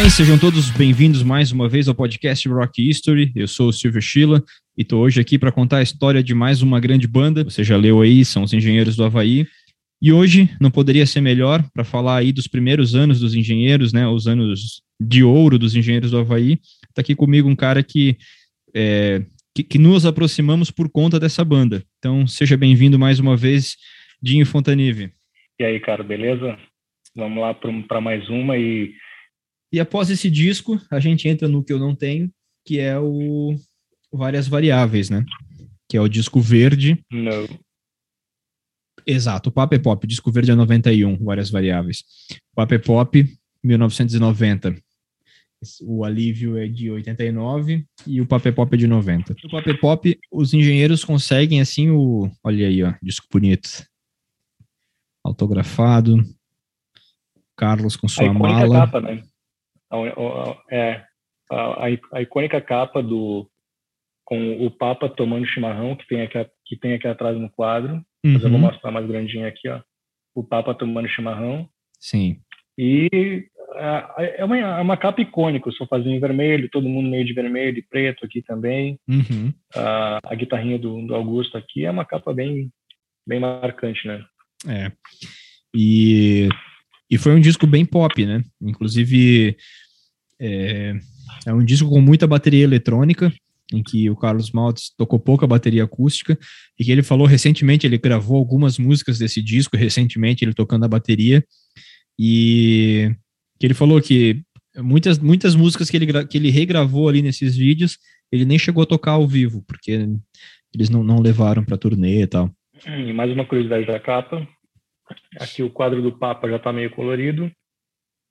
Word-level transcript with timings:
bem? 0.00 0.08
Sejam 0.08 0.38
todos 0.38 0.70
bem-vindos 0.70 1.22
mais 1.22 1.52
uma 1.52 1.68
vez 1.68 1.86
ao 1.86 1.94
podcast 1.94 2.48
Rock 2.48 2.88
History. 2.88 3.32
Eu 3.36 3.46
sou 3.46 3.68
o 3.68 3.72
Silvio 3.72 4.00
Schilla 4.00 4.42
e 4.76 4.80
estou 4.80 5.02
hoje 5.02 5.20
aqui 5.20 5.38
para 5.38 5.52
contar 5.52 5.78
a 5.78 5.82
história 5.82 6.22
de 6.22 6.34
mais 6.34 6.62
uma 6.62 6.80
grande 6.80 7.06
banda. 7.06 7.44
Você 7.44 7.62
já 7.62 7.76
leu 7.76 8.00
aí, 8.00 8.24
são 8.24 8.42
os 8.42 8.52
Engenheiros 8.54 8.96
do 8.96 9.04
Havaí. 9.04 9.46
E 10.00 10.10
hoje 10.10 10.48
não 10.58 10.70
poderia 10.70 11.04
ser 11.04 11.20
melhor 11.20 11.62
para 11.74 11.84
falar 11.84 12.16
aí 12.16 12.32
dos 12.32 12.48
primeiros 12.48 12.94
anos 12.94 13.20
dos 13.20 13.34
engenheiros, 13.34 13.92
né? 13.92 14.08
Os 14.08 14.26
anos 14.26 14.82
de 14.98 15.22
ouro 15.22 15.58
dos 15.58 15.76
Engenheiros 15.76 16.10
do 16.10 16.18
Havaí. 16.18 16.58
Está 16.88 17.02
aqui 17.02 17.14
comigo 17.14 17.46
um 17.46 17.56
cara 17.56 17.82
que, 17.82 18.16
é, 18.74 19.22
que, 19.54 19.62
que 19.62 19.78
nos 19.78 20.06
aproximamos 20.06 20.70
por 20.70 20.88
conta 20.88 21.20
dessa 21.20 21.44
banda. 21.44 21.82
Então, 21.98 22.26
seja 22.26 22.56
bem-vindo 22.56 22.98
mais 22.98 23.18
uma 23.18 23.36
vez, 23.36 23.76
Dinho 24.22 24.46
Fontanive. 24.46 25.12
E 25.58 25.64
aí, 25.64 25.78
cara, 25.78 26.02
beleza? 26.02 26.58
Vamos 27.14 27.42
lá 27.42 27.52
para 27.86 28.00
mais 28.00 28.26
uma 28.30 28.56
e 28.56 28.94
e 29.72 29.78
após 29.78 30.10
esse 30.10 30.30
disco, 30.30 30.80
a 30.90 30.98
gente 30.98 31.28
entra 31.28 31.48
no 31.48 31.62
que 31.62 31.72
eu 31.72 31.78
não 31.78 31.94
tenho, 31.94 32.30
que 32.64 32.78
é 32.78 32.98
o 32.98 33.54
Várias 34.12 34.48
Variáveis, 34.48 35.08
né? 35.10 35.24
Que 35.88 35.96
é 35.96 36.00
o 36.00 36.08
disco 36.08 36.40
verde. 36.40 37.02
Não. 37.10 37.48
Exato, 39.06 39.48
o 39.48 39.52
Papo 39.52 39.74
é 39.74 39.78
Pop, 39.78 40.06
disco 40.06 40.30
verde 40.30 40.50
é 40.50 40.54
91, 40.54 41.24
Várias 41.24 41.50
Variáveis. 41.50 42.04
É 42.56 42.78
Pop, 42.78 43.38
1990. 43.62 44.76
O 45.82 46.04
Alívio 46.04 46.56
é 46.56 46.66
de 46.66 46.90
89 46.90 47.84
e 48.06 48.20
o 48.20 48.26
Papo 48.26 48.48
é 48.48 48.52
Pop 48.52 48.74
é 48.74 48.78
de 48.78 48.86
90. 48.86 49.36
O 49.44 49.50
Papo 49.50 49.70
é 49.70 49.76
Pop, 49.76 50.18
os 50.32 50.54
engenheiros 50.54 51.04
conseguem, 51.04 51.60
assim, 51.60 51.90
o... 51.90 52.30
Olha 52.42 52.66
aí, 52.66 52.82
ó, 52.82 52.94
disco 53.02 53.26
bonito. 53.30 53.86
Autografado. 55.22 56.24
Carlos 57.56 57.94
com 57.94 58.08
sua 58.08 58.32
mala. 58.32 58.86
Capa, 58.86 59.00
né? 59.02 59.22
A, 59.90 60.56
é, 60.70 61.04
a, 61.50 61.86
a, 62.12 62.22
icônica 62.22 62.60
capa 62.60 63.02
do 63.02 63.48
com 64.24 64.64
o 64.64 64.70
Papa 64.70 65.08
tomando 65.08 65.46
chimarrão 65.46 65.96
que 65.96 66.06
tem 66.06 66.22
aqui, 66.22 66.38
que 66.64 66.76
tem 66.76 66.94
aqui 66.94 67.08
atrás 67.08 67.36
no 67.36 67.50
quadro. 67.50 67.94
Uhum. 68.24 68.32
Mas 68.34 68.42
eu 68.42 68.50
vou 68.50 68.60
uhum. 68.60 68.66
mostrar 68.66 68.90
mais 68.92 69.06
grandinho 69.06 69.46
aqui, 69.46 69.68
ó. 69.68 69.80
O 70.34 70.44
Papa 70.44 70.72
tomando 70.72 71.08
chimarrão. 71.08 71.68
Sim. 71.98 72.40
E 72.78 73.48
é 73.74 74.44
uma, 74.44 74.56
é 74.56 74.80
uma 74.80 74.96
capa 74.96 75.20
icônica, 75.20 75.68
o 75.68 75.72
sofazinho 75.72 76.20
vermelho, 76.20 76.70
todo 76.70 76.88
mundo 76.88 77.10
meio 77.10 77.24
de 77.24 77.32
vermelho 77.32 77.78
e 77.78 77.82
preto 77.82 78.24
aqui 78.24 78.42
também. 78.42 78.98
Uhum. 79.08 79.52
A, 79.74 80.20
a 80.24 80.34
guitarrinha 80.34 80.78
do, 80.78 81.06
do 81.06 81.14
Augusto 81.14 81.56
aqui 81.56 81.84
é 81.84 81.90
uma 81.90 82.04
capa 82.04 82.32
bem, 82.32 82.70
bem 83.26 83.40
marcante, 83.40 84.06
né? 84.06 84.24
É. 84.68 84.92
E 85.74 86.48
e 87.10 87.18
foi 87.18 87.34
um 87.34 87.40
disco 87.40 87.66
bem 87.66 87.84
pop, 87.84 88.24
né? 88.24 88.42
Inclusive, 88.62 89.56
é, 90.40 90.94
é 91.46 91.52
um 91.52 91.64
disco 91.64 91.88
com 91.88 92.00
muita 92.00 92.26
bateria 92.26 92.62
eletrônica, 92.62 93.32
em 93.72 93.82
que 93.82 94.08
o 94.08 94.16
Carlos 94.16 94.50
Maltz 94.50 94.92
tocou 94.96 95.18
pouca 95.18 95.46
bateria 95.46 95.84
acústica, 95.84 96.38
e 96.78 96.84
que 96.84 96.90
ele 96.90 97.02
falou 97.02 97.26
recentemente, 97.26 97.86
ele 97.86 97.98
gravou 97.98 98.36
algumas 98.36 98.78
músicas 98.78 99.18
desse 99.18 99.42
disco, 99.42 99.76
recentemente 99.76 100.44
ele 100.44 100.54
tocando 100.54 100.84
a 100.84 100.88
bateria, 100.88 101.44
e 102.18 103.14
que 103.58 103.66
ele 103.66 103.74
falou 103.74 104.00
que 104.00 104.42
muitas, 104.76 105.18
muitas 105.18 105.54
músicas 105.54 105.90
que 105.90 105.96
ele, 105.96 106.24
que 106.26 106.38
ele 106.38 106.50
regravou 106.50 107.08
ali 107.08 107.22
nesses 107.22 107.56
vídeos, 107.56 107.98
ele 108.30 108.44
nem 108.44 108.58
chegou 108.58 108.82
a 108.82 108.86
tocar 108.86 109.12
ao 109.12 109.26
vivo, 109.26 109.62
porque 109.66 110.08
eles 110.72 110.88
não, 110.88 111.02
não 111.02 111.20
levaram 111.20 111.64
para 111.64 111.76
turnê 111.76 112.22
e 112.22 112.26
tal. 112.26 112.50
E 112.86 113.12
mais 113.12 113.30
uma 113.32 113.44
curiosidade 113.44 113.86
da 113.86 113.98
capa, 113.98 114.46
Aqui 115.38 115.62
o 115.62 115.70
quadro 115.70 116.02
do 116.02 116.16
Papa 116.16 116.48
já 116.48 116.56
está 116.56 116.72
meio 116.72 116.90
colorido. 116.90 117.50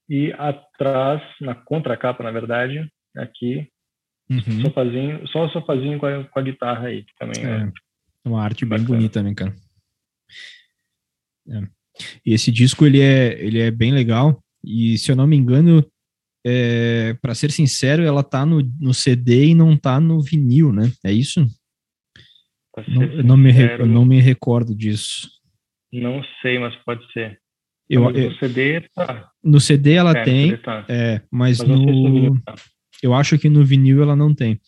E 0.09 0.33
atrás, 0.33 1.21
na 1.39 1.53
contracapa, 1.53 2.23
na 2.23 2.31
verdade, 2.31 2.91
aqui, 3.15 3.69
uhum. 4.29 4.61
sofazinho, 4.61 5.27
só 5.27 5.45
o 5.45 5.49
sofazinho 5.49 5.99
com 5.99 6.05
a, 6.07 6.23
com 6.23 6.39
a 6.39 6.41
guitarra 6.41 6.87
aí. 6.87 7.05
Também 7.19 7.45
é, 7.45 7.71
é 8.25 8.29
uma 8.29 8.41
arte 8.41 8.65
bem 8.65 8.83
bonita, 8.83 9.21
né, 9.21 9.33
cara? 9.35 9.55
É. 11.47 11.61
E 12.25 12.33
esse 12.33 12.51
disco, 12.51 12.85
ele 12.85 13.01
é, 13.01 13.39
ele 13.39 13.59
é 13.59 13.69
bem 13.69 13.91
legal. 13.91 14.43
E, 14.63 14.97
se 14.97 15.11
eu 15.11 15.15
não 15.15 15.27
me 15.27 15.35
engano, 15.35 15.85
é, 16.45 17.13
para 17.21 17.35
ser 17.35 17.51
sincero, 17.51 18.03
ela 18.03 18.23
tá 18.23 18.45
no, 18.45 18.61
no 18.79 18.93
CD 18.93 19.47
e 19.47 19.55
não 19.55 19.77
tá 19.77 19.99
no 19.99 20.21
vinil, 20.21 20.71
né? 20.71 20.91
É 21.03 21.11
isso? 21.11 21.45
Não, 22.87 23.23
não 23.23 23.37
me, 23.37 23.77
não 23.85 24.05
me 24.05 24.21
recordo 24.21 24.73
disso. 24.73 25.38
Não 25.91 26.23
sei, 26.41 26.59
mas 26.59 26.75
pode 26.85 27.01
ser. 27.11 27.39
Eu, 27.89 28.11
no 28.11 28.35
CD 28.37 28.81
tá. 28.93 29.31
No 29.43 29.59
CD 29.59 29.93
ela 29.93 30.11
é, 30.11 30.23
tem, 30.23 30.57
tá. 30.57 30.85
é, 30.87 31.21
mas, 31.31 31.57
mas 31.57 31.67
no, 31.67 32.39
tá. 32.41 32.53
eu 33.01 33.15
acho 33.15 33.37
que 33.39 33.49
no 33.49 33.65
vinil 33.65 34.03
ela 34.03 34.15
não 34.15 34.33
tem. 34.33 34.59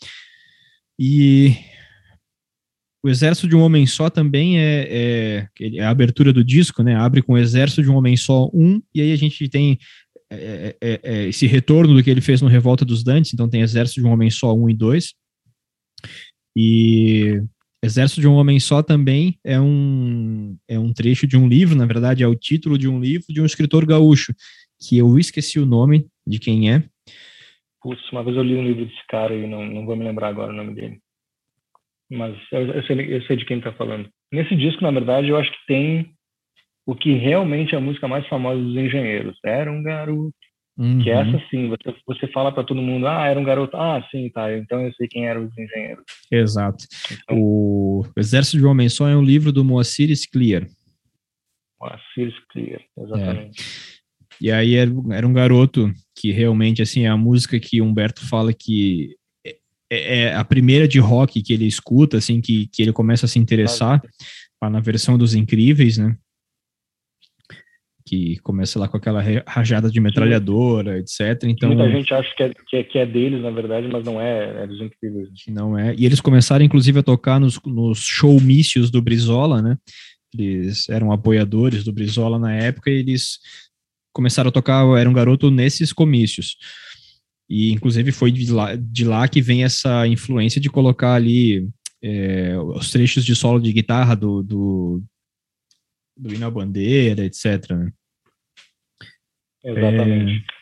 E 0.99 1.55
o 3.03 3.09
Exército 3.09 3.47
de 3.47 3.55
um 3.55 3.61
Homem 3.61 3.85
Só 3.85 4.09
também 4.09 4.59
é, 4.59 4.87
é, 4.89 5.49
é, 5.59 5.83
a 5.83 5.89
abertura 5.89 6.31
do 6.31 6.43
disco, 6.43 6.83
né? 6.83 6.95
Abre 6.95 7.21
com 7.21 7.33
o 7.33 7.37
Exército 7.37 7.83
de 7.83 7.89
um 7.89 7.95
Homem 7.95 8.17
Só 8.17 8.49
1, 8.53 8.81
e 8.93 9.01
aí 9.01 9.11
a 9.11 9.15
gente 9.15 9.47
tem 9.49 9.77
é, 10.31 10.75
é, 10.81 10.99
é, 11.03 11.27
esse 11.27 11.45
retorno 11.45 11.93
do 11.93 12.03
que 12.03 12.09
ele 12.09 12.21
fez 12.21 12.41
no 12.41 12.47
Revolta 12.47 12.85
dos 12.85 13.03
Dantes, 13.03 13.33
então 13.33 13.49
tem 13.49 13.61
Exército 13.61 14.01
de 14.01 14.07
um 14.07 14.11
Homem 14.11 14.29
Só 14.29 14.53
1 14.53 14.69
e 14.69 14.73
2. 14.73 15.13
E 16.55 17.41
Exército 17.83 18.21
de 18.21 18.27
um 18.27 18.35
Homem 18.35 18.59
Só 18.59 18.83
também 18.83 19.39
é 19.43 19.59
um, 19.59 20.55
é 20.67 20.77
um 20.77 20.93
trecho 20.93 21.25
de 21.25 21.35
um 21.35 21.47
livro, 21.47 21.75
na 21.75 21.85
verdade, 21.85 22.23
é 22.23 22.27
o 22.27 22.35
título 22.35 22.77
de 22.77 22.87
um 22.87 22.99
livro 22.99 23.25
de 23.29 23.41
um 23.41 23.45
escritor 23.45 23.85
gaúcho, 23.85 24.33
que 24.79 24.97
eu 24.97 25.17
esqueci 25.17 25.59
o 25.59 25.65
nome 25.65 26.05
de 26.25 26.39
quem 26.39 26.71
é. 26.71 26.83
Putz, 27.81 28.11
uma 28.11 28.23
vez 28.23 28.37
eu 28.37 28.43
li 28.43 28.55
um 28.55 28.63
livro 28.63 28.85
desse 28.85 29.07
cara 29.07 29.33
e 29.33 29.47
não, 29.47 29.65
não 29.65 29.85
vou 29.85 29.95
me 29.95 30.03
lembrar 30.03 30.27
agora 30.27 30.53
o 30.53 30.55
nome 30.55 30.75
dele. 30.75 30.99
Mas 32.11 32.37
eu, 32.51 32.67
eu, 32.67 32.83
sei, 32.83 33.15
eu 33.15 33.21
sei 33.23 33.37
de 33.37 33.45
quem 33.45 33.57
está 33.57 33.73
falando. 33.73 34.07
Nesse 34.31 34.55
disco, 34.55 34.83
na 34.83 34.91
verdade, 34.91 35.29
eu 35.29 35.37
acho 35.37 35.51
que 35.51 35.65
tem 35.65 36.13
o 36.85 36.93
que 36.93 37.13
realmente 37.13 37.73
é 37.73 37.77
a 37.77 37.81
música 37.81 38.07
mais 38.07 38.27
famosa 38.27 38.61
dos 38.61 38.75
engenheiros. 38.75 39.37
Era 39.43 39.71
um 39.71 39.81
garoto 39.81 40.35
Uhum. 40.77 40.99
Que 40.99 41.09
essa 41.09 41.41
sim, 41.49 41.67
você, 41.67 41.95
você 42.07 42.27
fala 42.27 42.51
para 42.51 42.63
todo 42.63 42.81
mundo, 42.81 43.07
ah, 43.07 43.27
era 43.27 43.39
um 43.39 43.43
garoto, 43.43 43.75
ah, 43.77 44.03
sim, 44.09 44.29
tá, 44.29 44.55
então 44.57 44.81
eu 44.81 44.93
sei 44.93 45.07
quem 45.07 45.27
eram 45.27 45.45
os 45.45 45.57
engenheiros. 45.57 46.03
Exato. 46.31 46.85
Então, 47.11 47.37
o 47.39 48.03
Exército 48.17 48.57
de 48.57 48.65
Homem 48.65 48.89
Só 48.89 49.07
é 49.07 49.15
um 49.15 49.23
livro 49.23 49.51
do 49.51 49.63
Moacir 49.63 50.09
Clear. 50.31 50.65
Moacir 51.79 52.33
Clear, 52.51 52.81
exatamente. 52.97 53.61
É. 53.61 53.91
E 54.41 54.51
aí 54.51 54.73
era, 54.73 54.91
era, 55.11 55.27
um 55.27 55.33
garoto 55.33 55.91
que 56.15 56.31
realmente, 56.31 56.81
assim, 56.81 57.05
é 57.05 57.09
a 57.09 57.17
música 57.17 57.59
que 57.59 57.79
Humberto 57.79 58.27
fala 58.27 58.51
que 58.51 59.15
é, 59.45 59.55
é, 59.91 60.19
é 60.23 60.35
a 60.35 60.43
primeira 60.43 60.87
de 60.87 60.97
rock 60.97 61.43
que 61.43 61.53
ele 61.53 61.67
escuta, 61.67 62.17
assim, 62.17 62.41
que, 62.41 62.67
que 62.67 62.81
ele 62.81 62.91
começa 62.91 63.27
a 63.27 63.29
se 63.29 63.37
interessar, 63.37 64.01
na 64.63 64.79
versão 64.79 65.17
dos 65.17 65.33
Incríveis, 65.33 65.97
né? 65.97 66.15
Que 68.05 68.37
começa 68.39 68.79
lá 68.79 68.87
com 68.87 68.97
aquela 68.97 69.21
rajada 69.47 69.89
de 69.89 69.99
metralhadora, 69.99 70.97
etc. 70.99 71.43
Então, 71.45 71.69
Muita 71.69 71.89
gente 71.89 72.13
acha 72.13 72.33
que 72.35 72.43
é, 72.43 72.51
que 72.67 72.75
é, 72.77 72.83
que, 72.83 72.99
é, 72.99 73.05
deles, 73.05 73.41
na 73.41 73.51
verdade, 73.51 73.87
mas 73.87 74.03
não 74.03 74.19
é, 74.19 74.63
é 74.63 74.67
dos 74.67 74.81
incríveis. 74.81 75.29
Não 75.47 75.77
é. 75.77 75.95
E 75.97 76.05
eles 76.05 76.21
começaram, 76.21 76.65
inclusive, 76.65 76.99
a 76.99 77.03
tocar 77.03 77.39
nos, 77.39 77.59
nos 77.65 77.99
showmícios 77.99 78.89
do 78.89 79.01
Brizola, 79.01 79.61
né? 79.61 79.77
Eles 80.37 80.89
eram 80.89 81.11
apoiadores 81.11 81.83
do 81.83 81.93
Brizola 81.93 82.39
na 82.39 82.53
época 82.53 82.89
e 82.89 82.95
eles 82.95 83.39
começaram 84.13 84.49
a 84.49 84.51
tocar, 84.51 84.85
era 84.97 85.09
um 85.09 85.13
garoto 85.13 85.51
nesses 85.51 85.91
comícios. 85.93 86.55
E, 87.49 87.71
inclusive, 87.71 88.11
foi 88.11 88.31
de 88.31 88.51
lá, 88.51 88.75
de 88.75 89.03
lá 89.03 89.27
que 89.27 89.41
vem 89.41 89.63
essa 89.63 90.07
influência 90.07 90.61
de 90.61 90.69
colocar 90.69 91.15
ali 91.15 91.67
é, 92.01 92.57
os 92.57 92.89
trechos 92.91 93.25
de 93.25 93.35
solo 93.35 93.59
de 93.59 93.73
guitarra 93.73 94.15
do, 94.15 94.41
do, 94.41 95.03
do 96.21 96.33
hino 96.33 96.45
à 96.45 96.51
bandeira, 96.51 97.25
etc. 97.25 97.71
Né? 97.71 97.91
Exatamente. 99.63 100.45
É... 100.45 100.61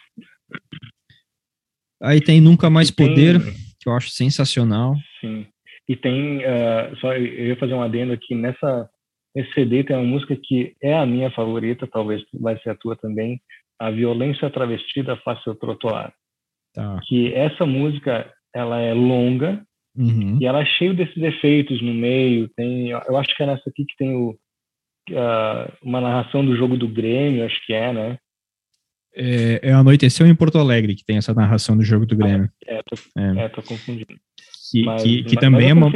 Aí 2.02 2.22
tem 2.22 2.40
Nunca 2.40 2.70
Mais 2.70 2.90
Poder, 2.90 3.44
tem... 3.44 3.54
que 3.80 3.90
eu 3.90 3.94
acho 3.94 4.10
sensacional. 4.10 4.96
Sim. 5.20 5.46
E 5.88 5.96
tem, 5.96 6.38
uh, 6.38 6.96
só 7.02 7.14
eu 7.14 7.48
ia 7.48 7.56
fazer 7.58 7.74
um 7.74 7.82
adendo 7.82 8.14
aqui, 8.14 8.36
nessa, 8.36 8.90
nesse 9.36 9.52
CD 9.54 9.84
tem 9.84 9.96
uma 9.96 10.06
música 10.06 10.38
que 10.42 10.76
é 10.82 10.96
a 10.96 11.06
minha 11.06 11.32
favorita, 11.32 11.88
talvez 11.88 12.22
vai 12.34 12.58
ser 12.60 12.70
a 12.70 12.76
tua 12.76 12.96
também, 12.96 13.42
A 13.80 13.90
Violência 13.90 14.50
Travestida 14.50 15.18
Faz 15.18 15.44
Seu 15.44 15.56
Trotoar. 15.56 16.14
Tá. 16.74 17.00
Que 17.08 17.34
essa 17.34 17.66
música, 17.66 18.32
ela 18.54 18.80
é 18.80 18.94
longa, 18.94 19.66
uhum. 19.98 20.38
e 20.40 20.46
ela 20.46 20.62
é 20.62 20.66
cheia 20.66 20.94
desses 20.94 21.18
efeitos 21.18 21.82
no 21.82 21.94
meio, 21.94 22.48
tem, 22.56 22.92
eu 22.92 23.18
acho 23.18 23.36
que 23.36 23.42
é 23.42 23.48
nessa 23.48 23.68
aqui 23.68 23.84
que 23.84 23.98
tem 23.98 24.16
o, 24.16 24.38
uh, 25.14 25.72
uma 25.82 26.02
narração 26.02 26.46
do 26.46 26.56
jogo 26.56 26.78
do 26.78 26.88
Grêmio, 26.88 27.46
acho 27.46 27.66
que 27.66 27.74
é, 27.74 27.94
né? 27.94 28.18
É, 29.16 29.60
é 29.64 29.74
Anoiteceu 29.74 30.28
em 30.28 30.36
Porto 30.36 30.58
Alegre 30.58 30.96
que 30.96 31.04
tem 31.04 31.18
essa 31.18 31.34
narração 31.34 31.76
do 31.76 31.84
jogo 31.84 32.06
do 32.06 32.16
Grêmio. 32.16 32.50
Ah, 32.68 32.74
é, 32.74 32.84
tô, 32.84 32.96
é. 33.20 33.46
é, 33.46 33.50
tô 33.50 33.62
confundindo. 33.62 34.16
Que, 34.72 34.84
mas, 34.84 35.04
que, 35.04 35.24
que 35.24 35.36
mas 35.36 35.42
também 35.42 35.68
é, 35.68 35.70
é 35.70 35.74
uma 35.74 35.92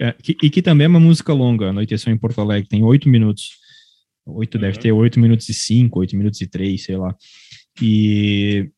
é, 0.00 0.12
que, 0.12 0.36
e 0.42 0.50
que 0.50 0.60
também 0.60 0.86
é 0.86 0.88
uma 0.88 1.00
música 1.00 1.32
longa, 1.32 1.70
Anoiteceu 1.70 2.12
em 2.12 2.18
Porto 2.18 2.40
Alegre, 2.40 2.68
tem 2.68 2.82
oito 2.82 3.08
minutos. 3.08 3.50
Oito, 4.26 4.56
uhum. 4.56 4.60
deve 4.62 4.78
ter 4.78 4.90
oito 4.90 5.20
minutos 5.20 5.48
e 5.48 5.54
cinco, 5.54 6.00
oito 6.00 6.16
minutos 6.16 6.40
e 6.40 6.46
três, 6.46 6.84
sei 6.84 6.96
lá. 6.96 7.14
E, 7.80 8.70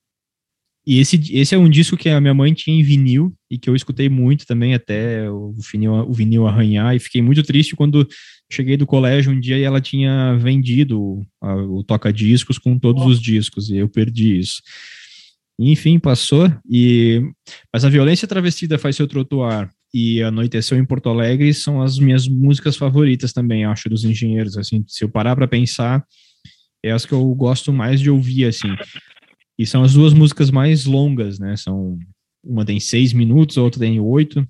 e 0.86 0.98
esse, 0.98 1.20
esse 1.36 1.54
é 1.54 1.58
um 1.58 1.68
disco 1.68 1.96
que 1.96 2.08
a 2.08 2.20
minha 2.20 2.34
mãe 2.34 2.52
tinha 2.52 2.78
em 2.78 2.82
vinil 2.82 3.32
e 3.50 3.58
que 3.58 3.70
eu 3.70 3.76
escutei 3.76 4.08
muito 4.08 4.46
também 4.46 4.74
até 4.74 5.30
o 5.30 5.54
vinil, 5.72 5.94
o 5.94 6.12
vinil 6.12 6.46
arranhar 6.46 6.94
e 6.94 7.00
fiquei 7.00 7.22
muito 7.22 7.42
triste 7.42 7.76
quando 7.76 8.06
cheguei 8.50 8.76
do 8.76 8.86
colégio 8.86 9.32
um 9.32 9.40
dia 9.40 9.58
e 9.58 9.62
ela 9.62 9.80
tinha 9.80 10.36
vendido 10.36 11.26
a, 11.40 11.54
o 11.54 11.82
toca-discos 11.82 12.58
com 12.58 12.78
todos 12.78 13.02
oh. 13.02 13.06
os 13.06 13.20
discos 13.20 13.70
e 13.70 13.76
eu 13.76 13.88
perdi 13.88 14.38
isso. 14.38 14.62
Enfim, 15.58 15.98
passou 15.98 16.52
e 16.68 17.22
mas 17.72 17.84
a 17.84 17.88
violência 17.88 18.28
travestida 18.28 18.78
faz 18.78 18.96
seu 18.96 19.08
trotuar 19.08 19.70
e 19.92 20.22
Anoiteceu 20.22 20.76
em 20.76 20.84
Porto 20.84 21.08
Alegre 21.08 21.54
são 21.54 21.80
as 21.80 21.98
minhas 21.98 22.28
músicas 22.28 22.76
favoritas 22.76 23.32
também, 23.32 23.64
acho, 23.64 23.88
dos 23.88 24.04
engenheiros, 24.04 24.58
assim, 24.58 24.84
se 24.86 25.02
eu 25.02 25.08
parar 25.08 25.34
para 25.34 25.48
pensar, 25.48 26.04
é 26.84 26.90
as 26.90 27.06
que 27.06 27.12
eu 27.12 27.24
gosto 27.34 27.72
mais 27.72 28.00
de 28.00 28.10
ouvir, 28.10 28.44
assim. 28.44 28.68
E 29.58 29.64
são 29.64 29.82
as 29.82 29.94
duas 29.94 30.12
músicas 30.12 30.50
mais 30.50 30.84
longas, 30.84 31.38
né? 31.38 31.56
São 31.56 31.98
uma 32.44 32.64
tem 32.64 32.78
seis 32.78 33.12
minutos, 33.12 33.56
a 33.56 33.62
outra 33.62 33.80
tem 33.80 33.98
oito. 33.98 34.46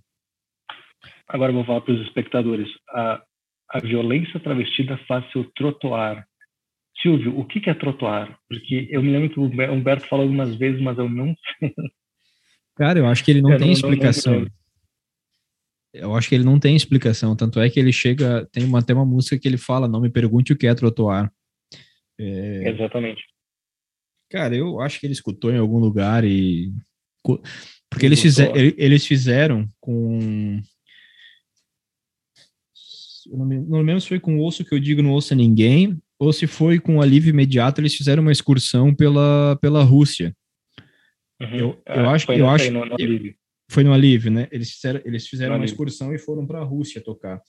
Agora 1.29 1.53
vou 1.53 1.65
falar 1.65 1.81
para 1.81 1.95
os 1.95 2.01
espectadores. 2.07 2.69
A, 2.91 3.23
a 3.69 3.81
violência 3.81 4.41
travestida 4.41 4.99
faz 5.09 5.31
seu 5.33 5.45
trotuar. 5.57 6.27
Silvio, 7.03 7.39
o 7.39 7.45
que, 7.45 7.69
é 7.69 7.75
trotuar? 7.75 8.39
Porque 8.49 8.89
eu 8.91 9.03
me 9.03 9.11
lembro 9.11 9.31
que 9.31 9.39
o 9.39 9.45
Humberto 9.45 10.07
falou 10.09 10.25
algumas 10.25 10.55
vezes, 10.57 10.81
mas 10.81 10.97
eu 10.97 11.09
não 11.09 11.35
sei. 11.59 11.73
Cara, 12.77 12.99
eu 12.99 13.07
acho 13.07 13.25
que 13.25 13.31
ele 13.31 13.43
não 13.43 13.53
eu 13.53 13.59
tem 13.59 13.69
não, 13.69 13.73
explicação. 13.73 14.41
Não 14.41 14.47
eu 15.93 16.15
acho 16.15 16.29
que 16.29 16.35
ele 16.35 16.45
não 16.45 16.59
tem 16.59 16.77
explicação, 16.77 17.35
tanto 17.35 17.59
é 17.61 17.71
que 17.71 17.81
ele 17.81 17.93
chega, 17.93 18.47
tem 18.53 18.65
uma, 18.65 18.83
tem 18.83 18.95
uma 18.95 19.05
música 19.05 19.39
que 19.39 19.49
ele 19.49 19.57
fala, 19.57 19.89
não 19.89 20.01
me 20.01 20.11
pergunte 20.11 20.53
o 20.53 20.57
que 20.57 20.67
é 20.67 20.75
trotuar. 20.75 21.33
É, 22.19 22.71
Exatamente. 22.71 23.25
Cara, 24.31 24.55
eu 24.55 24.81
acho 24.81 24.99
que 24.99 25.07
ele 25.07 25.13
escutou 25.13 25.51
em 25.53 25.59
algum 25.59 25.79
lugar 25.79 26.25
e. 26.25 26.73
Porque 27.91 28.05
eles, 28.07 28.21
fizer, 28.21 28.53
eles 28.57 29.07
fizeram 29.07 29.69
com. 29.81 30.61
Eu 33.31 33.39
não, 33.39 33.47
me, 33.47 33.59
não 33.59 33.81
lembro 33.83 34.01
se 34.01 34.09
foi 34.09 34.21
com 34.21 34.39
o 34.39 34.45
osso 34.45 34.65
que 34.65 34.75
eu 34.75 34.79
digo 34.79 35.03
não 35.03 35.11
ouça 35.11 35.35
ninguém, 35.35 35.99
ou 36.19 36.33
se 36.33 36.47
foi 36.47 36.79
com 36.79 37.01
alívio 37.01 37.31
imediato, 37.31 37.81
eles 37.81 37.95
fizeram 37.95 38.23
uma 38.23 38.33
excursão 38.33 38.95
pela, 38.95 39.57
pela 39.61 39.83
Rússia. 39.83 40.35
Uhum. 41.41 41.55
Eu, 41.55 41.83
eu 41.87 42.09
ah, 42.09 42.13
acho 42.13 42.27
que. 42.27 42.33
Eu 42.33 42.49
acho, 42.49 42.71
no, 42.71 42.85
no 42.85 42.97
foi 43.69 43.83
no 43.83 43.93
Alívio, 43.93 44.31
né? 44.31 44.49
Eles 44.51 44.71
fizeram, 44.71 45.01
eles 45.05 45.27
fizeram 45.27 45.57
uma 45.57 45.65
excursão 45.65 46.15
e 46.15 46.19
foram 46.19 46.47
para 46.47 46.61
a 46.61 46.65
Rússia 46.65 47.01
tocar. 47.01 47.41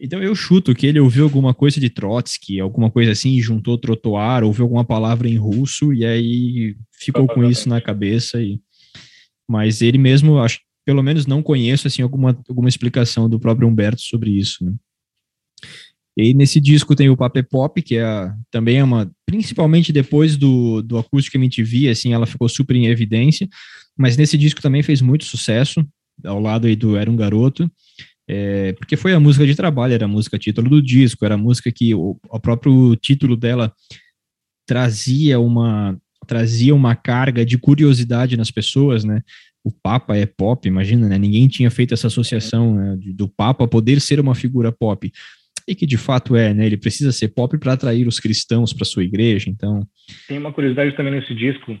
Então 0.00 0.22
eu 0.22 0.34
chuto 0.34 0.74
que 0.74 0.86
ele 0.86 0.98
ouviu 0.98 1.24
alguma 1.24 1.54
coisa 1.54 1.78
de 1.78 1.90
Trotsky, 1.90 2.58
alguma 2.58 2.90
coisa 2.90 3.12
assim, 3.12 3.40
juntou 3.40 3.78
trotuar, 3.78 4.42
ouviu 4.42 4.64
alguma 4.64 4.84
palavra 4.84 5.28
em 5.28 5.36
russo 5.36 5.92
e 5.92 6.04
aí 6.04 6.76
ficou 6.90 7.26
com 7.26 7.44
isso 7.44 7.68
na 7.68 7.80
cabeça. 7.80 8.42
E... 8.42 8.58
Mas 9.48 9.82
ele 9.82 9.98
mesmo, 9.98 10.38
acho, 10.38 10.60
pelo 10.84 11.02
menos 11.02 11.26
não 11.26 11.42
conheço 11.42 11.86
assim 11.86 12.02
alguma, 12.02 12.36
alguma 12.48 12.68
explicação 12.68 13.28
do 13.28 13.38
próprio 13.38 13.68
Humberto 13.68 14.00
sobre 14.00 14.30
isso. 14.30 14.64
Né? 14.64 14.72
E 16.16 16.34
nesse 16.34 16.60
disco 16.60 16.94
tem 16.94 17.08
o 17.08 17.16
Paper 17.16 17.48
Pop, 17.48 17.80
que 17.80 17.96
é 17.96 18.32
também 18.50 18.78
é 18.78 18.84
uma, 18.84 19.10
principalmente 19.24 19.92
depois 19.92 20.36
do, 20.36 20.82
do 20.82 20.98
Acústico 20.98 21.38
MTV, 21.38 21.88
assim, 21.88 22.12
ela 22.12 22.26
ficou 22.26 22.48
super 22.48 22.76
em 22.76 22.86
evidência, 22.86 23.48
mas 23.96 24.16
nesse 24.16 24.36
disco 24.36 24.60
também 24.60 24.82
fez 24.82 25.00
muito 25.00 25.24
sucesso, 25.24 25.84
ao 26.24 26.38
lado 26.38 26.66
aí 26.66 26.76
do 26.76 26.96
Era 26.96 27.10
um 27.10 27.16
Garoto, 27.16 27.70
é, 28.28 28.72
porque 28.74 28.96
foi 28.96 29.12
a 29.14 29.20
música 29.20 29.46
de 29.46 29.54
trabalho, 29.54 29.94
era 29.94 30.04
a 30.04 30.08
música 30.08 30.38
título 30.38 30.68
do 30.68 30.82
disco, 30.82 31.24
era 31.24 31.34
a 31.34 31.38
música 31.38 31.72
que 31.72 31.94
o, 31.94 32.18
o 32.28 32.40
próprio 32.40 32.94
título 32.96 33.36
dela 33.36 33.72
trazia 34.66 35.40
uma 35.40 35.98
trazia 36.24 36.72
uma 36.72 36.94
carga 36.94 37.44
de 37.44 37.58
curiosidade 37.58 38.36
nas 38.36 38.48
pessoas, 38.48 39.02
né? 39.02 39.22
O 39.64 39.72
Papa 39.72 40.16
é 40.16 40.24
pop, 40.24 40.66
imagina, 40.68 41.08
né? 41.08 41.18
Ninguém 41.18 41.48
tinha 41.48 41.68
feito 41.68 41.94
essa 41.94 42.06
associação 42.06 42.74
né? 42.76 42.96
do 43.14 43.28
Papa 43.28 43.66
poder 43.66 44.00
ser 44.00 44.20
uma 44.20 44.34
figura 44.34 44.70
pop 44.70 45.12
e 45.66 45.74
que 45.74 45.86
de 45.86 45.96
fato 45.96 46.36
é, 46.36 46.52
né? 46.52 46.66
Ele 46.66 46.76
precisa 46.76 47.12
ser 47.12 47.28
pop 47.28 47.56
para 47.58 47.72
atrair 47.72 48.06
os 48.06 48.18
cristãos 48.18 48.72
para 48.72 48.84
sua 48.84 49.04
igreja, 49.04 49.50
então. 49.50 49.86
Tem 50.28 50.38
uma 50.38 50.52
curiosidade 50.52 50.96
também 50.96 51.12
nesse 51.12 51.34
disco. 51.34 51.76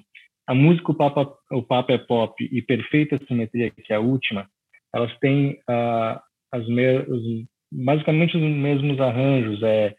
A 0.46 0.54
música 0.54 0.90
o 0.90 0.94
Papa, 0.94 1.32
o 1.52 1.62
Papa 1.62 1.92
é 1.92 1.98
Pop 1.98 2.34
e 2.40 2.62
Perfeita 2.62 3.18
Simetria, 3.26 3.70
que 3.70 3.92
é 3.92 3.96
a 3.96 4.00
última, 4.00 4.46
elas 4.94 5.16
têm 5.18 5.52
uh, 5.70 6.20
as 6.52 6.66
me 6.68 7.46
basicamente 7.72 8.36
os 8.36 8.42
mesmos 8.42 9.00
arranjos, 9.00 9.62
é, 9.62 9.94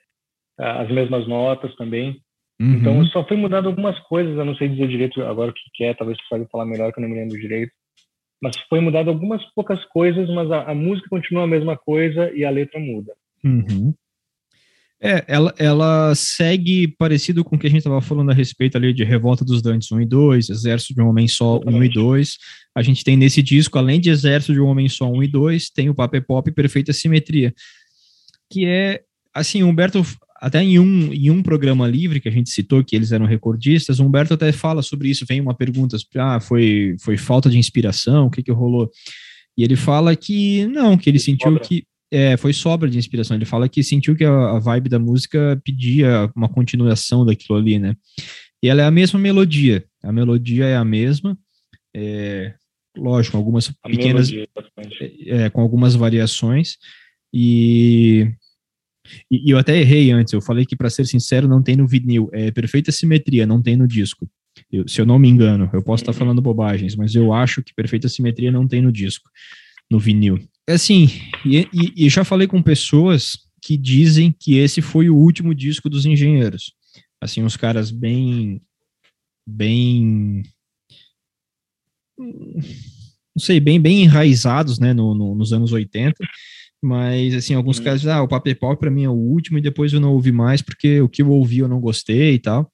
as 0.60 0.90
mesmas 0.92 1.28
notas 1.28 1.76
também. 1.76 2.22
Uhum. 2.62 2.74
Então 2.76 3.06
só 3.08 3.28
foi 3.28 3.36
mudado 3.36 3.68
algumas 3.68 3.98
coisas, 4.02 4.38
eu 4.38 4.46
não 4.46 4.56
sei 4.56 4.70
dizer 4.70 4.88
direito 4.88 5.22
agora 5.24 5.50
o 5.50 5.54
que 5.54 5.84
é, 5.84 5.94
talvez 5.94 6.18
você 6.20 6.24
saiba 6.30 6.48
falar 6.52 6.66
melhor 6.66 6.94
que 6.94 7.00
eu 7.00 7.02
não 7.02 7.10
me 7.10 7.16
lembro 7.16 7.40
direito. 7.40 7.72
Mas 8.42 8.58
foi 8.70 8.80
mudado 8.80 9.10
algumas 9.10 9.44
poucas 9.56 9.84
coisas, 9.86 10.30
mas 10.30 10.52
a, 10.52 10.72
a 10.72 10.76
música 10.76 11.10
continua 11.10 11.46
a 11.46 11.48
mesma 11.48 11.78
coisa 11.78 12.32
e 12.36 12.46
a 12.46 12.50
letra 12.52 12.80
muda. 12.80 13.14
Uhum. 13.44 13.94
É, 15.06 15.26
ela, 15.28 15.54
ela 15.58 16.16
segue 16.16 16.88
parecido 16.88 17.44
com 17.44 17.58
o 17.58 17.60
que 17.60 17.68
a 17.68 17.70
gente 17.70 17.80
estava 17.80 18.00
falando 18.00 18.32
a 18.32 18.34
respeito 18.34 18.78
ali 18.78 18.94
de 18.94 19.04
Revolta 19.04 19.44
dos 19.44 19.62
Dantes 19.62 19.92
1 19.92 20.00
e 20.00 20.06
2, 20.06 20.50
Exército 20.50 20.94
de 20.94 21.02
um 21.02 21.10
Homem 21.10 21.28
Só 21.28 21.60
1 21.68 21.84
e 21.84 21.90
2. 21.90 22.38
A 22.74 22.82
gente 22.82 23.04
tem 23.04 23.18
nesse 23.18 23.44
disco, 23.44 23.78
além 23.78 24.00
de 24.00 24.10
Exército 24.10 24.54
de 24.54 24.62
um 24.62 24.68
Homem 24.68 24.88
Só 24.88 25.12
1 25.12 25.24
e 25.24 25.28
2, 25.28 25.70
tem 25.72 25.90
o 25.90 25.94
Paper 25.94 26.26
Pop 26.26 26.50
Perfeita 26.54 26.94
Simetria, 26.94 27.54
que 28.50 28.66
é, 28.66 29.02
assim, 29.34 29.62
Humberto, 29.62 30.06
até 30.40 30.64
em 30.64 30.80
um, 30.80 31.12
em 31.12 31.30
um 31.30 31.44
programa 31.44 31.86
livre 31.86 32.22
que 32.22 32.30
a 32.30 32.32
gente 32.32 32.50
citou, 32.50 32.82
que 32.82 32.96
eles 32.96 33.12
eram 33.12 33.26
recordistas, 33.26 34.00
Humberto 34.00 34.36
até 34.36 34.54
fala 34.54 34.82
sobre 34.82 35.10
isso, 35.10 35.26
vem 35.28 35.42
uma 35.42 35.54
pergunta, 35.54 35.98
ah, 36.16 36.40
foi, 36.40 36.96
foi 37.02 37.18
falta 37.18 37.50
de 37.50 37.58
inspiração, 37.58 38.28
o 38.28 38.32
que 38.32 38.42
que 38.42 38.52
rolou? 38.54 38.90
E 39.58 39.66
ele 39.66 39.76
fala 39.76 40.16
que 40.16 40.66
não, 40.68 40.98
que 40.98 41.10
ele 41.10 41.20
sentiu 41.20 41.60
que 41.60 41.84
é, 42.14 42.38
foi 42.38 42.54
sobra 42.54 42.88
de 42.88 43.00
inspiração. 43.00 43.36
Ele 43.36 43.44
fala 43.44 43.68
que 43.68 43.82
sentiu 43.82 44.16
que 44.16 44.24
a, 44.24 44.52
a, 44.52 44.60
vibe 44.60 44.88
da 44.88 45.00
música 45.00 45.60
pedia 45.66 46.32
uma 46.36 46.48
continuação 46.48 47.26
daquilo 47.26 47.58
ali, 47.58 47.80
né? 47.80 47.98
E 48.62 48.70
ela 48.70 48.84
é 48.84 48.86
a 48.86 48.92
mesma 48.92 49.20
melodia. 49.20 49.84
A 50.04 50.12
melodia 50.12 50.66
é 50.66 50.76
a 50.76 50.86
mesma. 50.86 51.36
É, 51.92 52.54
lógico, 52.96 53.36
algumas 53.36 53.74
a 53.84 53.90
pequenas. 53.90 54.30
Melodia, 54.30 54.48
é, 55.26 55.50
com 55.50 55.60
algumas 55.60 55.96
variações. 55.96 56.78
E, 57.34 58.32
e, 59.32 59.52
eu 59.52 59.58
até 59.58 59.80
errei 59.80 60.12
antes. 60.12 60.34
Eu 60.34 60.42
falei 60.42 60.68
que, 60.68 60.76
para 60.76 60.92
ser 60.92 61.08
sincero, 61.08 61.48
não 61.48 61.64
tem 61.64 61.76
no 61.76 61.88
vinil. 61.88 62.30
É 62.32 62.52
perfeita 62.52 62.92
simetria, 62.92 63.48
não 63.48 63.60
tem 63.60 63.76
no 63.76 63.88
disco. 63.88 64.30
Eu, 64.72 64.88
se 64.88 65.02
eu 65.02 65.06
não 65.06 65.18
me 65.18 65.28
engano, 65.28 65.68
eu 65.74 65.82
posso 65.82 66.04
estar 66.04 66.12
uhum. 66.12 66.20
falando 66.20 66.44
bobagens, 66.44 66.96
mas 66.96 67.16
eu 67.16 67.34
acho 67.34 67.64
que 67.64 67.74
perfeita 67.74 68.08
simetria 68.08 68.52
não 68.52 68.68
tem 68.68 68.84
no 68.84 68.92
disco, 68.92 69.28
no 69.90 70.00
vinil 70.00 70.40
assim, 70.70 71.08
e, 71.46 71.68
e, 71.74 72.06
e 72.06 72.10
já 72.10 72.24
falei 72.24 72.48
com 72.48 72.62
pessoas 72.62 73.38
que 73.62 73.78
dizem 73.78 74.32
que 74.32 74.58
esse 74.58 74.82
foi 74.82 75.10
o 75.10 75.16
último 75.16 75.56
disco 75.56 75.90
dos 75.90 76.06
engenheiros. 76.06 76.74
Assim, 77.22 77.42
uns 77.42 77.56
caras 77.56 77.90
bem. 77.90 78.62
bem. 79.48 80.44
não 82.18 83.40
sei, 83.40 83.60
bem, 83.60 83.80
bem 83.80 84.04
enraizados, 84.04 84.80
né, 84.80 84.94
no, 84.94 85.16
no 85.16 85.34
nos 85.34 85.54
anos 85.54 85.72
80. 85.72 86.16
Mas, 86.82 87.34
assim, 87.34 87.54
alguns 87.54 87.80
hum. 87.80 87.84
casos, 87.86 88.08
ah, 88.08 88.22
o 88.22 88.28
Paper 88.28 88.60
Pop 88.60 88.80
para 88.80 88.92
mim 88.92 89.06
é 89.06 89.10
o 89.10 89.14
último 89.14 89.58
e 89.58 89.62
depois 89.62 89.94
eu 89.94 90.02
não 90.02 90.12
ouvi 90.12 90.34
mais 90.34 90.62
porque 90.62 91.00
o 91.00 91.08
que 91.08 91.22
eu 91.22 91.30
ouvi 91.30 91.60
eu 91.60 91.68
não 91.70 91.80
gostei 91.80 92.34
e 92.34 92.40
tal. 92.40 92.70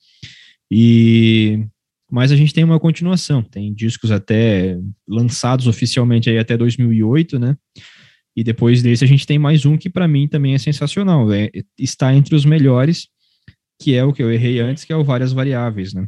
E 0.71 1.63
mas 2.09 2.31
a 2.31 2.35
gente 2.35 2.53
tem 2.53 2.63
uma 2.63 2.79
continuação, 2.79 3.43
tem 3.43 3.73
discos 3.73 4.11
até 4.11 4.77
lançados 5.07 5.67
oficialmente 5.67 6.29
aí 6.29 6.37
até 6.37 6.57
2008, 6.57 7.37
né? 7.37 7.55
E 8.35 8.43
depois 8.43 8.81
desse 8.81 9.03
a 9.03 9.07
gente 9.07 9.27
tem 9.27 9.37
mais 9.37 9.65
um 9.65 9.77
que 9.77 9.89
para 9.89 10.07
mim 10.07 10.27
também 10.27 10.53
é 10.53 10.57
sensacional, 10.57 11.31
é, 11.31 11.49
está 11.77 12.13
entre 12.13 12.35
os 12.35 12.45
melhores, 12.45 13.07
que 13.81 13.95
é 13.95 14.03
o 14.03 14.13
que 14.13 14.23
eu 14.23 14.31
errei 14.31 14.59
antes, 14.59 14.83
que 14.83 14.93
é 14.93 14.95
o 14.95 15.03
Várias 15.03 15.33
Variáveis, 15.33 15.93
né? 15.93 16.07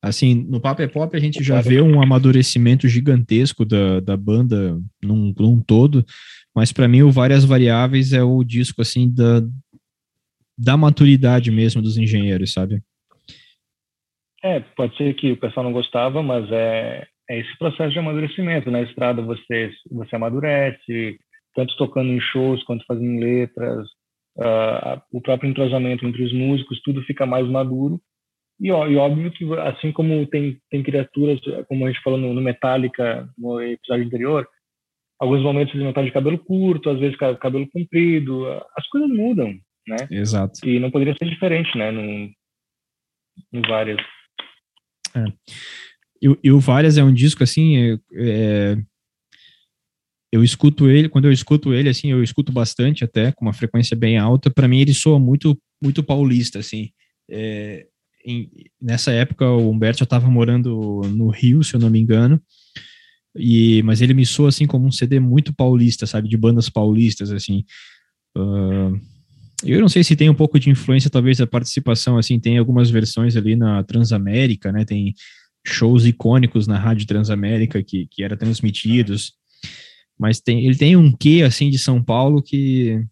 Assim, 0.00 0.46
no 0.48 0.60
Pop 0.60 0.80
é 0.80 0.86
Pop 0.86 1.16
a 1.16 1.20
gente 1.20 1.42
já 1.42 1.60
vê 1.60 1.80
um 1.80 2.00
amadurecimento 2.00 2.86
gigantesco 2.86 3.64
da, 3.64 3.98
da 4.00 4.16
banda 4.16 4.78
num, 5.02 5.34
num 5.36 5.60
todo, 5.60 6.04
mas 6.54 6.72
para 6.72 6.86
mim 6.86 7.02
o 7.02 7.10
Várias 7.10 7.44
Variáveis 7.44 8.12
é 8.12 8.22
o 8.22 8.42
disco, 8.44 8.80
assim, 8.80 9.12
da, 9.12 9.40
da 10.58 10.76
maturidade 10.76 11.50
mesmo 11.50 11.80
dos 11.80 11.96
engenheiros, 11.96 12.52
sabe? 12.52 12.82
É, 14.42 14.60
pode 14.60 14.96
ser 14.96 15.14
que 15.14 15.32
o 15.32 15.36
pessoal 15.36 15.64
não 15.64 15.72
gostava, 15.72 16.22
mas 16.22 16.50
é, 16.50 17.06
é 17.30 17.38
esse 17.38 17.58
processo 17.58 17.92
de 17.92 17.98
amadurecimento. 17.98 18.70
Na 18.70 18.82
estrada 18.82 19.22
você, 19.22 19.70
você 19.90 20.16
amadurece, 20.16 21.18
tanto 21.54 21.76
tocando 21.76 22.10
em 22.10 22.20
shows 22.20 22.62
quanto 22.64 22.84
fazendo 22.86 23.20
letras, 23.20 23.86
uh, 24.36 25.00
o 25.12 25.20
próprio 25.20 25.50
entrosamento 25.50 26.06
entre 26.06 26.22
os 26.22 26.32
músicos, 26.32 26.80
tudo 26.82 27.02
fica 27.02 27.26
mais 27.26 27.46
maduro. 27.48 28.00
E, 28.60 28.72
ó, 28.72 28.88
e 28.88 28.96
óbvio 28.96 29.30
que, 29.30 29.44
assim 29.60 29.92
como 29.92 30.26
tem, 30.26 30.58
tem 30.70 30.82
criaturas, 30.82 31.38
como 31.68 31.84
a 31.84 31.88
gente 31.90 32.02
falou 32.02 32.18
no, 32.18 32.34
no 32.34 32.40
Metallica, 32.40 33.28
no 33.38 33.60
episódio 33.60 34.04
anterior, 34.04 34.48
alguns 35.20 35.42
momentos 35.42 35.74
eles 35.74 35.82
vão 35.82 35.90
estar 35.90 36.02
de 36.04 36.10
cabelo 36.10 36.38
curto, 36.38 36.90
às 36.90 36.98
vezes 36.98 37.16
cabelo 37.16 37.68
comprido, 37.70 38.46
as 38.76 38.86
coisas 38.88 39.08
mudam, 39.08 39.54
né? 39.88 39.96
Exato. 40.10 40.60
E 40.66 40.78
não 40.78 40.90
poderia 40.90 41.14
ser 41.16 41.28
diferente, 41.28 41.76
né? 41.76 41.90
Não, 41.90 42.30
no 43.52 43.68
Várias. 43.68 44.00
É. 45.14 45.24
E, 46.22 46.38
e, 46.44 46.52
o 46.52 46.60
Várias 46.60 46.98
é 46.98 47.04
um 47.04 47.12
disco, 47.12 47.42
assim, 47.42 47.76
é, 47.76 47.98
é, 48.14 48.76
eu 50.32 50.42
escuto 50.42 50.88
ele, 50.88 51.08
quando 51.08 51.26
eu 51.26 51.32
escuto 51.32 51.72
ele, 51.72 51.88
assim, 51.88 52.10
eu 52.10 52.22
escuto 52.22 52.52
bastante 52.52 53.04
até, 53.04 53.32
com 53.32 53.44
uma 53.44 53.52
frequência 53.52 53.96
bem 53.96 54.18
alta, 54.18 54.50
para 54.50 54.68
mim 54.68 54.80
ele 54.80 54.92
soa 54.92 55.18
muito, 55.18 55.58
muito 55.82 56.02
paulista, 56.02 56.58
assim. 56.58 56.90
É, 57.30 57.86
em, 58.24 58.50
nessa 58.80 59.12
época 59.12 59.48
o 59.48 59.70
Humberto 59.70 60.00
já 60.00 60.04
estava 60.04 60.28
morando 60.28 61.02
no 61.14 61.28
Rio, 61.28 61.62
se 61.62 61.74
eu 61.74 61.80
não 61.80 61.90
me 61.90 62.00
engano, 62.00 62.42
e, 63.36 63.82
mas 63.84 64.02
ele 64.02 64.14
me 64.14 64.26
soa 64.26 64.48
assim 64.48 64.66
como 64.66 64.86
um 64.86 64.92
CD 64.92 65.20
muito 65.20 65.54
paulista, 65.54 66.06
sabe, 66.06 66.28
de 66.28 66.36
bandas 66.36 66.68
paulistas, 66.68 67.30
assim. 67.30 67.64
Uh, 68.36 69.00
eu 69.64 69.80
não 69.80 69.88
sei 69.88 70.04
se 70.04 70.16
tem 70.16 70.30
um 70.30 70.34
pouco 70.34 70.58
de 70.58 70.70
influência, 70.70 71.10
talvez, 71.10 71.38
da 71.38 71.46
participação, 71.46 72.16
assim, 72.16 72.38
tem 72.38 72.58
algumas 72.58 72.90
versões 72.90 73.36
ali 73.36 73.56
na 73.56 73.82
Transamérica, 73.82 74.70
né, 74.70 74.84
tem 74.84 75.14
shows 75.66 76.06
icônicos 76.06 76.66
na 76.66 76.78
Rádio 76.78 77.06
Transamérica 77.06 77.82
que, 77.82 78.06
que 78.10 78.22
eram 78.22 78.36
transmitidos, 78.36 79.32
mas 80.18 80.40
tem, 80.40 80.64
ele 80.64 80.76
tem 80.76 80.96
um 80.96 81.14
quê, 81.14 81.42
assim, 81.44 81.70
de 81.70 81.78
São 81.78 82.02
Paulo 82.02 82.42
que... 82.42 83.04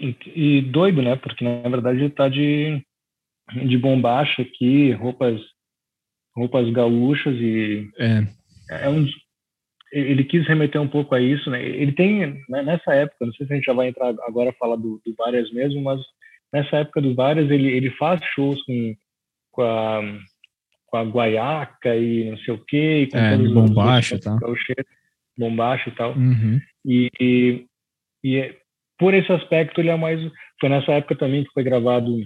E, 0.00 0.16
e 0.34 0.62
doido, 0.62 1.00
né, 1.00 1.16
porque 1.16 1.44
na 1.44 1.68
verdade 1.68 2.00
ele 2.00 2.10
tá 2.10 2.28
de, 2.28 2.82
de 3.66 3.78
bombacha 3.78 4.42
aqui, 4.42 4.92
roupas 4.92 5.40
roupas 6.36 6.68
gaúchas 6.70 7.34
e 7.36 7.88
é, 7.98 8.26
é 8.68 8.88
um 8.88 9.06
ele 9.94 10.24
quis 10.24 10.46
remeter 10.46 10.80
um 10.80 10.88
pouco 10.88 11.14
a 11.14 11.20
isso, 11.20 11.48
né? 11.50 11.64
Ele 11.64 11.92
tem 11.92 12.42
né, 12.48 12.62
nessa 12.62 12.94
época, 12.94 13.26
não 13.26 13.32
sei 13.32 13.46
se 13.46 13.52
a 13.52 13.56
gente 13.56 13.64
já 13.64 13.72
vai 13.72 13.88
entrar 13.88 14.14
agora 14.26 14.50
a 14.50 14.54
falar 14.54 14.76
do, 14.76 15.00
do 15.04 15.14
Várias 15.16 15.50
mesmo, 15.52 15.80
mas 15.82 16.00
nessa 16.52 16.78
época 16.78 17.00
do 17.00 17.14
Várias 17.14 17.50
ele 17.50 17.68
ele 17.68 17.90
faz 17.90 18.20
shows 18.34 18.62
com 18.64 18.94
com 19.52 19.62
a, 19.62 20.02
com 20.86 20.96
a 20.96 21.02
guaiaca 21.04 21.94
e 21.94 22.30
não 22.30 22.36
sei 22.38 22.54
o 22.54 22.58
quê, 22.58 23.02
e 23.02 23.06
com 23.10 23.18
é, 23.18 23.36
tá? 24.18 24.36
bombacha 25.38 25.88
e 25.88 25.92
tal. 25.92 26.12
Uhum. 26.12 26.60
E, 26.84 27.08
e, 27.20 27.66
e, 28.22 28.36
é, 28.36 28.56
por 28.98 29.14
esse 29.14 29.30
aspecto 29.32 29.80
ele 29.80 29.90
é 29.90 29.96
mais 29.96 30.20
foi 30.60 30.68
nessa 30.68 30.92
época 30.92 31.16
também 31.16 31.44
que 31.44 31.52
foi 31.52 31.62
gravado 31.62 32.16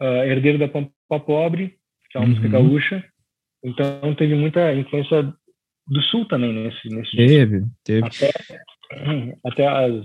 uh, 0.00 0.24
Herdeiro 0.24 0.58
da 0.58 0.68
Pampa 0.68 0.92
Pobre 1.20 1.78
que 2.14 2.18
é 2.18 2.20
uma 2.20 2.28
uhum. 2.28 2.34
música 2.34 2.48
gaúcha. 2.48 3.04
Então 3.64 4.14
teve 4.14 4.34
muita 4.36 4.72
influência 4.72 5.34
do 5.86 6.02
sul 6.02 6.26
também 6.26 6.52
nesse, 6.52 6.88
nesse 6.88 7.16
Teve, 7.16 7.64
teve. 7.84 8.06
Até, 8.06 8.30
até 9.44 9.66
as, 9.66 10.04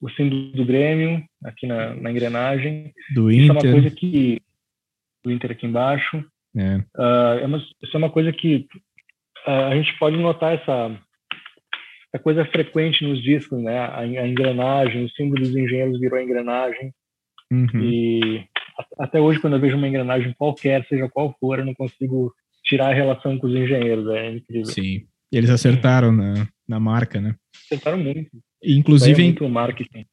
o 0.00 0.08
símbolo 0.10 0.52
do 0.52 0.64
Grêmio, 0.64 1.24
aqui 1.44 1.66
na, 1.66 1.94
na 1.94 2.10
engrenagem. 2.10 2.92
Do 3.14 3.30
Inter. 3.30 3.42
Isso 3.42 3.50
é 3.50 3.52
uma 3.52 3.72
coisa 3.72 3.90
que. 3.90 4.42
Do 5.24 5.32
Inter 5.32 5.50
aqui 5.52 5.66
embaixo. 5.66 6.24
É. 6.56 6.76
Uh, 6.96 7.38
é 7.42 7.46
uma, 7.46 7.58
isso 7.58 7.94
é 7.94 7.98
uma 7.98 8.10
coisa 8.10 8.32
que 8.32 8.66
uh, 9.46 9.66
a 9.70 9.76
gente 9.76 9.96
pode 9.98 10.16
notar 10.16 10.54
essa, 10.54 10.98
essa 12.12 12.22
coisa 12.22 12.44
frequente 12.46 13.04
nos 13.04 13.22
discos, 13.22 13.62
né? 13.62 13.78
A, 13.78 13.98
a 13.98 14.28
engrenagem, 14.28 15.04
o 15.04 15.10
símbolo 15.10 15.42
dos 15.42 15.54
engenheiros 15.54 16.00
virou 16.00 16.18
a 16.18 16.22
engrenagem. 16.22 16.92
Uhum. 17.52 17.82
E 17.82 18.44
até 18.98 19.20
hoje, 19.20 19.40
quando 19.40 19.54
eu 19.54 19.60
vejo 19.60 19.76
uma 19.76 19.88
engrenagem 19.88 20.32
qualquer, 20.38 20.86
seja 20.86 21.08
qual 21.08 21.34
for, 21.38 21.58
eu 21.58 21.64
não 21.64 21.74
consigo 21.74 22.32
tirar 22.70 22.90
a 22.90 22.94
relação 22.94 23.36
com 23.36 23.48
os 23.48 23.54
engenheiros. 23.54 24.08
É 24.08 24.36
incrível. 24.36 24.66
Sim. 24.66 25.02
Eles 25.32 25.50
acertaram 25.50 26.12
na, 26.12 26.48
na 26.66 26.78
marca, 26.78 27.20
né? 27.20 27.34
Acertaram 27.66 27.98
muito. 27.98 28.30
Inclusive, 28.64 29.20
é 29.20 29.24
muito 29.24 29.48
marketing. 29.48 30.06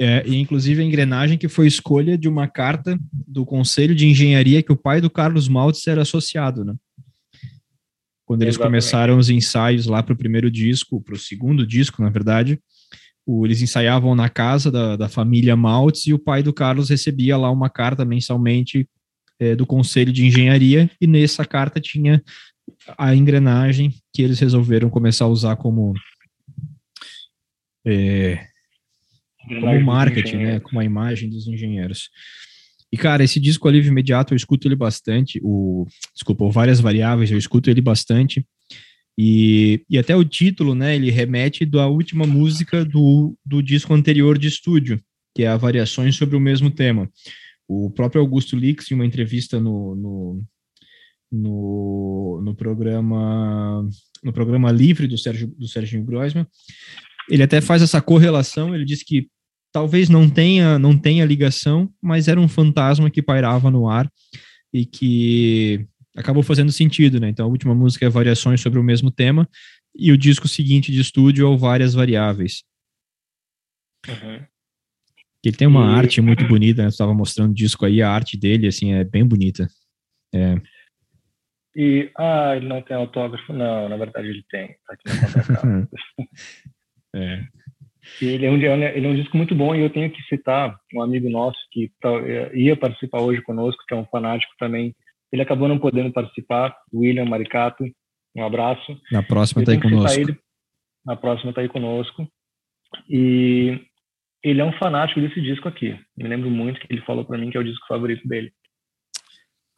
É, 0.00 0.22
e 0.26 0.36
inclusive 0.36 0.80
a 0.80 0.84
engrenagem 0.84 1.36
que 1.36 1.48
foi 1.48 1.66
escolha 1.66 2.16
de 2.16 2.28
uma 2.28 2.46
carta 2.46 2.98
do 3.26 3.44
Conselho 3.44 3.94
de 3.94 4.06
Engenharia 4.06 4.62
que 4.62 4.72
o 4.72 4.76
pai 4.76 5.00
do 5.00 5.10
Carlos 5.10 5.48
Maltz 5.48 5.86
era 5.86 6.02
associado, 6.02 6.64
né? 6.64 6.74
Quando 8.24 8.42
eles 8.42 8.54
Exatamente. 8.54 8.70
começaram 8.70 9.18
os 9.18 9.28
ensaios 9.28 9.86
lá 9.86 10.02
para 10.02 10.12
o 10.12 10.16
primeiro 10.16 10.50
disco, 10.50 11.00
para 11.02 11.14
o 11.14 11.18
segundo 11.18 11.66
disco, 11.66 12.02
na 12.02 12.10
verdade, 12.10 12.60
o, 13.26 13.44
eles 13.44 13.60
ensaiavam 13.60 14.14
na 14.14 14.28
casa 14.28 14.70
da, 14.70 14.96
da 14.96 15.08
família 15.08 15.56
Maltz 15.56 16.06
e 16.06 16.14
o 16.14 16.18
pai 16.18 16.42
do 16.42 16.52
Carlos 16.52 16.90
recebia 16.90 17.36
lá 17.36 17.50
uma 17.50 17.68
carta 17.68 18.04
mensalmente 18.04 18.88
é, 19.38 19.54
do 19.54 19.66
Conselho 19.66 20.12
de 20.12 20.26
Engenharia 20.26 20.90
e 21.00 21.06
nessa 21.06 21.44
carta 21.44 21.80
tinha 21.80 22.22
a 22.96 23.14
engrenagem 23.14 23.94
que 24.12 24.22
eles 24.22 24.38
resolveram 24.38 24.90
começar 24.90 25.24
a 25.24 25.28
usar 25.28 25.56
como 25.56 25.94
é, 27.86 28.46
como 29.46 29.80
marketing, 29.80 30.36
né, 30.36 30.60
como 30.60 30.80
a 30.80 30.84
imagem 30.84 31.30
dos 31.30 31.46
engenheiros. 31.46 32.10
E 32.92 32.96
cara, 32.96 33.22
esse 33.22 33.38
disco 33.38 33.68
Alívio 33.68 33.90
Imediato 33.90 34.32
eu 34.32 34.36
escuto 34.36 34.66
ele 34.66 34.76
bastante, 34.76 35.40
o 35.42 35.86
desculpa, 36.14 36.48
várias 36.50 36.80
variáveis 36.80 37.30
eu 37.30 37.38
escuto 37.38 37.70
ele 37.70 37.80
bastante. 37.80 38.46
E, 39.20 39.84
e 39.90 39.98
até 39.98 40.14
o 40.14 40.24
título, 40.24 40.74
né, 40.74 40.94
ele 40.94 41.10
remete 41.10 41.66
da 41.66 41.88
última 41.88 42.24
música 42.24 42.84
do, 42.84 43.36
do 43.44 43.60
disco 43.60 43.92
anterior 43.92 44.38
de 44.38 44.46
estúdio, 44.46 45.00
que 45.34 45.42
é 45.42 45.48
a 45.48 45.56
Variações 45.56 46.14
sobre 46.14 46.36
o 46.36 46.40
mesmo 46.40 46.70
tema. 46.70 47.10
O 47.68 47.90
próprio 47.90 48.20
Augusto 48.22 48.56
Lix, 48.56 48.90
em 48.90 48.94
uma 48.94 49.04
entrevista 49.04 49.60
no, 49.60 49.94
no, 49.94 50.44
no, 51.30 52.40
no 52.42 52.54
programa 52.54 53.86
no 54.24 54.32
programa 54.32 54.72
Livre 54.72 55.06
do 55.06 55.18
Sérgio 55.18 55.48
do 55.48 55.68
Serginho 55.68 56.04
Groisman, 56.04 56.46
ele 57.28 57.42
até 57.42 57.60
faz 57.60 57.82
essa 57.82 58.00
correlação, 58.00 58.74
ele 58.74 58.84
diz 58.84 59.02
que 59.02 59.28
talvez 59.70 60.08
não 60.08 60.28
tenha 60.28 60.78
não 60.78 60.96
tenha 60.98 61.24
ligação, 61.24 61.92
mas 62.02 62.26
era 62.26 62.40
um 62.40 62.48
fantasma 62.48 63.10
que 63.10 63.22
pairava 63.22 63.70
no 63.70 63.88
ar 63.88 64.10
e 64.72 64.84
que 64.84 65.86
acabou 66.16 66.42
fazendo 66.42 66.72
sentido, 66.72 67.20
né? 67.20 67.28
Então 67.28 67.46
a 67.46 67.48
última 67.48 67.74
música 67.74 68.06
é 68.06 68.08
Variações 68.08 68.60
sobre 68.60 68.78
o 68.78 68.82
mesmo 68.82 69.10
tema 69.10 69.48
e 69.94 70.10
o 70.10 70.18
disco 70.18 70.48
seguinte 70.48 70.90
de 70.90 71.00
estúdio 71.00 71.46
é 71.46 71.48
o 71.48 71.58
Várias 71.58 71.94
Variáveis. 71.94 72.64
Uhum. 74.08 74.46
Ele 75.44 75.56
tem 75.56 75.68
uma 75.68 75.92
e... 75.92 75.98
arte 75.98 76.20
muito 76.20 76.46
bonita, 76.46 76.82
né? 76.82 76.88
estava 76.88 77.14
mostrando 77.14 77.50
o 77.50 77.54
disco 77.54 77.84
aí, 77.84 78.02
a 78.02 78.10
arte 78.10 78.36
dele, 78.36 78.66
assim, 78.66 78.92
é 78.92 79.04
bem 79.04 79.24
bonita. 79.24 79.66
É. 80.34 80.60
E, 81.76 82.10
ah, 82.18 82.56
ele 82.56 82.66
não 82.66 82.82
tem 82.82 82.96
autógrafo? 82.96 83.52
Não, 83.52 83.88
na 83.88 83.96
verdade 83.96 84.28
ele 84.28 84.44
tem. 84.50 84.68
Tá 84.86 84.94
aqui 84.94 85.52
na 85.52 85.88
é. 87.20 87.44
Ele 88.22 88.46
é, 88.46 88.50
um, 88.50 88.56
ele 88.56 89.06
é 89.06 89.10
um 89.10 89.14
disco 89.14 89.36
muito 89.36 89.54
bom 89.54 89.74
e 89.74 89.80
eu 89.80 89.90
tenho 89.90 90.10
que 90.10 90.22
citar 90.22 90.78
um 90.94 91.02
amigo 91.02 91.28
nosso 91.28 91.58
que 91.70 91.92
tá, 92.00 92.08
ia 92.54 92.74
participar 92.74 93.20
hoje 93.20 93.42
conosco, 93.42 93.84
que 93.86 93.94
é 93.94 93.96
um 93.96 94.06
fanático 94.06 94.52
também 94.58 94.94
ele 95.32 95.42
acabou 95.42 95.68
não 95.68 95.78
podendo 95.78 96.12
participar, 96.12 96.76
William 96.92 97.26
Maricato, 97.26 97.84
um 98.34 98.44
abraço. 98.44 98.98
Na 99.12 99.22
próxima 99.22 99.62
está 99.62 99.72
aí 99.72 99.80
conosco. 99.80 100.20
Ele, 100.20 100.38
na 101.04 101.16
próxima 101.16 101.50
está 101.50 101.60
aí 101.60 101.68
conosco. 101.68 102.26
E 103.08 103.78
ele 104.42 104.60
é 104.60 104.64
um 104.64 104.72
fanático 104.78 105.20
desse 105.20 105.40
disco 105.40 105.68
aqui. 105.68 105.98
Me 106.16 106.28
lembro 106.28 106.50
muito 106.50 106.80
que 106.80 106.86
ele 106.90 107.02
falou 107.02 107.24
para 107.24 107.38
mim 107.38 107.50
que 107.50 107.56
é 107.56 107.60
o 107.60 107.64
disco 107.64 107.86
favorito 107.86 108.26
dele. 108.26 108.52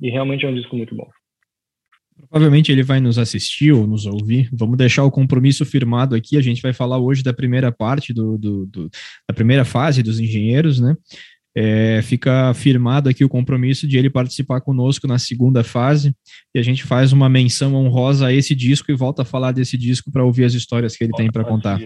E 0.00 0.10
realmente 0.10 0.44
é 0.44 0.48
um 0.48 0.54
disco 0.54 0.76
muito 0.76 0.94
bom. 0.94 1.08
Provavelmente 2.28 2.70
ele 2.70 2.82
vai 2.82 3.00
nos 3.00 3.18
assistir 3.18 3.72
ou 3.72 3.86
nos 3.86 4.04
ouvir. 4.04 4.50
Vamos 4.52 4.76
deixar 4.76 5.04
o 5.04 5.10
compromisso 5.10 5.64
firmado 5.64 6.14
aqui. 6.14 6.36
A 6.36 6.42
gente 6.42 6.60
vai 6.60 6.72
falar 6.72 6.98
hoje 6.98 7.22
da 7.22 7.32
primeira 7.32 7.72
parte 7.72 8.12
do, 8.12 8.36
do, 8.36 8.66
do 8.66 8.90
da 9.28 9.34
primeira 9.34 9.64
fase 9.64 10.02
dos 10.02 10.20
engenheiros, 10.20 10.80
né? 10.80 10.94
é, 11.54 12.00
fica 12.02 12.52
firmado 12.54 13.08
aqui 13.08 13.24
o 13.24 13.28
compromisso 13.28 13.86
de 13.86 13.98
ele 13.98 14.08
participar 14.08 14.60
conosco 14.60 15.06
na 15.06 15.18
segunda 15.18 15.64
fase 15.64 16.14
e 16.54 16.58
a 16.58 16.62
gente 16.62 16.84
faz 16.84 17.12
uma 17.12 17.28
menção 17.28 17.74
honrosa 17.74 18.28
a 18.28 18.32
esse 18.32 18.54
disco 18.54 18.90
e 18.90 18.96
volta 18.96 19.22
a 19.22 19.24
falar 19.24 19.52
desse 19.52 19.76
disco 19.76 20.10
para 20.12 20.24
ouvir 20.24 20.44
as 20.44 20.54
histórias 20.54 20.96
que 20.96 21.04
ele 21.04 21.12
tem 21.12 21.30
para 21.30 21.44
contar. 21.44 21.80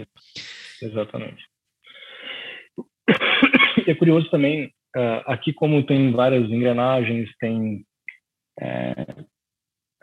Exatamente. 0.82 1.44
É 3.86 3.94
curioso 3.94 4.30
também, 4.30 4.66
uh, 4.96 5.22
aqui 5.26 5.52
como 5.52 5.84
tem 5.84 6.12
várias 6.12 6.48
engrenagens, 6.50 7.30
tem 7.38 7.84
é, 8.60 9.06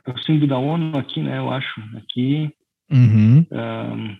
o 0.07 0.17
símbolo 0.19 0.47
da 0.47 0.57
ONU 0.57 0.97
aqui, 0.97 1.21
né, 1.21 1.37
eu 1.37 1.51
acho, 1.51 1.81
aqui, 1.97 2.49
uhum. 2.91 3.45
um, 3.51 4.17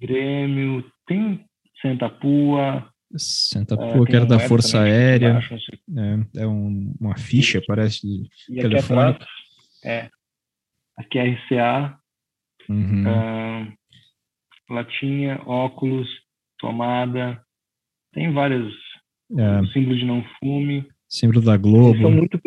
Grêmio, 0.00 0.84
tem 1.06 1.44
Santa 1.80 2.08
Pua, 2.08 2.88
Santa 3.16 3.76
Pua, 3.76 4.04
que 4.06 4.16
era 4.16 4.26
da 4.26 4.40
Força 4.40 4.80
Aérea. 4.80 5.34
Baixo, 5.34 5.54
é, 5.54 6.42
é 6.42 6.46
um, 6.46 6.94
uma 7.00 7.16
ficha, 7.16 7.62
parece, 7.66 8.06
de 8.48 8.60
telefone. 8.60 9.12
Aqui 9.12 9.26
é, 9.84 10.10
aqui 10.96 11.18
é 11.18 11.30
RCA, 11.30 11.98
uhum. 12.68 13.04
uh, 13.06 14.74
latinha, 14.74 15.40
óculos, 15.46 16.08
tomada, 16.58 17.40
tem 18.12 18.32
vários 18.32 18.74
é. 19.32 19.66
símbolos 19.72 19.98
de 19.98 20.04
não 20.04 20.24
fume. 20.38 20.86
Símbolo 21.08 21.42
da 21.42 21.56
Globo. 21.56 22.00
são 22.00 22.10
muito 22.10 22.40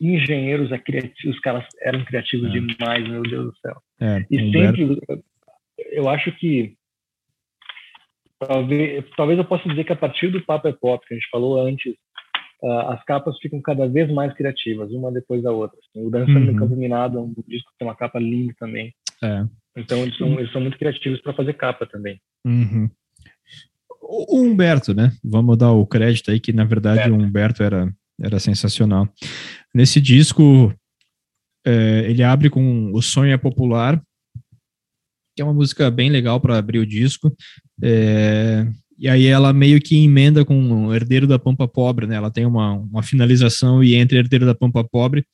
engenheiros, 0.00 0.72
é 0.72 0.78
criativos, 0.78 1.36
os 1.36 1.40
caras 1.40 1.64
eram 1.80 2.04
criativos 2.04 2.48
é. 2.48 2.58
demais, 2.58 3.08
meu 3.08 3.22
Deus 3.22 3.46
do 3.46 3.56
céu. 3.58 3.80
É, 4.00 4.24
e 4.30 4.52
sempre, 4.52 4.98
eu 5.92 6.08
acho 6.08 6.32
que 6.32 6.74
talvez, 8.40 9.04
talvez 9.16 9.38
eu 9.38 9.44
possa 9.44 9.68
dizer 9.68 9.84
que 9.84 9.92
a 9.92 9.96
partir 9.96 10.28
do 10.28 10.42
Papa 10.42 10.68
é 10.68 10.72
Pop, 10.72 11.06
que 11.06 11.14
a 11.14 11.16
gente 11.16 11.28
falou 11.30 11.60
antes, 11.60 11.94
uh, 12.62 12.90
as 12.90 13.04
capas 13.04 13.38
ficam 13.38 13.60
cada 13.60 13.86
vez 13.88 14.10
mais 14.10 14.32
criativas, 14.34 14.90
uma 14.90 15.12
depois 15.12 15.42
da 15.42 15.52
outra. 15.52 15.78
Assim. 15.78 16.04
O 16.04 16.10
Dançando 16.10 16.46
uhum. 16.46 16.52
no 16.52 16.58
Campo 16.58 16.76
Minado 16.76 17.18
é 17.18 17.20
um 17.20 17.34
disco 17.46 17.70
que 17.70 17.78
tem 17.78 17.88
uma 17.88 17.96
capa 17.96 18.18
linda 18.18 18.52
também. 18.58 18.92
É. 19.22 19.44
Então 19.76 20.02
eles 20.02 20.16
são, 20.16 20.38
eles 20.38 20.52
são 20.52 20.60
muito 20.60 20.78
criativos 20.78 21.20
para 21.20 21.32
fazer 21.32 21.54
capa 21.54 21.86
também. 21.86 22.20
Uhum. 22.44 22.90
O 24.02 24.42
Humberto, 24.42 24.92
né? 24.92 25.12
Vamos 25.22 25.56
dar 25.56 25.72
o 25.72 25.86
crédito 25.86 26.30
aí 26.30 26.40
que 26.40 26.52
na 26.52 26.64
verdade 26.64 27.10
Humberto. 27.10 27.14
o 27.14 27.26
Humberto 27.26 27.62
era, 27.62 27.94
era 28.20 28.38
sensacional. 28.38 29.08
Nesse 29.74 30.00
disco 30.00 30.74
é, 31.64 32.06
ele 32.08 32.22
abre 32.22 32.50
com 32.50 32.92
O 32.92 33.00
Sonho 33.00 33.32
é 33.32 33.38
Popular, 33.38 34.02
que 35.34 35.40
é 35.40 35.44
uma 35.44 35.54
música 35.54 35.90
bem 35.90 36.10
legal 36.10 36.40
para 36.40 36.58
abrir 36.58 36.78
o 36.78 36.86
disco. 36.86 37.34
É, 37.82 38.66
e 38.98 39.08
aí 39.08 39.26
ela 39.26 39.52
meio 39.52 39.80
que 39.80 39.96
emenda 39.96 40.44
com 40.44 40.92
Herdeiro 40.92 41.26
da 41.26 41.38
Pampa 41.38 41.66
Pobre, 41.66 42.06
né? 42.06 42.16
Ela 42.16 42.30
tem 42.30 42.44
uma, 42.44 42.74
uma 42.74 43.02
finalização 43.02 43.82
e 43.82 43.94
entre 43.94 44.18
Herdeiro 44.18 44.46
da 44.46 44.54
Pampa 44.54 44.84
Pobre, 44.84 45.24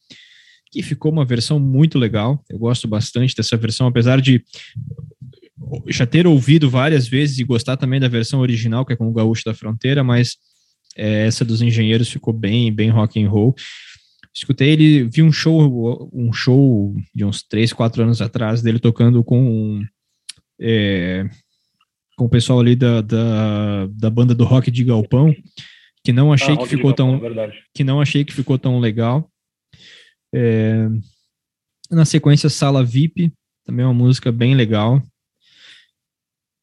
que 0.70 0.82
ficou 0.82 1.10
uma 1.10 1.24
versão 1.24 1.58
muito 1.58 1.98
legal. 1.98 2.42
Eu 2.48 2.58
gosto 2.58 2.86
bastante 2.86 3.34
dessa 3.34 3.56
versão, 3.56 3.86
apesar 3.86 4.20
de 4.20 4.42
já 5.88 6.06
ter 6.06 6.26
ouvido 6.26 6.70
várias 6.70 7.08
vezes 7.08 7.38
e 7.38 7.44
gostar 7.44 7.76
também 7.76 8.00
da 8.00 8.08
versão 8.08 8.40
original, 8.40 8.84
que 8.84 8.92
é 8.92 8.96
com 8.96 9.08
o 9.08 9.12
Gaúcho 9.12 9.44
da 9.44 9.54
Fronteira, 9.54 10.04
mas 10.04 10.36
é, 10.96 11.26
essa 11.26 11.44
dos 11.44 11.62
engenheiros 11.62 12.10
ficou 12.10 12.32
bem, 12.32 12.72
bem 12.72 12.90
rock 12.90 13.22
and 13.22 13.28
roll. 13.28 13.54
Escutei 14.34 14.70
ele, 14.70 15.04
vi 15.04 15.22
um 15.22 15.32
show, 15.32 16.10
um 16.12 16.32
show 16.32 16.94
de 17.14 17.24
uns 17.24 17.42
três, 17.42 17.72
quatro 17.72 18.02
anos 18.02 18.20
atrás 18.22 18.62
dele 18.62 18.78
tocando 18.78 19.24
com 19.24 19.82
é, 20.60 21.28
com 22.16 22.24
o 22.24 22.28
pessoal 22.28 22.60
ali 22.60 22.74
da, 22.74 23.00
da, 23.00 23.86
da, 23.86 24.10
banda 24.10 24.34
do 24.34 24.44
rock 24.44 24.70
de 24.70 24.82
galpão, 24.82 25.34
que 26.04 26.12
não 26.12 26.32
achei 26.32 26.54
ah, 26.54 26.56
que 26.56 26.66
ficou 26.66 26.90
galpão, 26.90 27.20
tão 27.20 27.42
é 27.42 27.52
que 27.72 27.84
não 27.84 28.00
achei 28.00 28.24
que 28.24 28.34
ficou 28.34 28.58
tão 28.58 28.80
legal. 28.80 29.30
É, 30.34 30.88
na 31.90 32.04
sequência 32.04 32.50
Sala 32.50 32.84
VIP, 32.84 33.32
também 33.64 33.84
uma 33.84 33.94
música 33.94 34.32
bem 34.32 34.54
legal. 34.54 35.00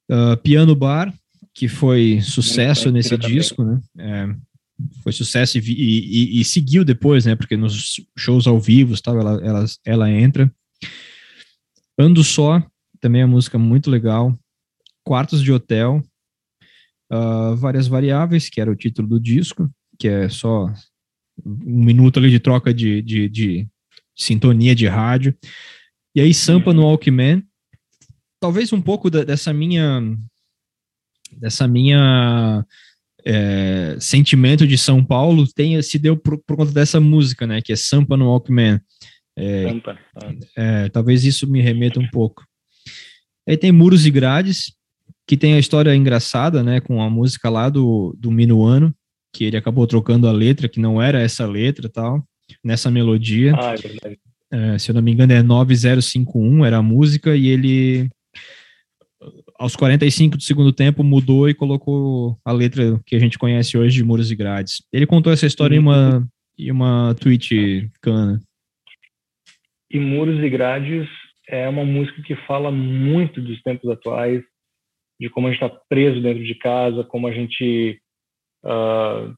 Uh, 0.09 0.37
Piano 0.37 0.75
Bar, 0.75 1.13
que 1.53 1.67
foi 1.67 2.19
sucesso 2.21 2.91
nesse 2.91 3.17
disco, 3.17 3.63
né? 3.63 3.81
É, 3.97 4.35
foi 5.01 5.11
sucesso 5.11 5.57
e, 5.57 5.61
e, 5.61 6.41
e, 6.41 6.43
seguiu 6.43 6.83
depois, 6.83 7.25
né? 7.25 7.35
Porque 7.35 7.55
nos 7.55 8.01
shows 8.17 8.45
ao 8.45 8.59
vivo, 8.59 8.99
tal, 9.01 9.19
ela, 9.19 9.41
ela, 9.43 9.65
ela 9.85 10.11
entra. 10.11 10.53
Ando 11.97 12.23
Só, 12.23 12.61
também 12.99 13.21
é 13.21 13.25
uma 13.25 13.35
música 13.35 13.57
muito 13.57 13.89
legal 13.89 14.37
quartos 15.05 15.41
de 15.41 15.53
hotel, 15.53 16.03
uh, 17.13 17.55
várias 17.55 17.87
variáveis, 17.87 18.49
que 18.49 18.59
era 18.59 18.71
o 18.71 18.75
título 18.75 19.07
do 19.07 19.19
disco, 19.19 19.69
que 19.99 20.07
é 20.07 20.27
só 20.27 20.65
um 21.45 21.85
minuto 21.85 22.17
ali 22.17 22.31
de 22.31 22.39
troca 22.39 22.73
de, 22.73 23.01
de, 23.01 23.29
de 23.29 23.67
sintonia 24.15 24.73
de 24.73 24.87
rádio. 24.87 25.37
E 26.15 26.21
aí, 26.21 26.33
Sampa 26.33 26.73
no 26.73 26.81
Walkman, 26.83 27.43
talvez 28.39 28.71
um 28.73 28.81
pouco 28.81 29.09
da, 29.09 29.23
dessa 29.23 29.53
minha 29.53 30.01
dessa 31.31 31.67
minha 31.67 32.65
é, 33.25 33.97
sentimento 33.99 34.67
de 34.67 34.77
São 34.77 35.03
Paulo 35.03 35.45
tenha 35.47 35.81
se 35.81 35.97
deu 35.97 36.15
por, 36.15 36.37
por, 36.45 36.57
conta 36.57 36.71
dessa 36.71 36.99
música, 36.99 37.47
né? 37.47 37.61
Que 37.61 37.73
é 37.73 37.75
Sampa 37.75 38.15
no 38.15 38.27
Walkman. 38.27 38.79
É, 39.35 39.69
Sampa. 39.69 39.99
É, 40.55 40.89
talvez 40.89 41.25
isso 41.25 41.47
me 41.47 41.61
remeta 41.61 41.99
um 41.99 42.07
pouco. 42.07 42.45
Aí 43.47 43.57
tem 43.57 43.71
Muros 43.71 44.05
e 44.05 44.11
Grades, 44.11 44.73
que 45.27 45.37
tem 45.37 45.53
a 45.53 45.59
história 45.59 45.95
engraçada, 45.95 46.63
né, 46.63 46.79
com 46.79 47.01
a 47.01 47.09
música 47.09 47.49
lá 47.49 47.69
do, 47.69 48.15
do 48.17 48.31
Minuano, 48.31 48.93
que 49.33 49.43
ele 49.43 49.57
acabou 49.57 49.85
trocando 49.85 50.27
a 50.27 50.31
letra, 50.31 50.69
que 50.69 50.79
não 50.79 51.01
era 51.01 51.21
essa 51.21 51.45
letra 51.45 51.89
tal, 51.89 52.23
nessa 52.63 52.89
melodia. 52.89 53.53
Ah, 53.55 53.73
é 53.73 53.77
verdade. 53.77 54.19
É, 54.51 54.77
se 54.77 54.89
eu 54.89 54.95
não 54.95 55.01
me 55.01 55.11
engano, 55.11 55.33
é 55.33 55.43
9051, 55.43 56.65
era 56.65 56.77
a 56.77 56.81
música, 56.81 57.35
e 57.35 57.47
ele, 57.47 58.09
aos 59.57 59.75
45 59.75 60.37
do 60.37 60.43
segundo 60.43 60.73
tempo, 60.73 61.03
mudou 61.03 61.49
e 61.49 61.53
colocou 61.53 62.37
a 62.43 62.51
letra 62.51 62.99
que 63.05 63.15
a 63.15 63.19
gente 63.19 63.37
conhece 63.37 63.77
hoje 63.77 63.95
de 63.95 64.03
Muros 64.03 64.31
e 64.31 64.35
Grades. 64.35 64.83
Ele 64.91 65.05
contou 65.05 65.31
essa 65.31 65.45
história 65.45 65.75
em 65.75 65.79
uma, 65.79 66.27
em 66.57 66.71
uma 66.71 67.15
tweet 67.15 67.89
cana. 68.01 68.39
E 69.89 69.99
Muros 69.99 70.43
e 70.43 70.49
Grades 70.49 71.07
é 71.47 71.69
uma 71.69 71.85
música 71.85 72.21
que 72.23 72.35
fala 72.47 72.71
muito 72.71 73.41
dos 73.41 73.61
tempos 73.61 73.89
atuais, 73.89 74.41
de 75.19 75.29
como 75.29 75.47
a 75.47 75.51
gente 75.51 75.63
está 75.63 75.79
preso 75.87 76.21
dentro 76.21 76.43
de 76.43 76.55
casa, 76.55 77.03
como 77.03 77.27
a 77.27 77.31
gente 77.31 77.99
uh, 78.65 79.33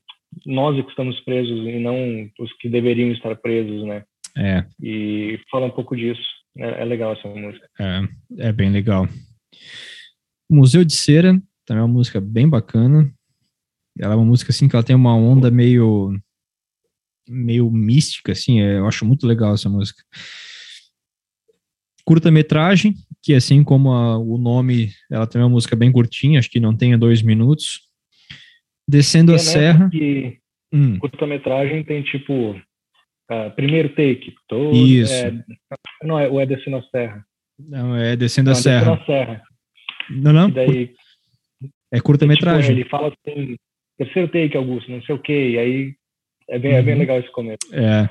nós 0.46 0.78
é 0.78 0.84
que 0.84 0.90
estamos 0.90 1.20
presos 1.22 1.68
e 1.68 1.80
não 1.80 2.30
os 2.40 2.52
que 2.58 2.70
deveriam 2.70 3.12
estar 3.12 3.36
presos, 3.36 3.84
né? 3.86 4.04
É. 4.38 4.66
E 4.82 5.40
fala 5.50 5.66
um 5.66 5.72
pouco 5.72 5.96
disso. 5.96 6.22
É, 6.58 6.82
é 6.82 6.86
legal 6.86 7.14
essa 7.14 7.28
música. 7.28 7.68
É, 7.80 8.48
é 8.50 8.52
bem 8.52 8.72
legal. 8.72 9.08
Museu 10.50 10.84
de 10.84 10.94
Cera 10.94 11.42
também 11.66 11.82
é 11.82 11.86
uma 11.86 11.94
música 11.94 12.22
bem 12.22 12.48
bacana. 12.48 13.14
Ela 14.00 14.14
é 14.14 14.18
uma 14.18 14.26
música 14.26 14.52
assim 14.52 14.68
que 14.68 14.76
ela 14.76 14.84
tem 14.84 14.96
uma 14.96 15.16
onda 15.16 15.52
meio 15.52 16.18
meio 17.28 17.70
mística, 17.70 18.32
assim. 18.32 18.62
É, 18.62 18.78
eu 18.78 18.88
acho 18.88 19.06
muito 19.06 19.28
legal 19.28 19.54
essa 19.54 19.70
música. 19.70 20.02
Curta-metragem, 22.06 22.94
que 23.22 23.34
assim 23.34 23.64
como 23.64 23.92
a, 23.92 24.18
o 24.18 24.38
nome, 24.38 24.92
ela 25.12 25.28
tem 25.28 25.42
uma 25.42 25.50
música 25.50 25.76
bem 25.76 25.92
curtinha, 25.92 26.40
acho 26.40 26.50
que 26.50 26.60
não 26.60 26.76
tem 26.76 26.98
dois 26.98 27.22
minutos. 27.22 27.82
Descendo 28.88 29.34
a 29.34 29.36
é 29.36 29.40
serra. 29.40 29.90
Hum. 30.74 30.98
Curta-metragem 31.00 31.84
tem 31.84 32.02
tipo 32.04 32.52
uh, 32.52 33.52
primeiro 33.56 33.90
take. 33.90 34.34
Todo, 34.48 34.74
Isso. 34.74 35.14
É, 35.14 35.34
não, 36.04 36.18
é, 36.18 36.30
ou 36.30 36.40
é 36.40 36.46
descendo 36.46 36.78
a 36.78 36.84
serra. 36.84 37.26
Não, 37.60 37.96
é 37.96 38.16
descendo 38.16 38.52
não, 38.52 38.58
a 38.58 38.62
serra. 38.62 38.96
Descendo 38.96 39.02
a 39.02 39.06
serra. 39.06 39.47
Não, 40.10 40.34
não. 40.34 40.50
Daí, 40.50 40.93
é 41.91 42.00
curta-metragem. 42.00 42.76
Tipo, 42.76 42.80
ele 42.80 42.89
fala 42.89 43.08
assim, 43.08 43.56
terceiro 43.98 44.28
take, 44.30 44.58
Augusto, 44.58 44.91
não 44.91 45.02
sei 45.04 45.15
o 45.15 45.20
que, 45.20 45.50
e 45.52 45.58
aí 45.58 45.93
é 46.50 46.60
bem, 46.60 46.72
uhum. 46.74 46.78
é 46.78 46.82
bem 46.82 46.93
uhum. 46.93 47.00
legal 47.00 47.20
esse 47.20 47.32
começo. 47.32 47.58
É. 47.74 48.10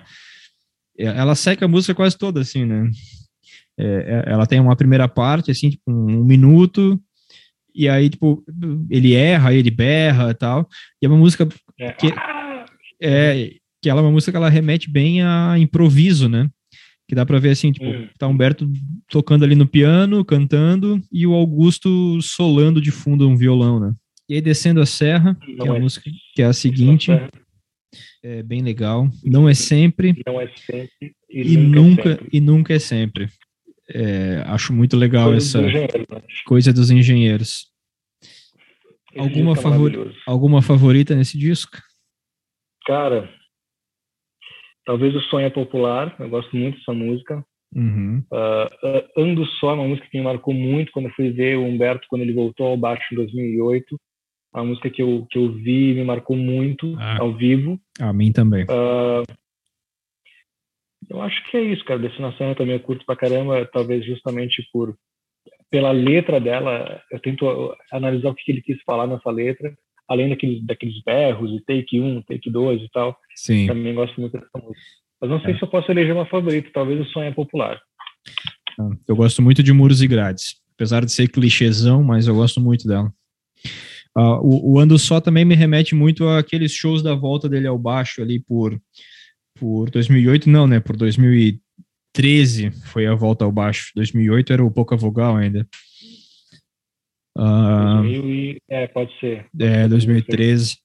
Ela 0.98 1.34
seca 1.34 1.66
a 1.66 1.68
música 1.68 1.94
quase 1.94 2.16
toda, 2.16 2.40
assim, 2.40 2.64
né? 2.64 2.90
É, 3.78 3.84
é, 3.84 4.32
ela 4.32 4.46
tem 4.46 4.58
uma 4.58 4.76
primeira 4.76 5.06
parte, 5.06 5.50
assim, 5.50 5.70
tipo, 5.70 5.82
um, 5.90 6.24
minuto, 6.24 6.98
e 7.74 7.88
aí, 7.88 8.08
tipo, 8.08 8.42
ele 8.90 9.14
erra, 9.14 9.52
ele 9.52 9.70
berra 9.70 10.30
e 10.30 10.34
tal. 10.34 10.66
E 11.00 11.04
é 11.04 11.08
uma 11.08 11.18
música 11.18 11.46
é. 11.78 11.92
que 11.92 12.06
é, 13.00 13.50
que 13.82 13.90
ela 13.90 14.00
é 14.00 14.04
uma 14.04 14.10
música 14.10 14.32
que 14.32 14.36
ela 14.36 14.48
remete 14.48 14.90
bem 14.90 15.22
a 15.22 15.58
improviso, 15.58 16.28
né? 16.28 16.48
Que 17.08 17.14
dá 17.14 17.24
para 17.24 17.38
ver 17.38 17.50
assim, 17.50 17.70
tipo, 17.70 17.86
hum. 17.86 18.08
tá 18.18 18.26
Humberto 18.26 18.68
tocando 19.08 19.44
ali 19.44 19.54
no 19.54 19.66
piano, 19.66 20.24
cantando, 20.24 21.00
e 21.12 21.26
o 21.26 21.34
Augusto 21.34 22.20
solando 22.20 22.80
de 22.80 22.90
fundo 22.90 23.28
um 23.28 23.36
violão, 23.36 23.78
né? 23.78 23.94
E 24.28 24.34
aí 24.34 24.40
descendo 24.40 24.80
a 24.80 24.86
serra, 24.86 25.38
Não 25.46 25.64
que 25.64 25.68
é 25.68 25.72
a 25.72 25.76
é. 25.76 25.80
música 25.80 26.10
que 26.34 26.42
é 26.42 26.46
a 26.46 26.52
seguinte, 26.52 27.12
é 28.22 28.42
bem 28.42 28.60
legal. 28.60 29.08
Não 29.24 29.48
é 29.48 29.54
sempre. 29.54 30.20
Não 30.26 30.40
é 30.40 30.48
sempre. 30.56 31.14
E, 31.30 31.54
e 31.54 31.56
nunca, 31.56 32.14
é 32.14 32.18
e 32.32 32.40
nunca 32.40 32.74
é 32.74 32.78
sempre. 32.78 33.28
É, 33.88 34.42
acho 34.46 34.72
muito 34.72 34.96
legal 34.96 35.30
coisa 35.30 35.46
essa 35.46 35.62
dos 35.62 36.42
coisa 36.44 36.72
dos 36.72 36.90
engenheiros. 36.90 37.68
alguma, 39.16 39.52
é 39.52 39.56
favor... 39.56 40.12
alguma 40.26 40.60
favorita 40.60 41.14
nesse 41.14 41.38
disco? 41.38 41.78
Cara, 42.84 43.30
talvez 44.86 45.14
o 45.14 45.20
Sonho 45.22 45.46
é 45.46 45.50
Popular, 45.50 46.14
eu 46.18 46.28
gosto 46.30 46.56
muito 46.56 46.78
dessa 46.78 46.94
música. 46.94 47.44
Uhum. 47.74 48.22
Uh, 48.32 49.20
Ando 49.20 49.44
Só, 49.60 49.74
uma 49.74 49.86
música 49.86 50.08
que 50.08 50.16
me 50.16 50.24
marcou 50.24 50.54
muito 50.54 50.92
quando 50.92 51.06
eu 51.06 51.12
fui 51.12 51.30
ver 51.30 51.58
o 51.58 51.64
Humberto, 51.64 52.06
quando 52.08 52.22
ele 52.22 52.32
voltou 52.32 52.68
ao 52.68 52.76
baixo 52.76 53.04
em 53.12 53.16
2008. 53.16 53.98
Uma 54.54 54.64
música 54.64 54.88
que 54.88 55.02
eu, 55.02 55.26
que 55.30 55.38
eu 55.38 55.52
vi 55.52 55.92
me 55.92 56.04
marcou 56.04 56.34
muito 56.36 56.96
ah, 56.98 57.18
ao 57.20 57.34
vivo. 57.34 57.78
A 58.00 58.12
mim 58.12 58.32
também. 58.32 58.64
Uh, 58.64 59.26
eu 61.10 61.20
acho 61.20 61.44
que 61.50 61.56
é 61.58 61.60
isso, 61.60 61.84
cara. 61.84 62.00
Destinação 62.00 62.48
eu 62.48 62.54
também 62.54 62.78
curto 62.78 63.04
pra 63.04 63.16
caramba, 63.16 63.68
talvez 63.70 64.06
justamente 64.06 64.66
por 64.72 64.96
pela 65.68 65.90
letra 65.90 66.40
dela, 66.40 67.02
eu 67.10 67.18
tento 67.20 67.76
analisar 67.92 68.30
o 68.30 68.34
que 68.34 68.50
ele 68.50 68.62
quis 68.62 68.80
falar 68.86 69.06
nessa 69.06 69.30
letra, 69.30 69.76
além 70.08 70.28
daqueles, 70.28 70.64
daqueles 70.64 71.02
berros 71.04 71.50
e 71.52 71.60
take 71.64 72.00
1, 72.00 72.22
take 72.22 72.50
2 72.50 72.82
e 72.82 72.88
tal. 72.90 73.16
Sim. 73.34 73.66
Também 73.66 73.94
gosto 73.94 74.20
muito 74.20 74.32
dessa 74.32 74.50
música. 74.54 74.80
Mas 75.20 75.30
não 75.30 75.40
sei 75.40 75.54
é. 75.54 75.58
se 75.58 75.62
eu 75.62 75.68
posso 75.68 75.90
eleger 75.90 76.14
uma 76.14 76.26
favorita, 76.26 76.70
talvez 76.72 77.00
o 77.00 77.10
Sonho 77.10 77.28
é 77.28 77.32
Popular. 77.32 77.80
Ah, 78.78 78.90
eu 79.08 79.16
gosto 79.16 79.40
muito 79.42 79.62
de 79.62 79.72
Muros 79.72 80.02
e 80.02 80.06
Grades, 80.06 80.56
apesar 80.74 81.04
de 81.04 81.12
ser 81.12 81.28
clichêzão, 81.28 82.02
mas 82.02 82.26
eu 82.26 82.34
gosto 82.34 82.60
muito 82.60 82.86
dela. 82.86 83.12
Uh, 84.16 84.40
o, 84.42 84.72
o 84.74 84.78
Ando 84.78 84.98
Só 84.98 85.20
também 85.20 85.44
me 85.44 85.54
remete 85.54 85.94
muito 85.94 86.26
àqueles 86.28 86.72
shows 86.72 87.02
da 87.02 87.14
volta 87.14 87.48
dele 87.48 87.66
ao 87.66 87.78
baixo 87.78 88.22
ali 88.22 88.40
por 88.40 88.78
por 89.58 89.90
2008 89.90 90.48
não, 90.48 90.66
né? 90.66 90.80
Por 90.80 90.96
2013 90.96 92.70
foi 92.86 93.06
a 93.06 93.14
volta 93.14 93.44
ao 93.44 93.52
baixo. 93.52 93.90
2008 93.96 94.52
era 94.52 94.64
o 94.64 94.70
pouca 94.70 94.96
vogal 94.96 95.36
ainda. 95.36 95.66
Uh, 97.36 98.06
e, 98.06 98.62
é, 98.68 98.86
pode 98.86 99.12
ser. 99.20 99.46
É, 99.60 99.86
2013. 99.86 100.78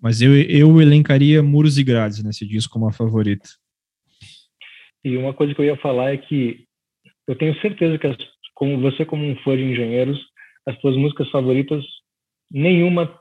Mas 0.00 0.22
eu, 0.22 0.34
eu 0.42 0.80
elencaria 0.80 1.42
Muros 1.42 1.76
e 1.78 1.84
Grades 1.84 2.22
nesse 2.22 2.46
disco 2.46 2.72
como 2.72 2.88
a 2.88 2.92
favorita. 2.92 3.48
E 5.04 5.16
uma 5.16 5.34
coisa 5.34 5.54
que 5.54 5.60
eu 5.60 5.64
ia 5.64 5.76
falar 5.76 6.12
é 6.12 6.16
que 6.16 6.64
eu 7.26 7.36
tenho 7.36 7.58
certeza 7.60 7.98
que, 7.98 8.06
as, 8.06 8.16
como 8.54 8.80
você, 8.80 9.04
como 9.04 9.24
um 9.24 9.36
fã 9.42 9.56
de 9.56 9.64
engenheiros, 9.64 10.18
as 10.66 10.78
suas 10.80 10.96
músicas 10.96 11.28
favoritas, 11.30 11.84
nenhuma 12.50 13.18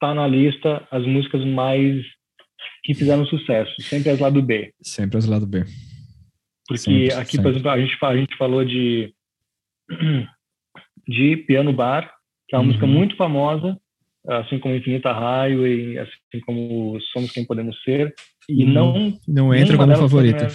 tá 0.00 0.14
na 0.14 0.26
lista 0.26 0.86
as 0.90 1.04
músicas 1.06 1.44
mais 1.44 2.04
que 2.84 2.94
fizeram 2.94 3.26
sucesso, 3.26 3.74
sempre 3.80 4.10
as 4.10 4.20
lado 4.20 4.42
B. 4.42 4.72
Sempre 4.80 5.18
as 5.18 5.26
lado 5.26 5.46
B. 5.46 5.64
Porque 6.66 6.78
sempre, 6.78 7.12
aqui, 7.12 7.32
sempre. 7.32 7.42
por 7.42 7.50
exemplo, 7.50 7.70
a 7.70 7.80
gente, 7.80 7.96
a 8.02 8.16
gente 8.16 8.36
falou 8.36 8.64
de, 8.64 9.14
de 11.06 11.36
Piano 11.38 11.72
Bar, 11.72 12.10
que 12.48 12.54
é 12.54 12.58
uma 12.58 12.62
uhum. 12.62 12.68
música 12.68 12.86
muito 12.86 13.16
famosa, 13.16 13.78
assim 14.28 14.58
como 14.58 14.74
Infinita 14.74 15.12
Raio 15.12 15.66
e 15.66 15.98
assim 15.98 16.40
como 16.44 16.98
Somos 17.12 17.30
Quem 17.30 17.44
Podemos 17.44 17.80
Ser, 17.82 18.14
e 18.48 18.64
uhum. 18.64 18.72
não 18.72 19.18
não 19.26 19.54
entra 19.54 19.76
como 19.76 19.96
favorita. 19.96 20.46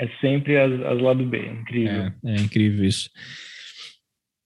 É 0.00 0.08
sempre 0.20 0.56
as, 0.56 0.72
as 0.80 1.00
lado 1.00 1.24
B, 1.24 1.38
é 1.38 1.52
incrível. 1.52 2.02
É, 2.02 2.14
é 2.26 2.34
incrível 2.36 2.84
isso. 2.84 3.10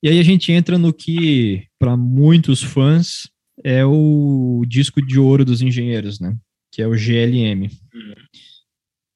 E 0.02 0.08
aí 0.08 0.18
a 0.18 0.22
gente 0.22 0.50
entra 0.50 0.78
no 0.78 0.92
que, 0.92 1.68
para 1.78 1.96
muitos 1.96 2.62
fãs, 2.62 3.30
é 3.62 3.84
o 3.84 4.64
disco 4.66 5.04
de 5.04 5.18
ouro 5.18 5.44
dos 5.44 5.62
engenheiros, 5.62 6.18
né? 6.18 6.34
Que 6.72 6.82
é 6.82 6.86
o 6.86 6.96
GLM. 6.96 7.68
Uhum. 7.94 8.14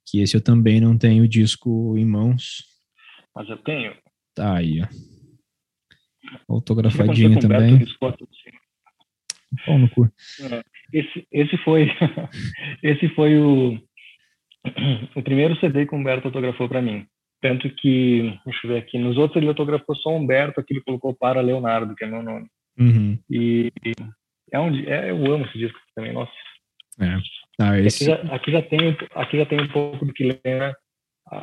Que 0.09 0.21
esse 0.21 0.37
eu 0.37 0.41
também 0.41 0.81
não 0.81 0.97
tenho 0.97 1.27
disco 1.27 1.97
em 1.97 2.05
mãos. 2.05 2.65
Mas 3.35 3.49
eu 3.49 3.57
tenho. 3.59 3.95
Tá 4.37 4.59
aí, 4.59 4.83
ó. 4.83 4.87
Autografadinho 6.47 7.41
também. 7.41 7.87
Pau 9.65 9.79
no 9.79 9.89
cu. 9.89 10.05
É, 10.05 10.63
esse, 10.93 11.27
esse 11.33 11.57
foi, 11.59 11.89
esse 12.83 13.09
foi 13.15 13.39
o, 13.39 13.81
o 15.17 15.23
primeiro 15.23 15.59
CD 15.59 15.87
que 15.87 15.95
o 15.95 15.99
Humberto 15.99 16.29
autografou 16.29 16.69
para 16.69 16.83
mim. 16.83 17.07
Tanto 17.41 17.71
que, 17.71 18.39
deixa 18.45 18.67
eu 18.67 18.73
ver 18.73 18.79
aqui, 18.79 18.99
nos 18.99 19.17
outros 19.17 19.37
ele 19.37 19.49
autografou 19.49 19.97
só 19.97 20.11
Humberto, 20.15 20.61
aqui 20.61 20.75
ele 20.75 20.83
colocou 20.83 21.15
para 21.15 21.41
Leonardo, 21.41 21.95
que 21.95 22.05
é 22.05 22.07
meu 22.07 22.23
nome. 22.23 22.47
Uhum. 22.79 23.19
E 23.31 23.73
é 24.53 24.61
um, 24.61 24.75
é, 24.87 25.11
eu 25.11 25.33
amo 25.33 25.47
esse 25.47 25.59
disco 25.59 25.79
também, 25.95 26.13
nossa. 26.13 26.33
É. 27.01 27.19
Ah, 27.59 27.79
esse... 27.79 28.11
aqui, 28.11 28.27
já, 28.27 28.35
aqui, 28.35 28.53
já 28.53 28.63
tem, 28.63 28.97
aqui 29.15 29.37
já 29.39 29.47
tem 29.47 29.61
um 29.63 29.69
pouco 29.69 30.05
do 30.05 30.13
que 30.13 30.25
lembra, 30.25 30.77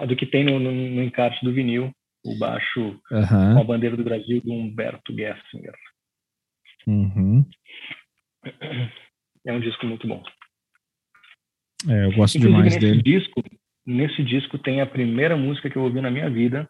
do 0.08 0.15
que 0.15 0.27
tem 0.27 0.43
no, 0.43 0.60
no, 0.60 0.71
no 0.71 1.03
encarte 1.03 1.43
do 1.43 1.51
vinil, 1.51 1.91
o 2.23 2.38
baixo 2.38 2.79
uhum. 3.12 3.53
com 3.55 3.59
a 3.59 3.63
bandeira 3.63 3.97
do 3.97 4.03
Brasil 4.03 4.41
do 4.41 4.51
Humberto 4.51 5.13
Gessinger. 5.13 5.75
Uhum. 6.88 7.45
É 9.45 9.53
um 9.53 9.59
disco 9.59 9.86
muito 9.86 10.07
bom. 10.07 10.23
É, 11.89 12.05
eu 12.05 12.12
gosto 12.13 12.38
Inclusive, 12.38 12.47
demais 12.47 12.65
nesse 12.65 12.79
dele. 12.79 13.01
Disco, 13.01 13.43
nesse 13.86 14.23
disco 14.23 14.57
tem 14.57 14.81
a 14.81 14.86
primeira 14.86 15.36
música 15.36 15.69
que 15.69 15.75
eu 15.75 15.83
ouvi 15.83 15.99
na 16.01 16.12
minha 16.12 16.29
vida. 16.29 16.69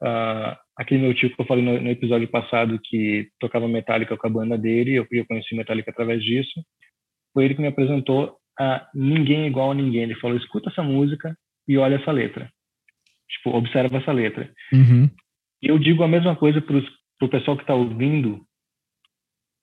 Uh, 0.00 0.56
aquele 0.76 1.02
meu 1.02 1.14
tio 1.14 1.34
que 1.34 1.40
eu 1.40 1.46
falei 1.46 1.64
no, 1.64 1.80
no, 1.80 1.90
episódio 1.90 2.28
passado 2.28 2.80
que 2.82 3.28
tocava 3.38 3.68
Metallica 3.68 4.16
com 4.16 4.26
a 4.26 4.30
banda 4.30 4.58
dele, 4.58 4.94
eu, 4.94 5.06
eu 5.10 5.26
conheci 5.26 5.54
Metallica 5.54 5.90
através 5.90 6.22
disso. 6.22 6.60
Foi 7.32 7.44
ele 7.44 7.54
que 7.54 7.60
me 7.60 7.68
apresentou 7.68 8.36
a 8.58 8.88
Ninguém 8.94 9.46
Igual 9.46 9.70
a 9.70 9.74
Ninguém. 9.74 10.02
Ele 10.02 10.20
falou: 10.20 10.36
escuta 10.36 10.70
essa 10.70 10.82
música 10.82 11.36
e 11.68 11.78
olha 11.78 11.96
essa 11.96 12.10
letra. 12.10 12.50
Tipo, 13.32 13.56
observa 13.56 13.98
essa 13.98 14.12
letra. 14.12 14.50
Uhum. 14.72 15.10
E 15.62 15.68
eu 15.68 15.78
digo 15.78 16.02
a 16.02 16.08
mesma 16.08 16.36
coisa 16.36 16.60
para 16.60 16.76
o 16.76 17.28
pessoal 17.28 17.56
que 17.56 17.62
está 17.62 17.74
ouvindo 17.74 18.44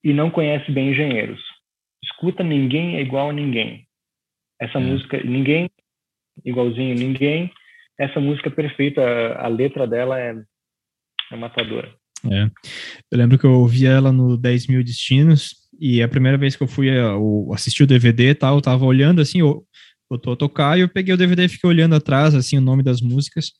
e 0.03 0.13
não 0.13 0.31
conhece 0.31 0.71
bem 0.71 0.91
engenheiros. 0.91 1.41
Escuta 2.03 2.43
Ninguém 2.43 2.95
é 2.95 3.01
Igual 3.01 3.29
a 3.29 3.33
Ninguém. 3.33 3.85
Essa 4.59 4.77
é. 4.77 4.81
música, 4.81 5.21
Ninguém 5.23 5.69
igualzinho 6.45 6.95
ninguém. 6.95 7.51
Essa 7.97 8.19
música 8.19 8.49
é 8.49 8.51
perfeita, 8.51 9.01
a, 9.01 9.45
a 9.45 9.47
letra 9.47 9.85
dela 9.87 10.19
é, 10.19 10.35
é 11.31 11.35
matadora. 11.35 11.93
É. 12.25 12.49
Eu 13.11 13.17
lembro 13.17 13.37
que 13.37 13.45
eu 13.45 13.51
ouvi 13.51 13.85
ela 13.85 14.11
no 14.11 14.37
10 14.37 14.67
mil 14.67 14.83
destinos 14.83 15.55
e 15.79 16.03
a 16.03 16.07
primeira 16.07 16.37
vez 16.37 16.55
que 16.55 16.63
eu 16.63 16.67
fui 16.67 16.89
eu 16.89 17.49
assistir 17.53 17.83
o 17.83 17.87
DVD 17.87 18.35
tal, 18.35 18.55
eu 18.55 18.61
tava 18.61 18.85
olhando 18.85 19.21
assim, 19.21 19.39
eu, 19.39 19.63
tô 20.17 20.31
a 20.31 20.35
tocar 20.35 20.77
e 20.77 20.81
eu 20.81 20.89
peguei 20.89 21.13
o 21.13 21.17
DVD 21.17 21.45
e 21.45 21.49
fiquei 21.49 21.69
olhando 21.69 21.95
atrás 21.95 22.33
assim 22.33 22.57
o 22.57 22.61
nome 22.61 22.83
das 22.83 23.01
músicas. 23.01 23.51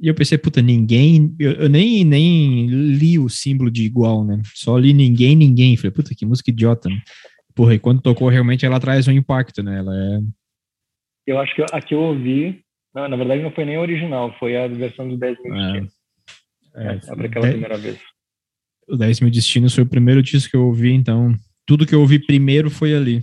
E 0.00 0.08
eu 0.08 0.14
pensei, 0.14 0.36
puta, 0.36 0.60
ninguém, 0.60 1.34
eu, 1.38 1.52
eu, 1.52 1.68
nem, 1.68 2.04
nem 2.04 2.66
li 2.66 3.18
o 3.18 3.28
símbolo 3.28 3.70
de 3.70 3.84
igual, 3.84 4.24
né? 4.24 4.42
Só 4.52 4.76
li 4.76 4.92
ninguém, 4.92 5.36
ninguém. 5.36 5.76
Falei, 5.76 5.92
puta, 5.92 6.14
que 6.14 6.26
música 6.26 6.50
idiota, 6.50 6.88
né? 6.88 7.00
Porra, 7.54 7.74
e 7.74 7.78
quando 7.78 8.00
tocou, 8.00 8.28
realmente 8.28 8.66
ela 8.66 8.80
traz 8.80 9.06
um 9.06 9.12
impacto, 9.12 9.62
né? 9.62 9.78
Ela 9.78 9.94
é 9.94 10.20
eu 11.26 11.38
acho 11.38 11.54
que 11.54 11.62
a 11.62 11.80
que 11.80 11.94
eu 11.94 12.00
ouvi, 12.00 12.62
não, 12.94 13.08
na 13.08 13.16
verdade 13.16 13.42
não 13.42 13.52
foi 13.52 13.64
nem 13.64 13.76
a 13.76 13.80
original, 13.80 14.34
foi 14.38 14.56
a 14.56 14.66
versão 14.66 15.08
do 15.08 15.16
10 15.16 15.42
mil 15.42 15.54
é. 15.54 15.58
destinos. 15.58 15.92
É, 16.74 16.84
é, 16.84 17.26
aquela 17.26 17.48
primeira 17.48 17.78
vez. 17.78 17.98
O 18.88 18.96
10 18.96 19.20
mil 19.20 19.30
destinos 19.30 19.74
foi 19.74 19.84
o 19.84 19.88
primeiro 19.88 20.22
disco 20.22 20.50
que 20.50 20.56
eu 20.56 20.66
ouvi, 20.66 20.92
então 20.92 21.34
tudo 21.66 21.86
que 21.86 21.94
eu 21.94 22.00
ouvi 22.00 22.18
primeiro 22.18 22.70
foi 22.70 22.94
ali. 22.94 23.20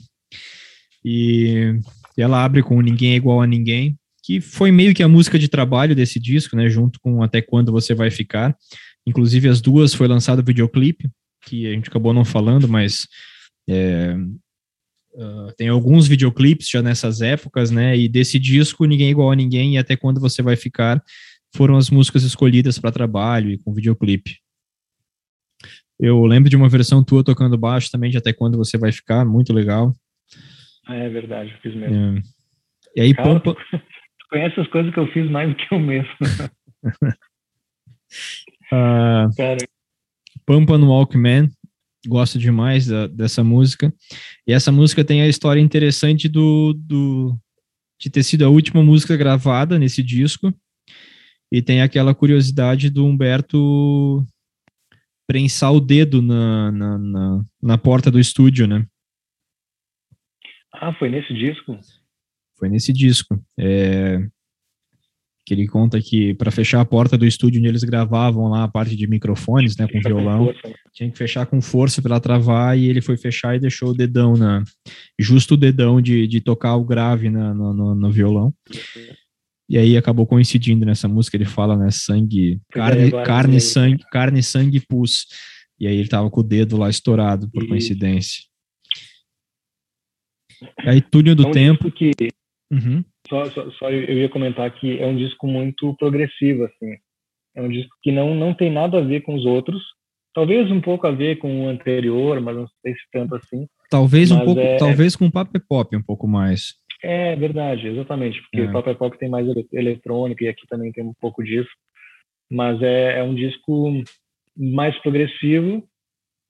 E 1.04 1.74
ela 2.22 2.44
abre 2.44 2.62
com 2.62 2.82
Ninguém 2.82 3.14
é 3.14 3.16
Igual 3.16 3.42
a 3.42 3.48
Ninguém, 3.48 3.98
que 4.24 4.42
foi 4.42 4.72
meio 4.72 4.94
que 4.94 5.04
a 5.04 5.08
música 5.08 5.40
de 5.40 5.48
trabalho 5.48 5.96
desse 5.96 6.20
disco, 6.20 6.56
né, 6.56 6.70
junto 6.70 7.00
com 7.00 7.24
Até 7.24 7.42
Quando 7.42 7.72
Você 7.72 7.94
Vai 7.94 8.12
Ficar. 8.12 8.56
Inclusive 9.06 9.48
as 9.48 9.62
duas 9.62 9.94
foi 9.94 10.08
lançado 10.08 10.40
o 10.40 10.46
videoclipe, 10.46 11.10
que 11.46 11.68
a 11.68 11.72
gente 11.72 11.90
acabou 11.90 12.14
não 12.14 12.26
falando, 12.26 12.68
mas 12.68 13.08
é, 13.70 14.16
Uh, 15.12 15.52
tem 15.58 15.68
alguns 15.68 16.08
videoclipes 16.08 16.70
já 16.70 16.82
nessas 16.82 17.22
épocas, 17.22 17.72
né? 17.72 17.98
E 17.98 18.08
desse 18.08 18.38
disco, 18.38 18.86
Ninguém 18.86 19.08
é 19.08 19.12
Igual 19.12 19.32
a 19.32 19.36
Ninguém 19.36 19.74
e 19.74 19.78
Até 19.78 19.96
Quando 19.96 20.22
Você 20.22 20.42
Vai 20.42 20.56
Ficar 20.56 21.04
foram 21.56 21.78
as 21.78 21.90
músicas 21.90 22.24
escolhidas 22.24 22.78
para 22.78 22.92
trabalho 22.92 23.50
e 23.50 23.58
com 23.58 23.74
videoclipe. 23.74 24.38
Eu 26.00 26.24
lembro 26.26 26.50
de 26.50 26.56
uma 26.56 26.70
versão 26.70 27.04
tua 27.04 27.24
tocando 27.24 27.58
baixo 27.58 27.92
também 27.92 28.12
de 28.12 28.18
Até 28.18 28.32
Quando 28.32 28.58
Você 28.58 28.78
Vai 28.78 28.92
Ficar, 28.92 29.26
muito 29.26 29.52
legal. 29.52 29.94
É 30.90 31.10
verdade, 31.10 31.52
eu 31.52 31.58
fiz 31.60 31.76
mesmo. 31.76 32.18
É. 32.18 32.22
E 32.96 33.02
aí, 33.02 33.14
Cara, 33.14 33.40
Pampa... 33.40 33.56
Tu 33.72 34.28
conhece 34.30 34.60
as 34.60 34.68
coisas 34.68 34.94
que 34.94 35.00
eu 35.00 35.08
fiz 35.12 35.30
mais 35.30 35.50
do 35.50 35.56
que 35.56 35.74
eu 35.74 35.80
mesmo. 35.80 36.10
uh, 38.72 39.30
Cara. 39.36 39.58
Pampa 40.46 40.78
no 40.78 40.90
Walkman, 40.90 41.50
gosto 42.08 42.38
demais 42.38 42.88
da, 42.88 43.08
dessa 43.08 43.44
música. 43.44 43.94
E 44.48 44.54
essa 44.54 44.72
música 44.72 45.04
tem 45.04 45.22
a 45.22 45.28
história 45.28 45.60
interessante 45.60 46.28
do, 46.28 46.74
do 46.74 47.36
de 48.00 48.10
ter 48.10 48.24
sido 48.24 48.46
a 48.46 48.50
última 48.50 48.82
música 48.84 49.18
gravada 49.18 49.78
nesse 49.78 50.02
disco. 50.02 50.54
E 51.52 51.62
tem 51.62 51.82
aquela 51.82 52.14
curiosidade 52.16 52.90
do 52.90 53.06
Humberto 53.06 54.26
prensar 55.28 55.74
o 55.74 55.80
dedo 55.80 56.22
na, 56.22 56.72
na, 56.72 56.98
na, 56.98 57.42
na 57.62 57.78
porta 57.78 58.10
do 58.10 58.20
estúdio, 58.20 58.68
né? 58.68 58.86
Ah, 60.74 60.94
foi 60.94 61.10
nesse 61.10 61.34
disco? 61.34 61.78
Foi 62.58 62.70
nesse 62.70 62.94
disco. 62.94 63.42
É, 63.58 64.20
que 65.50 65.54
ele 65.56 65.68
conta 65.68 66.00
que 66.00 66.36
para 66.36 66.52
fechar 66.52 66.80
a 66.80 66.86
porta 66.86 67.18
do 67.18 67.26
estúdio 67.26 67.60
onde 67.60 67.68
eles 67.68 67.84
gravavam 67.84 68.50
lá 68.50 68.66
a 68.66 68.68
parte 68.68 68.96
de 68.96 69.08
microfones, 69.08 69.76
né, 69.76 69.88
com 69.88 70.00
violão, 70.00 70.46
com 70.46 70.68
né? 70.68 70.76
tinha 70.94 71.10
que 71.10 71.18
fechar 71.18 71.48
com 71.48 71.60
força 71.60 72.04
para 72.04 72.20
travar 72.20 72.78
e 72.78 72.88
ele 72.88 73.02
foi 73.02 73.18
fechar 73.18 73.56
e 73.56 73.60
deixou 73.60 73.90
o 73.90 73.94
dedão 73.96 74.36
na, 74.36 74.64
justo 75.18 75.56
o 75.56 75.58
dedão 75.58 76.00
de, 76.00 76.28
de 76.28 76.40
tocar 76.40 76.76
o 76.76 76.86
grave 76.86 77.32
na, 77.32 77.52
no, 77.52 77.74
no, 77.74 77.96
no 77.96 78.12
violão. 78.12 78.54
E 79.68 79.76
aí 79.76 79.98
acabou 79.98 80.28
coincidindo 80.28 80.86
nessa 80.86 81.08
música, 81.08 81.36
ele 81.36 81.46
fala, 81.46 81.76
né, 81.76 81.90
sangue, 81.90 82.62
carne, 82.72 83.10
carne, 83.10 83.60
sangue, 83.60 84.04
carne, 84.12 84.44
sangue 84.44 84.78
e 84.78 84.82
pus. 84.82 85.26
E 85.80 85.88
aí 85.88 85.98
ele 85.98 86.10
tava 86.10 86.30
com 86.30 86.42
o 86.42 86.44
dedo 86.44 86.78
lá 86.78 86.92
estourado 86.92 87.50
por 87.50 87.68
coincidência. 87.68 88.44
Aí 90.80 91.02
Túnel 91.02 91.36
do 91.36 91.48
é 91.48 91.52
Tempo. 91.52 91.92
Que... 91.92 92.12
Uhum. 92.72 93.04
Só, 93.28 93.46
só, 93.46 93.72
só, 93.72 93.90
eu 93.90 94.18
ia 94.18 94.30
comentar 94.30 94.70
que 94.72 95.00
é 95.00 95.06
um 95.06 95.16
disco 95.16 95.48
muito 95.48 95.96
progressivo, 95.96 96.66
assim. 96.66 96.98
É 97.56 97.62
um 97.62 97.70
disco 97.70 97.96
que 98.02 98.12
não, 98.12 98.36
não 98.36 98.54
tem 98.54 98.72
nada 98.72 99.00
a 99.00 99.02
ver 99.02 99.22
com 99.22 99.36
os 99.36 99.46
outros. 99.46 99.82
Talvez 100.34 100.70
um 100.72 100.80
pouco 100.80 101.08
a 101.08 101.12
ver 101.12 101.38
com 101.38 101.66
o 101.66 101.68
anterior, 101.68 102.40
mas 102.40 102.56
não 102.56 102.68
sei 102.82 102.94
se 102.94 103.02
tanto 103.12 103.36
assim. 103.36 103.68
Talvez 103.90 104.32
um 104.32 104.40
pouco, 104.40 104.60
é... 104.60 104.78
talvez 104.78 105.16
com 105.16 105.26
o 105.26 105.32
Pop 105.32 105.60
Pop 105.68 105.96
um 105.96 106.04
pouco 106.04 106.28
mais. 106.28 106.76
É 107.02 107.36
verdade, 107.36 107.88
exatamente, 107.88 108.42
porque 108.42 108.62
é. 108.62 108.70
o 108.70 108.72
Pop 108.72 108.94
Pop 108.96 109.18
tem 109.18 109.30
mais 109.30 109.48
eletrônico 109.72 110.44
e 110.44 110.48
aqui 110.48 110.68
também 110.68 110.92
tem 110.92 111.04
um 111.04 111.14
pouco 111.20 111.44
disso. 111.44 111.70
Mas 112.52 112.82
é, 112.82 113.20
é 113.20 113.24
um 113.24 113.34
disco 113.34 114.04
mais 114.56 114.98
progressivo. 115.02 115.84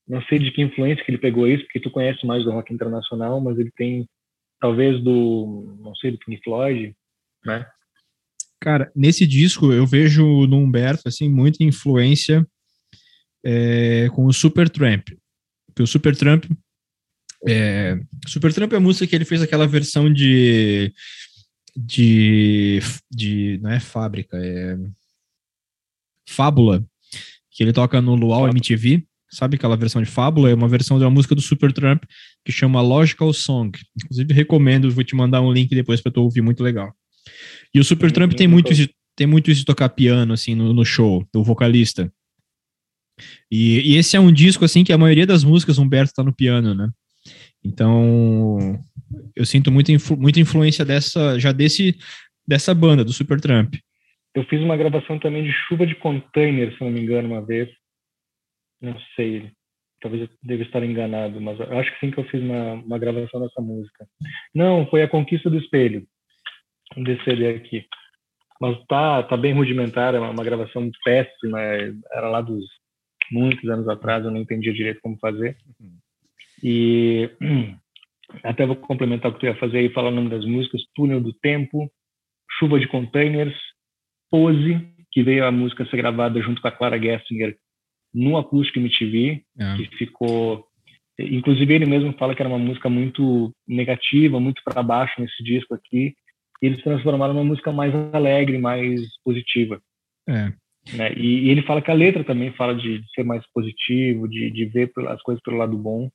Não 0.09 0.21
sei 0.23 0.39
de 0.39 0.51
que 0.51 0.61
influência 0.61 1.05
que 1.05 1.11
ele 1.11 1.19
pegou 1.19 1.47
isso, 1.47 1.63
porque 1.65 1.79
tu 1.79 1.91
conhece 1.91 2.25
mais 2.25 2.43
do 2.43 2.51
rock 2.51 2.73
internacional, 2.73 3.39
mas 3.39 3.59
ele 3.59 3.71
tem 3.77 4.09
talvez 4.59 5.01
do, 5.03 5.77
não 5.79 5.95
sei, 5.95 6.11
do 6.11 6.17
Pink 6.17 6.43
Floyd, 6.43 6.95
né? 7.45 7.65
Cara, 8.59 8.91
nesse 8.93 9.25
disco 9.25 9.71
eu 9.71 9.85
vejo 9.85 10.45
no 10.47 10.57
Humberto, 10.57 11.07
assim, 11.07 11.29
muita 11.29 11.63
influência 11.63 12.45
é, 13.43 14.09
com 14.09 14.25
o 14.25 14.33
Supertramp. 14.33 15.09
Porque 15.67 15.83
o 15.83 15.87
Supertramp 15.87 16.45
É, 17.47 17.97
Supertramp 18.27 18.73
é 18.73 18.75
a 18.75 18.81
música 18.81 19.07
que 19.07 19.15
ele 19.15 19.23
fez 19.23 19.41
aquela 19.41 19.65
versão 19.65 20.11
de. 20.11 20.93
de. 21.75 22.79
de 23.09 23.59
não 23.61 23.71
é 23.71 23.79
fábrica, 23.79 24.37
é. 24.37 24.77
Fábula, 26.27 26.85
que 27.49 27.63
ele 27.63 27.73
toca 27.73 28.01
no 28.01 28.13
Luau 28.13 28.47
MTV. 28.49 29.07
Sabe 29.31 29.55
aquela 29.55 29.77
versão 29.77 30.01
de 30.01 30.09
Fábula? 30.09 30.49
É 30.49 30.53
uma 30.53 30.67
versão 30.67 30.97
de 30.97 31.03
uma 31.03 31.11
música 31.11 31.35
do 31.35 31.41
Supertramp 31.41 32.03
que 32.43 32.51
chama 32.51 32.81
Logical 32.81 33.31
Song. 33.31 33.77
Inclusive, 34.03 34.33
recomendo, 34.33 34.89
vou 34.91 35.03
te 35.03 35.15
mandar 35.15 35.41
um 35.41 35.51
link 35.51 35.69
depois 35.69 36.01
para 36.01 36.11
tu 36.11 36.21
ouvir, 36.21 36.41
muito 36.41 36.63
legal. 36.63 36.91
E 37.73 37.79
o 37.79 37.83
Supertramp 37.83 38.33
tem 38.33 38.47
muito, 38.47 38.71
isso, 38.71 38.89
tem 39.15 39.27
muito 39.27 39.51
isso 39.51 39.61
de 39.61 39.65
tocar 39.65 39.89
piano, 39.89 40.33
assim, 40.33 40.55
no, 40.55 40.73
no 40.73 40.83
show, 40.83 41.27
do 41.31 41.43
vocalista. 41.43 42.11
E, 43.51 43.93
e, 43.93 43.97
esse 43.97 44.15
é 44.15 44.19
um 44.19 44.31
disco, 44.31 44.65
assim, 44.65 44.83
que 44.83 44.93
a 44.93 44.97
maioria 44.97 45.27
das 45.27 45.43
músicas 45.43 45.77
Humberto 45.77 46.13
tá 46.13 46.23
no 46.23 46.33
piano, 46.33 46.73
né? 46.73 46.89
Então, 47.63 48.79
eu 49.35 49.45
sinto 49.45 49.71
muita, 49.71 49.91
influ, 49.91 50.17
muita 50.17 50.39
influência 50.39 50.85
dessa, 50.85 51.37
já 51.37 51.51
desse, 51.51 51.97
dessa 52.47 52.73
banda, 52.73 53.03
do 53.03 53.13
Supertramp. 53.13 53.75
Eu 54.35 54.43
fiz 54.45 54.61
uma 54.61 54.77
gravação 54.77 55.19
também 55.19 55.43
de 55.43 55.51
Chuva 55.51 55.85
de 55.85 55.95
Container, 55.95 56.73
se 56.73 56.81
não 56.81 56.91
me 56.91 57.01
engano, 57.01 57.27
uma 57.27 57.45
vez. 57.45 57.69
Não 58.81 58.97
sei, 59.15 59.51
talvez 60.01 60.23
eu 60.23 60.29
deva 60.41 60.63
estar 60.63 60.83
enganado, 60.83 61.39
mas 61.41 61.59
acho 61.59 61.93
que 61.93 61.99
sim 61.99 62.11
que 62.11 62.19
eu 62.19 62.23
fiz 62.25 62.41
uma, 62.41 62.73
uma 62.73 62.97
gravação 62.97 63.41
dessa 63.41 63.61
música. 63.61 64.07
Não, 64.53 64.87
foi 64.87 65.01
A 65.01 65.07
Conquista 65.07 65.49
do 65.49 65.57
Espelho, 65.57 66.05
um 66.95 67.03
CD 67.23 67.47
aqui. 67.47 67.85
Mas 68.61 68.77
tá, 68.87 69.23
tá 69.23 69.37
bem 69.37 69.53
rudimentar, 69.53 70.15
é 70.15 70.19
uma, 70.19 70.31
uma 70.31 70.43
gravação 70.43 70.89
péssima, 71.03 71.59
era 71.61 72.29
lá 72.29 72.41
dos 72.41 72.65
muitos 73.31 73.69
anos 73.69 73.87
atrás, 73.87 74.25
eu 74.25 74.31
não 74.31 74.41
entendia 74.41 74.73
direito 74.73 74.99
como 75.01 75.17
fazer. 75.19 75.57
E 76.63 77.29
hum, 77.41 77.75
até 78.43 78.65
vou 78.65 78.75
complementar 78.75 79.31
o 79.31 79.33
que 79.33 79.41
tu 79.41 79.45
ia 79.45 79.55
fazer 79.55 79.79
aí, 79.79 79.93
falar 79.93 80.09
o 80.09 80.15
nome 80.15 80.29
das 80.29 80.45
músicas, 80.45 80.81
Túnel 80.95 81.21
do 81.21 81.33
Tempo, 81.33 81.89
Chuva 82.57 82.79
de 82.79 82.87
Containers, 82.87 83.55
Pose, 84.29 84.79
que 85.11 85.23
veio 85.23 85.45
a 85.45 85.51
música 85.51 85.85
ser 85.85 85.97
gravada 85.97 86.41
junto 86.41 86.61
com 86.61 86.67
a 86.67 86.71
Clara 86.71 86.99
Gessinger 86.99 87.57
no 88.13 88.37
Acústico 88.37 88.79
MTV, 88.79 89.43
é. 89.59 89.75
que 89.75 89.97
ficou... 89.97 90.65
Inclusive 91.19 91.73
ele 91.73 91.85
mesmo 91.85 92.13
fala 92.13 92.33
que 92.33 92.41
era 92.41 92.49
uma 92.49 92.57
música 92.57 92.89
muito 92.89 93.53
negativa, 93.67 94.39
muito 94.39 94.61
para 94.63 94.81
baixo 94.81 95.19
nesse 95.19 95.43
disco 95.43 95.73
aqui, 95.73 96.15
e 96.61 96.65
eles 96.65 96.81
transformaram 96.81 97.33
numa 97.33 97.43
música 97.43 97.71
mais 97.71 97.93
alegre, 98.13 98.57
mais 98.57 99.01
positiva. 99.23 99.81
É. 100.27 100.53
Né? 100.93 101.13
E, 101.17 101.47
e, 101.47 101.49
ele 101.49 101.61
fala 101.63 101.81
que 101.81 101.91
a 101.91 101.93
letra 101.93 102.23
também 102.23 102.53
fala 102.53 102.75
de, 102.75 102.99
de 102.99 103.11
ser 103.11 103.23
mais 103.23 103.43
positivo, 103.53 104.27
de, 104.27 104.49
de 104.49 104.65
ver 104.65 104.91
as 105.09 105.21
coisas 105.21 105.41
pelo 105.43 105.57
lado 105.57 105.77
bom. 105.77 106.09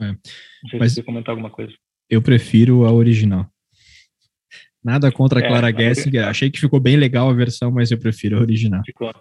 É. 0.00 0.06
Não 0.06 0.70
sei 0.70 0.78
Mas 0.78 0.92
se 0.92 0.96
você 0.96 1.02
comentar 1.02 1.32
alguma 1.32 1.50
coisa. 1.50 1.72
Eu 2.08 2.22
prefiro 2.22 2.84
a 2.84 2.92
original. 2.92 3.46
Nada 4.82 5.12
contra 5.12 5.40
a 5.40 5.44
é, 5.44 5.46
Clara 5.46 5.70
é, 5.70 5.76
Gessinger. 5.76 6.26
Achei 6.26 6.50
que 6.50 6.58
ficou 6.58 6.80
bem 6.80 6.96
legal 6.96 7.28
a 7.28 7.34
versão, 7.34 7.70
mas 7.70 7.90
eu 7.90 7.98
prefiro 7.98 8.38
a 8.38 8.40
original. 8.40 8.82
Ficou. 8.84 9.12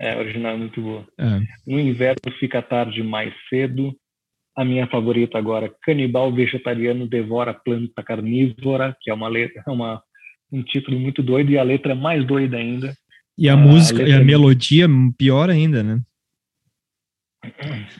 É, 0.00 0.16
original 0.16 0.54
é 0.54 0.56
muito 0.56 0.80
boa. 0.80 1.06
É. 1.18 1.40
No 1.66 1.78
inverno 1.78 2.32
fica 2.38 2.60
tarde 2.60 3.02
mais 3.02 3.32
cedo. 3.48 3.94
A 4.54 4.64
minha 4.64 4.86
favorita 4.86 5.38
agora, 5.38 5.74
Canibal 5.82 6.30
Vegetariano 6.30 7.08
Devora 7.08 7.54
Planta 7.54 8.02
Carnívora, 8.02 8.94
que 9.00 9.10
é 9.10 9.14
uma 9.14 9.28
letra, 9.28 9.62
é 9.66 9.70
uma, 9.70 10.02
um 10.52 10.62
título 10.62 11.00
muito 11.00 11.22
doido 11.22 11.50
e 11.50 11.56
a 11.56 11.62
letra 11.62 11.92
é 11.92 11.94
mais 11.94 12.26
doida 12.26 12.58
ainda. 12.58 12.94
E 13.38 13.48
a, 13.48 13.54
a 13.54 13.56
música, 13.56 14.02
a 14.02 14.08
e 14.08 14.12
a 14.12 14.22
melodia 14.22 14.86
pior 15.16 15.48
ainda, 15.48 15.82
né? 15.82 16.02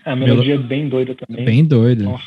A 0.04 0.14
melodia 0.14 0.54
Melo... 0.54 0.64
é 0.64 0.68
bem 0.68 0.88
doida 0.88 1.14
também. 1.14 1.44
Bem 1.44 1.64
doida. 1.64 2.04
Nossa. 2.04 2.24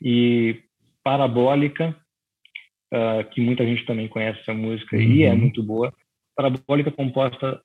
E 0.00 0.62
Parabólica, 1.02 1.96
uh, 2.92 3.28
que 3.30 3.40
muita 3.40 3.64
gente 3.64 3.84
também 3.84 4.06
conhece 4.06 4.40
essa 4.40 4.54
música 4.54 4.96
uhum. 4.96 5.02
e 5.02 5.22
é 5.22 5.32
uhum. 5.32 5.38
muito 5.38 5.62
boa. 5.62 5.92
Parabólica 6.38 6.92
composta 6.92 7.60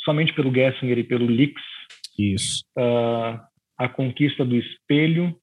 somente 0.00 0.34
pelo 0.34 0.52
Gessinger 0.52 0.98
e 0.98 1.04
pelo 1.04 1.26
Lix. 1.26 1.62
Isso. 2.18 2.64
Uh, 2.76 3.38
a 3.78 3.88
conquista 3.88 4.44
do 4.44 4.56
espelho, 4.56 5.38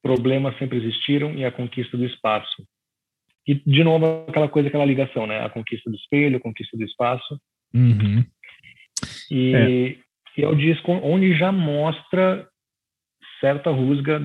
problemas 0.00 0.56
sempre 0.58 0.78
existiram 0.78 1.34
e 1.34 1.44
a 1.44 1.50
conquista 1.50 1.96
do 1.96 2.04
espaço. 2.06 2.64
E, 3.48 3.54
de 3.54 3.82
novo, 3.82 4.26
aquela 4.28 4.48
coisa, 4.48 4.68
aquela 4.68 4.84
ligação, 4.84 5.26
né? 5.26 5.44
A 5.44 5.50
conquista 5.50 5.90
do 5.90 5.96
espelho, 5.96 6.36
a 6.36 6.40
conquista 6.40 6.76
do 6.76 6.84
espaço. 6.84 7.40
Uhum. 7.74 8.24
E, 9.28 9.54
é. 9.54 9.96
e 10.36 10.42
é 10.44 10.46
o 10.46 10.54
disco 10.54 10.92
onde 10.92 11.36
já 11.36 11.50
mostra 11.50 12.48
certa 13.40 13.70
rusga 13.70 14.20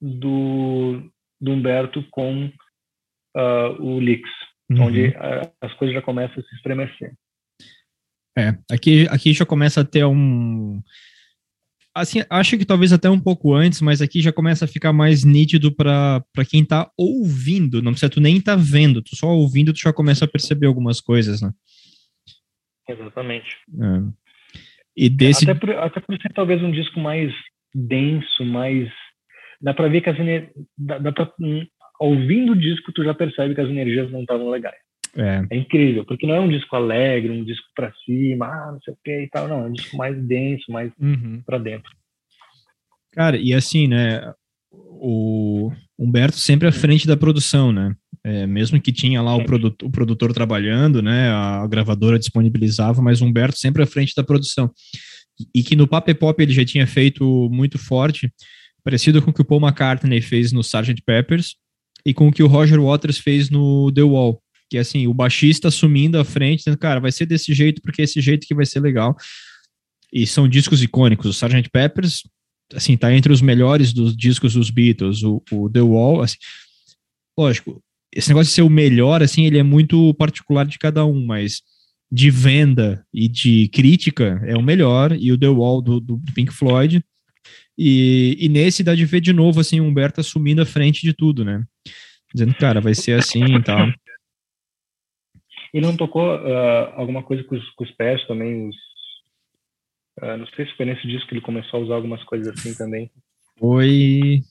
do, 0.00 1.08
do 1.40 1.52
Humberto 1.52 2.02
com 2.10 2.46
uh, 3.36 3.80
o 3.80 4.00
Lix, 4.00 4.28
uhum. 4.80 4.86
onde 4.86 5.08
uh, 5.08 5.52
as 5.60 5.72
coisas 5.74 5.94
já 5.94 6.02
começam 6.02 6.42
a 6.42 6.42
se 6.42 6.54
estremecer. 6.56 7.14
É, 8.36 8.56
aqui, 8.70 9.06
aqui 9.10 9.32
já 9.32 9.44
começa 9.44 9.82
a 9.82 9.84
ter 9.84 10.04
um, 10.04 10.80
assim, 11.94 12.22
acho 12.30 12.56
que 12.56 12.64
talvez 12.64 12.92
até 12.92 13.08
um 13.08 13.20
pouco 13.20 13.54
antes, 13.54 13.80
mas 13.80 14.00
aqui 14.00 14.20
já 14.20 14.32
começa 14.32 14.64
a 14.64 14.68
ficar 14.68 14.92
mais 14.92 15.24
nítido 15.24 15.74
para 15.74 16.24
quem 16.48 16.62
está 16.62 16.90
ouvindo, 16.96 17.82
não 17.82 17.92
precisa 17.92 18.10
tu 18.10 18.20
nem 18.20 18.40
tá 18.40 18.56
vendo, 18.56 19.02
tu 19.02 19.14
só 19.16 19.28
ouvindo 19.28 19.72
tu 19.72 19.80
já 19.80 19.92
começa 19.92 20.24
a 20.24 20.28
perceber 20.28 20.66
algumas 20.66 21.00
coisas, 21.00 21.42
né? 21.42 21.52
Exatamente. 22.88 23.56
É. 23.80 24.12
E 24.96 25.08
desse... 25.08 25.48
Até 25.48 25.58
por, 25.58 25.70
até 25.70 26.00
por 26.00 26.20
ser 26.20 26.32
talvez 26.32 26.62
um 26.62 26.72
disco 26.72 26.98
mais 26.98 27.32
denso, 27.74 28.44
mais... 28.44 28.90
Dá 29.60 29.72
para 29.72 29.88
ver 29.88 30.00
que 30.00 30.10
as. 30.10 30.16
Dá, 30.76 30.98
dá 30.98 31.12
pra... 31.12 31.32
Ouvindo 32.02 32.52
o 32.52 32.58
disco 32.58 32.92
tu 32.92 33.04
já 33.04 33.14
percebe 33.14 33.54
que 33.54 33.60
as 33.60 33.70
energias 33.70 34.10
não 34.10 34.22
estavam 34.22 34.50
legais. 34.50 34.76
É. 35.14 35.44
é. 35.50 35.56
incrível, 35.56 36.06
porque 36.06 36.26
não 36.26 36.34
é 36.34 36.40
um 36.40 36.48
disco 36.48 36.74
alegre, 36.74 37.30
um 37.30 37.44
disco 37.44 37.66
para 37.76 37.92
cima, 38.04 38.46
ah, 38.46 38.72
não 38.72 38.80
sei 38.80 38.94
o 38.94 38.98
que 39.04 39.22
e 39.24 39.28
tal, 39.28 39.46
não, 39.46 39.64
é 39.64 39.66
um 39.66 39.72
disco 39.72 39.96
mais 39.96 40.16
denso, 40.24 40.72
mais 40.72 40.90
uhum. 40.98 41.42
para 41.44 41.58
dentro. 41.58 41.90
Cara, 43.12 43.36
e 43.36 43.52
assim, 43.52 43.86
né, 43.86 44.32
o 44.72 45.70
Humberto 45.98 46.36
sempre 46.36 46.66
à 46.66 46.72
frente 46.72 47.06
da 47.06 47.14
produção, 47.14 47.70
né, 47.70 47.94
é, 48.24 48.46
mesmo 48.46 48.80
que 48.80 48.90
tinha 48.90 49.20
lá 49.20 49.36
o 49.36 49.44
produtor, 49.44 49.86
o 49.86 49.92
produtor 49.92 50.32
trabalhando, 50.32 51.02
né, 51.02 51.28
a 51.28 51.66
gravadora 51.66 52.18
disponibilizava, 52.18 53.02
mas 53.02 53.20
o 53.20 53.26
Humberto 53.26 53.58
sempre 53.58 53.82
à 53.82 53.86
frente 53.86 54.14
da 54.16 54.24
produção. 54.24 54.70
E 55.54 55.62
que 55.62 55.76
no 55.76 55.86
Pop 55.86 56.12
Pop 56.14 56.42
ele 56.42 56.52
já 56.52 56.64
tinha 56.64 56.86
feito 56.86 57.50
muito 57.52 57.78
forte, 57.78 58.32
parecido 58.82 59.20
com 59.20 59.30
o 59.30 59.34
que 59.34 59.42
o 59.42 59.44
Paul 59.44 59.60
McCartney 59.60 60.22
fez 60.22 60.52
no 60.52 60.60
Sgt. 60.62 61.02
Peppers 61.04 61.56
e 62.04 62.12
com 62.12 62.28
o 62.28 62.32
que 62.32 62.42
o 62.42 62.46
Roger 62.46 62.80
Waters 62.80 63.18
fez 63.18 63.50
no 63.50 63.92
The 63.92 64.02
Wall 64.02 64.42
que 64.72 64.78
assim, 64.78 65.06
o 65.06 65.12
baixista 65.12 65.68
assumindo 65.68 66.18
a 66.18 66.24
frente, 66.24 66.60
dizendo, 66.60 66.78
cara, 66.78 66.98
vai 66.98 67.12
ser 67.12 67.26
desse 67.26 67.52
jeito 67.52 67.82
porque 67.82 68.00
é 68.00 68.04
esse 68.04 68.22
jeito 68.22 68.46
que 68.46 68.54
vai 68.54 68.64
ser 68.64 68.80
legal. 68.80 69.14
E 70.10 70.26
são 70.26 70.48
discos 70.48 70.82
icônicos. 70.82 71.26
O 71.26 71.30
Sgt. 71.30 71.68
Peppers, 71.70 72.22
assim, 72.74 72.96
tá 72.96 73.14
entre 73.14 73.30
os 73.30 73.42
melhores 73.42 73.92
dos 73.92 74.16
discos 74.16 74.54
dos 74.54 74.70
Beatles. 74.70 75.22
O, 75.22 75.42
o 75.52 75.68
The 75.68 75.82
Wall, 75.82 76.22
assim, 76.22 76.38
lógico, 77.38 77.82
esse 78.10 78.30
negócio 78.30 78.48
de 78.48 78.54
ser 78.54 78.62
o 78.62 78.70
melhor, 78.70 79.22
assim, 79.22 79.44
ele 79.44 79.58
é 79.58 79.62
muito 79.62 80.14
particular 80.14 80.64
de 80.64 80.78
cada 80.78 81.04
um, 81.04 81.22
mas 81.22 81.60
de 82.10 82.30
venda 82.30 83.04
e 83.12 83.28
de 83.28 83.68
crítica 83.68 84.40
é 84.46 84.56
o 84.56 84.62
melhor, 84.62 85.14
e 85.14 85.32
o 85.32 85.38
The 85.38 85.48
Wall 85.48 85.82
do, 85.82 86.00
do 86.00 86.18
Pink 86.34 86.50
Floyd. 86.50 87.04
E, 87.76 88.36
e 88.38 88.48
nesse 88.48 88.82
dá 88.82 88.94
de 88.94 89.04
ver 89.04 89.20
de 89.20 89.32
novo, 89.32 89.60
assim, 89.60 89.80
o 89.80 89.84
Humberto 89.84 90.20
assumindo 90.20 90.62
a 90.62 90.66
frente 90.66 91.02
de 91.02 91.12
tudo, 91.12 91.44
né? 91.44 91.64
Dizendo, 92.34 92.54
cara, 92.54 92.80
vai 92.80 92.94
ser 92.94 93.12
assim 93.12 93.44
e 93.44 93.62
tal. 93.62 93.88
Ele 95.72 95.86
não 95.86 95.96
tocou 95.96 96.34
uh, 96.34 96.92
alguma 96.94 97.22
coisa 97.22 97.42
com 97.44 97.56
os, 97.56 97.70
com 97.70 97.84
os, 97.84 97.90
pés 97.92 98.24
também? 98.26 98.68
Os, 98.68 98.76
uh, 100.22 100.36
não 100.36 100.46
sei 100.48 100.66
se 100.66 100.76
foi 100.76 100.84
nesse 100.84 101.06
disco 101.06 101.28
que 101.28 101.34
ele 101.34 101.40
começou 101.40 101.80
a 101.80 101.82
usar 101.82 101.94
algumas 101.94 102.22
coisas 102.24 102.48
assim 102.48 102.74
também. 102.74 103.10
Foi. 103.58 104.42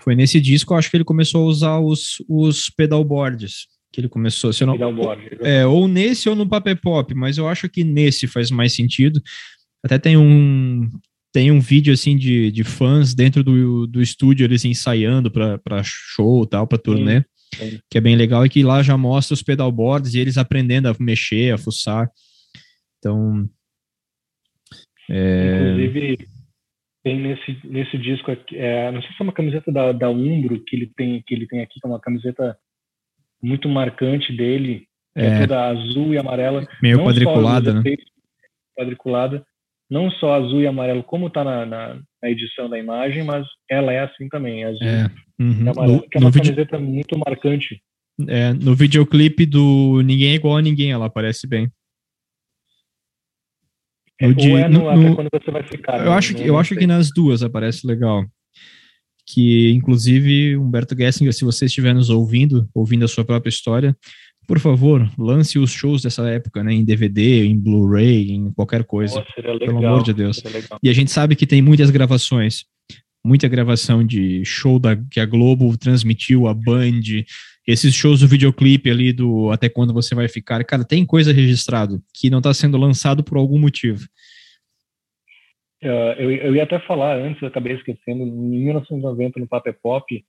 Foi 0.00 0.14
nesse 0.14 0.40
disco, 0.40 0.72
eu 0.72 0.78
acho 0.78 0.90
que 0.90 0.96
ele 0.96 1.04
começou 1.04 1.44
a 1.44 1.48
usar 1.48 1.78
os, 1.78 2.22
os 2.28 2.70
pedalboards. 2.70 3.66
Que 3.90 4.02
ele 4.02 4.08
começou, 4.08 4.52
se 4.52 4.66
não, 4.66 4.74
Pedalboard, 4.74 5.38
é, 5.40 5.66
ou 5.66 5.88
nesse 5.88 6.28
ou 6.28 6.36
no 6.36 6.46
Paper 6.46 6.78
Pop, 6.78 7.14
mas 7.14 7.38
eu 7.38 7.48
acho 7.48 7.70
que 7.70 7.82
nesse 7.82 8.26
faz 8.26 8.50
mais 8.50 8.74
sentido. 8.74 9.18
Até 9.82 9.98
tem 9.98 10.14
um, 10.14 10.90
tem 11.32 11.50
um 11.50 11.60
vídeo 11.60 11.92
assim 11.92 12.16
de, 12.16 12.50
de 12.50 12.64
fãs 12.64 13.14
dentro 13.14 13.44
do, 13.44 13.86
do 13.86 14.02
estúdio, 14.02 14.44
eles 14.44 14.64
ensaiando 14.64 15.30
para 15.30 15.82
show 15.84 16.46
tal, 16.46 16.66
para 16.66 16.78
turnê. 16.78 17.20
Sim 17.20 17.24
que 17.90 17.98
é 17.98 18.00
bem 18.00 18.16
legal 18.16 18.44
e 18.44 18.48
que 18.48 18.62
lá 18.62 18.82
já 18.82 18.96
mostra 18.96 19.34
os 19.34 19.42
pedalboards 19.42 20.14
e 20.14 20.20
eles 20.20 20.36
aprendendo 20.36 20.88
a 20.88 20.94
mexer, 21.00 21.52
a 21.52 21.58
fuçar. 21.58 22.10
Então. 22.98 23.48
É... 25.10 25.72
Inclusive, 25.72 26.18
tem 27.02 27.20
nesse, 27.20 27.58
nesse 27.64 27.98
disco 27.98 28.30
aqui, 28.30 28.56
é, 28.56 28.90
não 28.92 29.00
sei 29.00 29.10
se 29.10 29.16
é 29.20 29.22
uma 29.22 29.32
camiseta 29.32 29.72
da, 29.72 29.92
da 29.92 30.10
Umbro 30.10 30.62
que 30.64 30.76
ele 30.76 30.92
tem 30.94 31.22
que 31.26 31.34
ele 31.34 31.46
tem 31.46 31.60
aqui, 31.60 31.80
que 31.80 31.86
é 31.86 31.88
uma 31.88 32.00
camiseta 32.00 32.58
muito 33.42 33.68
marcante 33.68 34.36
dele, 34.36 34.86
é, 35.16 35.26
é 35.26 35.40
toda 35.40 35.68
azul 35.68 36.12
e 36.12 36.18
amarela. 36.18 36.66
Meio 36.82 37.02
quadriculada, 37.02 37.74
né? 37.74 37.82
Quadriculada. 38.76 39.46
Não 39.90 40.10
só 40.12 40.34
azul 40.34 40.60
e 40.60 40.66
amarelo, 40.66 41.02
como 41.02 41.28
está 41.28 41.42
na, 41.42 41.64
na, 41.64 41.94
na, 42.22 42.30
edição 42.30 42.68
da 42.68 42.78
imagem, 42.78 43.24
mas 43.24 43.46
ela 43.70 43.92
é 43.92 44.00
assim 44.00 44.28
também, 44.28 44.64
azul 44.64 44.86
é. 44.86 45.10
Uhum. 45.38 45.64
e 45.64 45.68
amarelo, 45.68 45.96
no, 45.96 46.08
que 46.08 46.18
é 46.18 46.20
uma 46.20 46.32
camiseta 46.32 46.78
muito 46.78 47.18
marcante. 47.18 47.80
É, 48.26 48.52
no 48.52 48.74
videoclipe 48.74 49.46
do 49.46 50.02
Ninguém 50.02 50.32
é 50.32 50.34
Igual 50.34 50.56
a 50.56 50.62
Ninguém, 50.62 50.90
ela 50.90 51.06
aparece 51.06 51.46
bem. 51.46 51.70
No 54.20 54.34
de, 54.34 54.50
é 54.50 54.68
no, 54.68 54.92
no, 54.96 55.14
quando 55.14 55.28
você 55.32 55.50
vai 55.50 55.62
ficar. 55.62 56.00
Eu 56.00 56.06
né? 56.06 56.16
acho, 56.16 56.34
que, 56.34 56.42
eu 56.42 56.58
acho 56.58 56.74
que 56.74 56.86
nas 56.86 57.10
duas 57.12 57.42
aparece 57.42 57.86
legal. 57.86 58.24
Que, 59.24 59.70
inclusive, 59.72 60.56
Humberto 60.56 60.96
Gessinger, 60.96 61.32
se 61.32 61.44
você 61.44 61.66
estiver 61.66 61.94
nos 61.94 62.10
ouvindo, 62.10 62.68
ouvindo 62.74 63.04
a 63.04 63.08
sua 63.08 63.24
própria 63.24 63.50
história, 63.50 63.96
por 64.48 64.58
favor, 64.58 65.06
lance 65.18 65.58
os 65.58 65.70
shows 65.70 66.00
dessa 66.00 66.26
época, 66.26 66.64
né, 66.64 66.72
em 66.72 66.82
DVD, 66.82 67.44
em 67.44 67.54
Blu-ray, 67.54 68.30
em 68.30 68.50
qualquer 68.50 68.82
coisa. 68.82 69.22
Oh, 69.22 69.40
legal, 69.40 69.58
pelo 69.58 69.86
amor 69.86 70.02
de 70.02 70.14
Deus. 70.14 70.42
E 70.82 70.88
a 70.88 70.92
gente 70.94 71.10
sabe 71.10 71.36
que 71.36 71.46
tem 71.46 71.60
muitas 71.60 71.90
gravações, 71.90 72.64
muita 73.22 73.46
gravação 73.46 74.02
de 74.02 74.42
show 74.46 74.78
da, 74.78 74.96
que 74.96 75.20
a 75.20 75.26
Globo 75.26 75.76
transmitiu, 75.76 76.48
a 76.48 76.54
Band, 76.54 77.02
esses 77.66 77.94
shows 77.94 78.20
do 78.20 78.26
videoclipe 78.26 78.90
ali 78.90 79.12
do 79.12 79.50
Até 79.50 79.68
Quando 79.68 79.92
Você 79.92 80.14
Vai 80.14 80.28
Ficar, 80.28 80.64
cara, 80.64 80.82
tem 80.82 81.04
coisa 81.04 81.30
registrado 81.30 82.02
que 82.14 82.30
não 82.30 82.38
está 82.38 82.54
sendo 82.54 82.78
lançado 82.78 83.22
por 83.22 83.36
algum 83.36 83.58
motivo. 83.58 84.06
Uh, 85.84 86.16
eu, 86.16 86.30
eu 86.32 86.56
ia 86.56 86.62
até 86.62 86.78
falar 86.80 87.18
antes, 87.18 87.42
eu 87.42 87.48
acabei 87.48 87.74
esquecendo, 87.74 88.22
em 88.22 88.64
1990 88.64 89.40
no 89.40 89.46
Paper 89.46 89.76
Pop, 89.82 90.24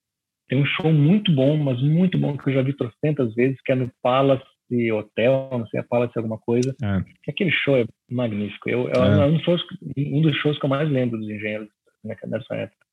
tem 0.50 0.60
um 0.60 0.66
show 0.66 0.92
muito 0.92 1.32
bom, 1.32 1.56
mas 1.58 1.80
muito 1.82 2.18
bom, 2.18 2.36
que 2.36 2.50
eu 2.50 2.54
já 2.54 2.62
vi 2.64 2.74
trocentas 2.74 3.34
vezes, 3.36 3.62
que 3.64 3.72
é 3.72 3.76
no 3.76 3.90
Palace 4.02 4.44
Hotel, 4.92 5.48
não 5.52 5.68
sei, 5.68 5.80
a 5.80 5.84
Palace 5.84 6.14
alguma 6.18 6.40
coisa. 6.40 6.76
É. 6.82 7.30
Aquele 7.30 7.52
show 7.52 7.78
é 7.78 7.86
magnífico. 8.10 8.68
Eu, 8.68 8.90
é. 8.90 8.94
é 8.94 9.26
um, 9.26 9.40
shows, 9.40 9.62
um, 9.96 10.22
dos 10.22 10.36
shows 10.38 10.58
que 10.60 10.66
eu 10.66 10.70
mais 10.70 10.90
lembro 10.90 11.20
dos 11.20 11.30
engenheiros 11.30 11.70
nessa 12.04 12.56
época. 12.56 12.86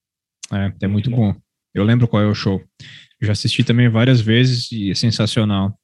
É, 0.53 0.85
é 0.85 0.87
muito 0.87 1.11
bom. 1.11 1.35
Eu 1.75 1.83
lembro 1.83 2.07
qual 2.07 2.23
é 2.23 2.27
o 2.27 2.35
show. 2.35 2.63
Já 3.21 3.33
assisti 3.33 3.65
também 3.65 3.89
várias 3.89 4.21
vezes 4.21 4.71
e 4.71 4.91
é 4.91 4.95
sensacional. 4.95 5.75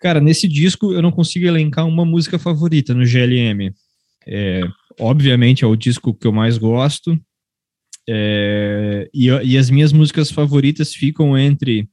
Cara, 0.00 0.20
nesse 0.20 0.46
disco 0.46 0.92
eu 0.92 1.02
não 1.02 1.10
consigo 1.10 1.46
elencar 1.46 1.86
uma 1.86 2.04
música 2.04 2.38
favorita 2.38 2.94
no 2.94 3.04
GLM. 3.04 3.72
É, 4.26 4.62
obviamente 5.00 5.64
é 5.64 5.66
o 5.66 5.76
disco 5.76 6.14
que 6.14 6.26
eu 6.26 6.32
mais 6.32 6.58
gosto. 6.58 7.18
É, 8.08 9.08
e, 9.12 9.26
e, 9.26 9.58
as 9.58 9.68
minhas 9.68 9.92
músicas 9.92 10.30
favoritas 10.30 10.94
ficam 10.94 11.36
entre 11.36 11.86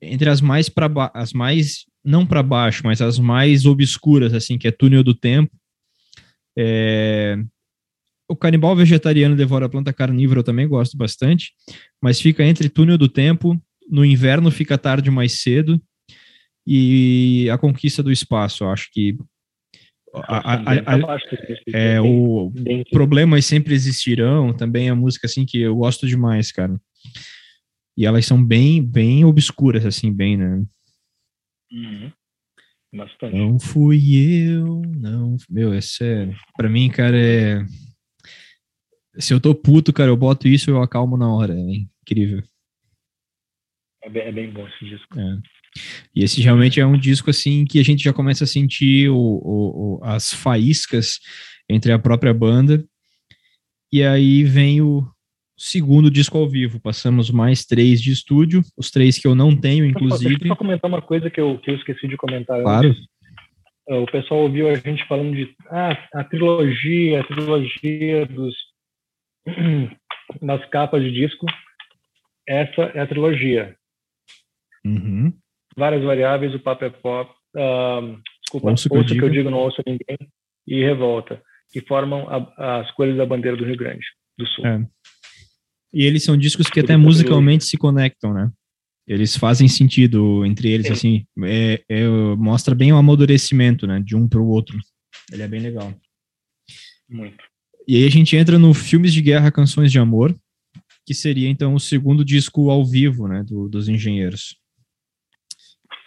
entre 0.00 0.30
as 0.30 0.40
mais 0.40 0.70
para 0.70 0.90
as 1.12 1.34
mais 1.34 1.84
não 2.02 2.26
para 2.26 2.42
baixo, 2.42 2.82
mas 2.84 3.02
as 3.02 3.18
mais 3.18 3.66
obscuras 3.66 4.32
assim, 4.32 4.56
que 4.56 4.66
é 4.66 4.70
Túnel 4.70 5.04
do 5.04 5.14
Tempo. 5.14 5.54
É, 6.56 7.36
o 8.28 8.34
canibal 8.34 8.74
vegetariano 8.74 9.36
devora 9.36 9.66
a 9.66 9.68
planta 9.68 9.92
carnívora, 9.92 10.40
eu 10.40 10.44
também 10.44 10.66
gosto 10.66 10.96
bastante, 10.96 11.52
mas 12.00 12.20
fica 12.20 12.44
entre 12.44 12.68
Túnel 12.68 12.98
do 12.98 13.08
Tempo, 13.08 13.60
no 13.90 14.04
inverno 14.04 14.50
fica 14.50 14.78
tarde 14.78 15.10
mais 15.10 15.42
cedo, 15.42 15.80
e 16.66 17.48
a 17.50 17.58
conquista 17.58 18.02
do 18.02 18.10
espaço. 18.10 18.64
Eu 18.64 18.70
acho 18.70 18.90
que 18.92 19.18
a, 20.14 20.54
a, 20.54 20.72
a, 20.94 21.18
é, 21.72 22.00
o 22.00 22.52
problemas 22.90 23.46
sempre 23.46 23.74
existirão, 23.74 24.52
também 24.54 24.88
é 24.88 24.92
música 24.94 25.26
assim 25.26 25.44
que 25.44 25.60
eu 25.60 25.76
gosto 25.76 26.06
demais, 26.06 26.52
cara. 26.52 26.78
E 27.96 28.06
elas 28.06 28.26
são 28.26 28.44
bem, 28.44 28.82
bem 28.82 29.24
obscuras, 29.24 29.86
assim, 29.86 30.12
bem, 30.12 30.36
né? 30.36 30.64
Uhum. 31.72 32.12
Bastante. 32.92 33.36
Não 33.36 33.58
fui 33.58 34.16
eu, 34.48 34.82
não. 34.96 35.36
Meu, 35.48 35.72
é. 35.72 35.80
Pra 36.56 36.68
mim, 36.68 36.88
cara, 36.88 37.16
é 37.16 37.64
se 39.18 39.32
eu 39.32 39.40
tô 39.40 39.54
puto, 39.54 39.92
cara, 39.92 40.10
eu 40.10 40.16
boto 40.16 40.48
isso 40.48 40.70
e 40.70 40.72
eu 40.72 40.82
acalmo 40.82 41.16
na 41.16 41.32
hora. 41.32 41.54
É 41.54 41.86
incrível. 42.02 42.42
É 44.02 44.10
bem, 44.10 44.22
é 44.22 44.32
bem 44.32 44.50
bom 44.50 44.66
esse 44.68 44.84
disco. 44.84 45.18
É. 45.18 45.38
E 46.14 46.22
esse 46.22 46.40
realmente 46.40 46.80
é 46.80 46.86
um 46.86 46.98
disco 46.98 47.30
assim 47.30 47.64
que 47.64 47.78
a 47.78 47.82
gente 47.82 48.02
já 48.02 48.12
começa 48.12 48.44
a 48.44 48.46
sentir 48.46 49.08
o, 49.10 49.16
o, 49.16 49.98
o, 49.98 50.04
as 50.04 50.32
faíscas 50.32 51.18
entre 51.68 51.92
a 51.92 51.98
própria 51.98 52.32
banda. 52.32 52.84
E 53.92 54.02
aí 54.02 54.44
vem 54.44 54.80
o 54.80 55.06
segundo 55.56 56.10
disco 56.10 56.38
ao 56.38 56.48
vivo. 56.48 56.80
Passamos 56.80 57.30
mais 57.30 57.64
três 57.64 58.00
de 58.00 58.12
estúdio, 58.12 58.62
os 58.76 58.90
três 58.90 59.18
que 59.18 59.26
eu 59.26 59.34
não 59.34 59.56
tenho, 59.56 59.84
inclusive. 59.84 60.30
Deixa 60.30 60.44
eu 60.44 60.48
só 60.48 60.56
comentar 60.56 60.88
uma 60.88 61.02
coisa 61.02 61.30
que 61.30 61.40
eu, 61.40 61.58
que 61.58 61.70
eu 61.70 61.76
esqueci 61.76 62.08
de 62.08 62.16
comentar 62.16 62.60
claro. 62.60 62.88
antes. 62.88 63.02
O 63.86 64.06
pessoal 64.06 64.40
ouviu 64.40 64.68
a 64.68 64.74
gente 64.76 65.06
falando 65.06 65.34
de 65.34 65.54
ah, 65.70 66.08
a 66.14 66.24
trilogia, 66.24 67.20
a 67.20 67.24
trilogia 67.24 68.26
dos 68.26 68.54
nas 70.40 70.64
capas 70.70 71.02
de 71.02 71.12
disco, 71.12 71.44
essa 72.48 72.82
é 72.94 73.00
a 73.00 73.06
trilogia. 73.06 73.76
Uhum. 74.84 75.32
Várias 75.76 76.02
variáveis, 76.02 76.54
o 76.54 76.60
Papo 76.60 76.84
é 76.84 76.90
Pop, 76.90 77.30
uh, 77.56 78.20
desculpa, 78.40 78.70
ouço, 78.70 78.88
que, 78.88 78.96
eu, 78.96 79.04
que 79.04 79.22
eu 79.24 79.30
digo, 79.30 79.50
não 79.50 79.58
ouço 79.58 79.82
ninguém, 79.86 80.16
e 80.66 80.82
Revolta, 80.82 81.42
que 81.72 81.80
formam 81.80 82.28
a, 82.28 82.80
as 82.80 82.90
cores 82.92 83.16
da 83.16 83.26
bandeira 83.26 83.56
do 83.56 83.64
Rio 83.64 83.76
Grande 83.76 84.04
do 84.38 84.46
Sul. 84.46 84.66
É. 84.66 84.86
E 85.92 86.04
eles 86.04 86.24
são 86.24 86.36
discos 86.36 86.68
que 86.68 86.80
até 86.80 86.96
musicalmente 86.96 87.64
se 87.64 87.76
conectam, 87.76 88.34
né? 88.34 88.50
Eles 89.06 89.36
fazem 89.36 89.68
sentido 89.68 90.44
entre 90.46 90.70
eles, 90.70 90.86
Sim. 90.86 90.92
assim, 90.92 91.26
é, 91.44 91.84
é, 91.88 92.08
mostra 92.36 92.74
bem 92.74 92.92
o 92.92 92.96
amadurecimento, 92.96 93.86
né, 93.86 94.00
de 94.00 94.16
um 94.16 94.26
para 94.26 94.40
o 94.40 94.48
outro. 94.48 94.78
Ele 95.30 95.42
é 95.42 95.48
bem 95.48 95.60
legal. 95.60 95.94
Muito. 97.08 97.44
E 97.86 97.96
aí 97.96 98.06
a 98.06 98.10
gente 98.10 98.34
entra 98.34 98.58
no 98.58 98.72
Filmes 98.72 99.12
de 99.12 99.20
Guerra, 99.20 99.52
Canções 99.52 99.92
de 99.92 99.98
Amor, 99.98 100.34
que 101.06 101.12
seria 101.12 101.50
então 101.50 101.74
o 101.74 101.80
segundo 101.80 102.24
disco 102.24 102.70
ao 102.70 102.84
vivo, 102.84 103.28
né, 103.28 103.44
do, 103.44 103.68
dos 103.68 103.88
Engenheiros. 103.88 104.56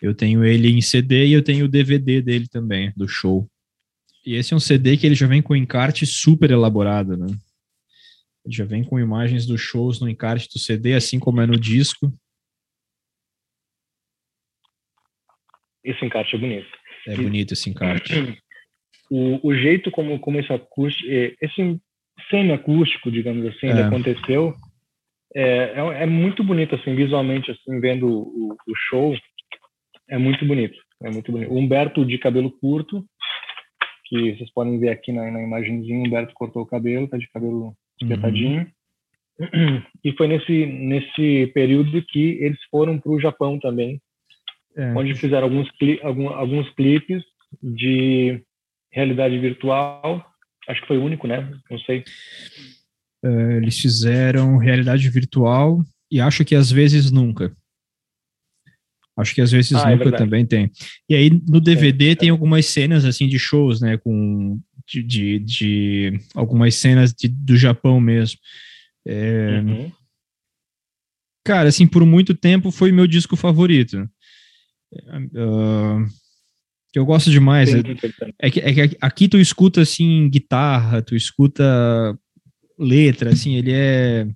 Eu 0.01 0.13
tenho 0.13 0.45
ele 0.45 0.69
em 0.69 0.81
CD 0.81 1.27
e 1.27 1.33
eu 1.33 1.43
tenho 1.43 1.65
o 1.65 1.69
DVD 1.69 2.21
dele 2.21 2.47
também, 2.47 2.93
do 2.95 3.07
show. 3.07 3.49
E 4.25 4.35
esse 4.35 4.53
é 4.53 4.57
um 4.57 4.59
CD 4.59 4.97
que 4.97 5.05
ele 5.05 5.15
já 5.15 5.27
vem 5.27 5.41
com 5.41 5.55
encarte 5.55 6.05
super 6.05 6.51
elaborado, 6.51 7.17
né? 7.17 7.27
Ele 8.45 8.55
já 8.55 8.65
vem 8.65 8.83
com 8.83 8.99
imagens 8.99 9.45
dos 9.45 9.59
shows 9.59 9.99
no 9.99 10.09
encarte 10.09 10.47
do 10.53 10.59
CD, 10.59 10.93
assim 10.93 11.19
como 11.19 11.41
é 11.41 11.47
no 11.47 11.59
disco. 11.59 12.13
Esse 15.83 16.05
encarte 16.05 16.35
é 16.35 16.39
bonito. 16.39 16.77
É 17.07 17.15
bonito 17.15 17.53
esse 17.53 17.69
encarte. 17.69 18.13
o, 19.09 19.47
o 19.47 19.55
jeito 19.55 19.89
como, 19.91 20.19
como 20.19 20.39
esse 20.39 20.51
acústico, 20.51 21.09
é, 21.09 21.35
esse 21.41 21.79
semi-acústico, 22.29 23.11
digamos 23.11 23.45
assim, 23.45 23.67
é. 23.67 23.83
aconteceu, 23.83 24.53
é, 25.35 25.73
é, 25.75 26.03
é, 26.03 26.05
muito 26.05 26.43
bonito, 26.43 26.75
assim, 26.75 26.95
visualmente, 26.95 27.51
assim, 27.51 27.79
vendo 27.79 28.07
o, 28.07 28.53
o, 28.53 28.75
show, 28.89 29.15
é 30.09 30.17
muito 30.17 30.45
bonito, 30.45 30.77
é 31.03 31.09
muito 31.09 31.31
bonito. 31.31 31.51
O 31.51 31.57
Humberto 31.57 32.05
de 32.05 32.17
cabelo 32.17 32.51
curto, 32.51 33.05
que 34.05 34.35
vocês 34.35 34.51
podem 34.53 34.79
ver 34.79 34.89
aqui 34.89 35.11
na, 35.11 35.29
na 35.29 35.41
imagenzinha, 35.41 35.99
o 35.99 36.07
Humberto 36.07 36.33
cortou 36.33 36.63
o 36.63 36.67
cabelo, 36.67 37.07
tá 37.07 37.17
de 37.17 37.27
cabelo 37.29 37.75
espetadinho, 38.01 38.67
uhum. 39.39 39.81
e 40.03 40.11
foi 40.13 40.27
nesse, 40.27 40.65
nesse 40.65 41.47
período 41.53 42.01
que 42.03 42.37
eles 42.41 42.59
foram 42.71 42.99
para 42.99 43.11
o 43.11 43.19
Japão 43.19 43.59
também, 43.59 44.01
é. 44.75 44.93
onde 44.93 45.15
fizeram 45.15 45.43
alguns, 45.43 45.69
alguns, 46.03 46.31
alguns 46.33 46.69
clipes 46.75 47.23
de 47.61 48.41
realidade 48.91 49.37
virtual. 49.39 50.25
Acho 50.67 50.81
que 50.81 50.87
foi 50.87 50.97
o 50.97 51.03
único, 51.03 51.27
né? 51.27 51.49
Não 51.69 51.79
sei. 51.79 52.03
Uh, 53.23 53.57
eles 53.61 53.79
fizeram 53.79 54.57
realidade 54.57 55.09
virtual 55.09 55.81
e 56.11 56.21
acho 56.21 56.45
que 56.45 56.55
às 56.55 56.71
vezes 56.71 57.11
nunca. 57.11 57.51
Acho 59.17 59.33
que 59.33 59.41
às 59.41 59.51
vezes 59.51 59.73
ah, 59.73 59.91
é 59.91 59.95
nunca 59.95 60.09
é 60.09 60.17
também 60.17 60.45
tem. 60.45 60.71
E 61.09 61.15
aí 61.15 61.29
no 61.47 61.59
DVD 61.59 62.09
é, 62.09 62.15
tem 62.15 62.29
algumas 62.29 62.65
cenas 62.67 63.03
assim 63.03 63.27
de 63.27 63.39
shows, 63.39 63.81
né? 63.81 63.97
Com 63.97 64.59
de, 64.87 65.03
de, 65.03 65.39
de 65.39 66.19
algumas 66.35 66.75
cenas 66.75 67.13
de, 67.13 67.27
do 67.27 67.57
Japão 67.57 67.99
mesmo. 67.99 68.39
É, 69.05 69.59
uhum. 69.59 69.91
Cara, 71.43 71.69
assim, 71.69 71.87
por 71.87 72.05
muito 72.05 72.33
tempo 72.33 72.71
foi 72.71 72.91
meu 72.91 73.07
disco 73.07 73.35
favorito. 73.35 74.07
Uh, 74.93 76.05
que 76.91 76.99
eu 76.99 77.05
gosto 77.05 77.31
demais. 77.31 77.73
É, 77.73 77.81
é, 78.39 78.51
que, 78.51 78.59
é 78.59 78.87
que 78.87 78.97
aqui 79.01 79.27
tu 79.27 79.37
escuta, 79.37 79.81
assim, 79.81 80.29
guitarra, 80.29 81.01
tu 81.01 81.15
escuta 81.15 81.63
letra, 82.77 83.31
assim, 83.31 83.55
ele 83.55 83.71
é 83.73 84.27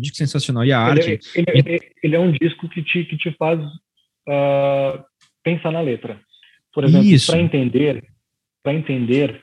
disco 0.00 0.16
sensacional. 0.16 0.64
E 0.64 0.72
a 0.72 0.90
ele, 0.90 1.00
arte... 1.00 1.20
Ele, 1.34 1.46
ele, 1.54 1.92
ele, 2.02 2.16
é 2.16 2.18
um 2.18 2.32
disco 2.32 2.68
que 2.68 2.82
te, 2.82 3.04
que 3.04 3.16
te 3.16 3.30
faz 3.32 3.60
uh, 3.60 5.04
pensar 5.42 5.70
na 5.70 5.80
letra. 5.80 6.20
Por 6.72 6.84
exemplo, 6.84 7.08
para 7.26 7.38
entender, 7.38 8.04
para 8.62 8.74
entender, 8.74 9.42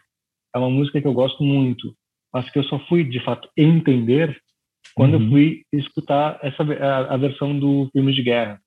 é 0.53 0.57
uma 0.57 0.69
música 0.69 0.99
que 0.99 1.07
eu 1.07 1.13
gosto 1.13 1.43
muito, 1.43 1.95
mas 2.33 2.49
que 2.49 2.57
eu 2.57 2.63
só 2.63 2.79
fui, 2.87 3.03
de 3.03 3.23
fato, 3.23 3.47
entender 3.55 4.35
quando 4.95 5.15
uhum. 5.15 5.23
eu 5.23 5.29
fui 5.29 5.63
escutar 5.71 6.39
essa, 6.41 6.63
a, 6.63 7.13
a 7.13 7.17
versão 7.17 7.57
do 7.57 7.89
filme 7.91 8.13
de 8.13 8.23
guerra. 8.23 8.59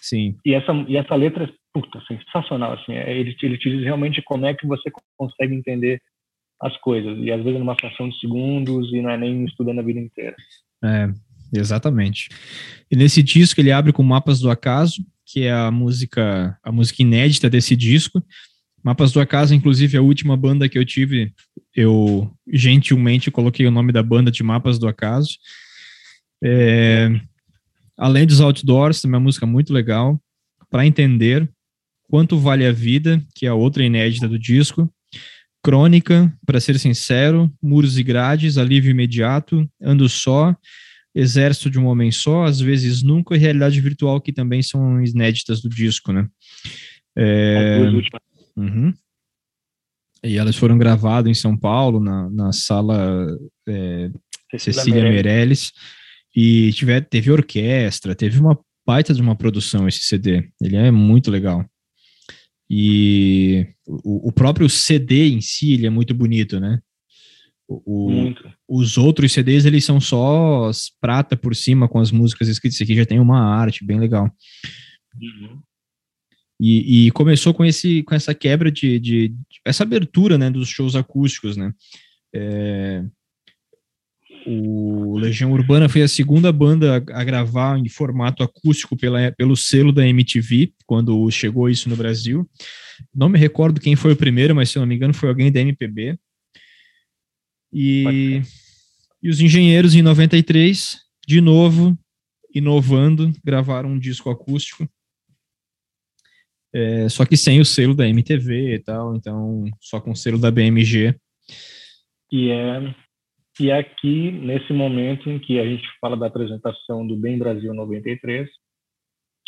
Sim. 0.00 0.36
E 0.44 0.54
essa, 0.54 0.72
e 0.86 0.96
essa 0.96 1.14
letra 1.16 1.44
é 1.44 1.52
puta, 1.72 2.00
sensacional, 2.06 2.72
assim, 2.72 2.92
é, 2.92 3.12
ele, 3.12 3.36
ele 3.42 3.58
te 3.58 3.68
diz 3.68 3.82
realmente 3.82 4.22
como 4.22 4.46
é 4.46 4.54
que 4.54 4.66
você 4.66 4.90
consegue 5.16 5.54
entender 5.54 6.00
as 6.60 6.74
coisas, 6.78 7.18
e 7.18 7.30
às 7.30 7.42
vezes 7.42 7.58
numa 7.58 7.74
fração 7.74 8.08
de 8.08 8.18
segundos, 8.18 8.90
e 8.92 9.02
não 9.02 9.10
é 9.10 9.18
nem 9.18 9.44
estudando 9.44 9.80
a 9.80 9.82
vida 9.82 10.00
inteira. 10.00 10.34
É, 10.84 11.10
exatamente. 11.52 12.28
E 12.90 12.96
nesse 12.96 13.22
disco 13.22 13.60
ele 13.60 13.72
abre 13.72 13.92
com 13.92 14.02
Mapas 14.02 14.40
do 14.40 14.50
Acaso, 14.50 15.04
que 15.24 15.42
é 15.42 15.52
a 15.52 15.70
música, 15.70 16.56
a 16.62 16.70
música 16.70 17.02
inédita 17.02 17.50
desse 17.50 17.74
disco, 17.74 18.22
Mapas 18.86 19.10
do 19.10 19.20
Acaso, 19.20 19.52
inclusive, 19.52 19.96
a 19.96 20.00
última 20.00 20.36
banda 20.36 20.68
que 20.68 20.78
eu 20.78 20.84
tive, 20.84 21.34
eu 21.74 22.32
gentilmente 22.46 23.32
coloquei 23.32 23.66
o 23.66 23.70
nome 23.72 23.90
da 23.90 24.00
banda 24.00 24.30
de 24.30 24.44
Mapas 24.44 24.78
do 24.78 24.86
Acaso. 24.86 25.30
É, 26.40 27.10
além 27.96 28.24
dos 28.24 28.40
outdoors, 28.40 29.00
também 29.00 29.16
é 29.16 29.18
uma 29.18 29.24
música 29.24 29.44
muito 29.44 29.72
legal. 29.72 30.22
Para 30.70 30.86
entender 30.86 31.50
quanto 32.08 32.38
vale 32.38 32.64
a 32.64 32.70
vida, 32.70 33.20
que 33.34 33.44
é 33.44 33.48
a 33.48 33.54
outra 33.54 33.82
inédita 33.82 34.28
do 34.28 34.38
disco. 34.38 34.88
Crônica, 35.66 36.32
para 36.46 36.60
ser 36.60 36.78
sincero, 36.78 37.52
Muros 37.60 37.98
e 37.98 38.04
Grades, 38.04 38.56
Alívio 38.56 38.92
Imediato, 38.92 39.68
Ando 39.82 40.08
Só, 40.08 40.54
Exército 41.12 41.68
de 41.68 41.76
um 41.76 41.86
Homem 41.86 42.12
Só, 42.12 42.44
Às 42.44 42.60
vezes 42.60 43.02
Nunca 43.02 43.34
e 43.34 43.38
Realidade 43.38 43.80
Virtual, 43.80 44.20
que 44.20 44.32
também 44.32 44.62
são 44.62 45.02
inéditas 45.02 45.60
do 45.60 45.68
disco, 45.68 46.12
né? 46.12 46.28
É, 47.18 47.78
Uhum. 48.56 48.94
E 50.22 50.38
elas 50.38 50.54
foram 50.54 50.78
gravadas 50.78 51.28
em 51.28 51.34
São 51.34 51.56
Paulo, 51.56 51.98
na, 51.98 52.30
na 52.30 52.52
sala 52.52 53.26
é, 53.68 54.10
Cecília 54.56 55.02
Meirelles. 55.02 55.72
E 56.34 56.72
tiver, 56.74 57.00
teve 57.00 57.32
orquestra, 57.32 58.14
teve 58.14 58.38
uma 58.38 58.56
baita 58.86 59.12
de 59.12 59.20
uma 59.20 59.34
produção 59.34 59.88
esse 59.88 60.04
CD. 60.04 60.48
Ele 60.62 60.76
é 60.76 60.92
muito 60.92 61.28
legal. 61.28 61.66
E 62.68 63.66
o, 63.86 64.28
o 64.28 64.32
próprio 64.32 64.68
CD 64.68 65.28
em 65.28 65.40
si, 65.40 65.72
ele 65.74 65.86
é 65.86 65.90
muito 65.90 66.14
bonito, 66.14 66.58
né? 66.58 66.80
O. 67.68 68.32
Os 68.68 68.98
outros 68.98 69.32
CDs, 69.32 69.64
eles 69.64 69.84
são 69.84 70.00
só 70.00 70.70
prata 71.00 71.36
por 71.36 71.54
cima 71.54 71.88
com 71.88 72.00
as 72.00 72.10
músicas 72.10 72.48
escritas. 72.48 72.76
Esse 72.76 72.82
aqui 72.82 72.96
já 72.96 73.06
tem 73.06 73.20
uma 73.20 73.40
arte 73.40 73.84
bem 73.84 73.98
legal. 73.98 74.28
Uhum. 75.20 75.60
E, 76.60 77.06
e, 77.06 77.10
começou 77.12 77.52
com, 77.52 77.64
esse, 77.64 78.02
com 78.02 78.14
essa 78.14 78.34
quebra 78.34 78.72
de, 78.72 78.98
de, 78.98 79.28
de, 79.28 79.36
essa 79.64 79.82
abertura 79.82 80.38
né, 80.38 80.50
dos 80.50 80.68
shows 80.68 80.96
acústicos, 80.96 81.56
né? 81.56 81.72
É, 82.34 83.04
o 84.46 85.18
Legião 85.18 85.52
Urbana 85.52 85.88
foi 85.88 86.02
a 86.02 86.08
segunda 86.08 86.52
banda 86.52 87.04
a, 87.10 87.20
a, 87.20 87.24
gravar 87.24 87.78
em 87.78 87.88
formato 87.88 88.42
acústico 88.42 88.96
pela, 88.96 89.32
pelo 89.32 89.56
selo 89.56 89.92
da 89.92 90.06
MTV, 90.06 90.72
quando 90.86 91.30
chegou 91.30 91.68
isso 91.68 91.88
no 91.88 91.96
Brasil. 91.96 92.48
Não 93.14 93.28
me 93.28 93.38
recordo 93.38 93.80
quem 93.80 93.96
foi 93.96 94.12
o 94.12 94.16
primeiro, 94.16 94.54
mas 94.54 94.70
se 94.70 94.78
não 94.78 94.86
me 94.86 94.94
engano 94.94 95.12
foi 95.12 95.28
alguém 95.28 95.50
da 95.50 95.60
MPB. 95.60 96.18
E, 97.72 98.40
e 99.22 99.28
os 99.28 99.40
engenheiros, 99.40 99.94
em 99.94 100.02
93, 100.02 100.98
de 101.26 101.40
novo, 101.40 101.98
inovando, 102.54 103.32
gravaram 103.44 103.90
um 103.90 103.98
disco 103.98 104.30
acústico 104.30 104.88
é, 106.76 107.08
só 107.08 107.24
que 107.24 107.38
sem 107.38 107.58
o 107.58 107.64
selo 107.64 107.94
da 107.94 108.06
MTV 108.06 108.74
e 108.74 108.78
tal, 108.78 109.16
então 109.16 109.64
só 109.80 109.98
com 109.98 110.10
o 110.10 110.16
selo 110.16 110.38
da 110.38 110.50
BMG. 110.50 111.18
E 112.30 112.50
é, 112.50 112.94
e 113.58 113.72
aqui, 113.72 114.30
nesse 114.30 114.72
momento 114.72 115.30
em 115.30 115.38
que 115.38 115.58
a 115.58 115.64
gente 115.64 115.86
fala 116.00 116.16
da 116.16 116.26
apresentação 116.26 117.06
do 117.06 117.16
Bem 117.16 117.38
Brasil 117.38 117.72
93, 117.72 118.48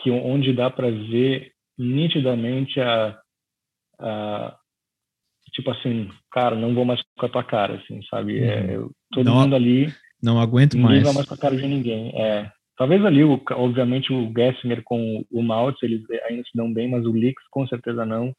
que 0.01 0.11
onde 0.11 0.53
dá 0.53 0.71
para 0.71 0.91
ver 0.91 1.53
nitidamente 1.77 2.81
a, 2.81 3.19
a, 4.01 4.57
tipo 5.53 5.71
assim, 5.71 6.09
cara, 6.31 6.57
não 6.57 6.75
vou 6.75 6.85
mais 6.85 7.01
com 7.19 7.27
a 7.27 7.29
tua 7.29 7.45
cara, 7.45 7.77
assim, 7.77 8.01
sabe? 8.09 8.43
É, 8.43 8.79
uhum. 8.79 8.91
todo 9.13 9.27
não, 9.27 9.35
mundo 9.43 9.57
ali. 9.57 9.93
Não 10.23 10.41
aguento 10.41 10.79
mais. 10.79 10.99
Não 10.99 11.05
vai 11.05 11.15
mais 11.15 11.29
com 11.29 11.35
a 11.35 11.39
cara 11.39 11.57
de 11.57 11.67
ninguém. 11.67 12.11
É. 12.21 12.51
Talvez 12.77 13.05
ali, 13.05 13.23
obviamente, 13.25 14.13
o 14.13 14.33
Gessinger 14.33 14.83
com 14.85 15.25
o 15.31 15.43
Maltz, 15.43 15.83
eles 15.83 16.03
ainda 16.29 16.43
se 16.45 16.51
dão 16.55 16.73
bem, 16.73 16.89
mas 16.89 17.05
o 17.05 17.13
Leaks 17.13 17.45
com 17.51 17.67
certeza 17.67 18.07
não. 18.07 18.33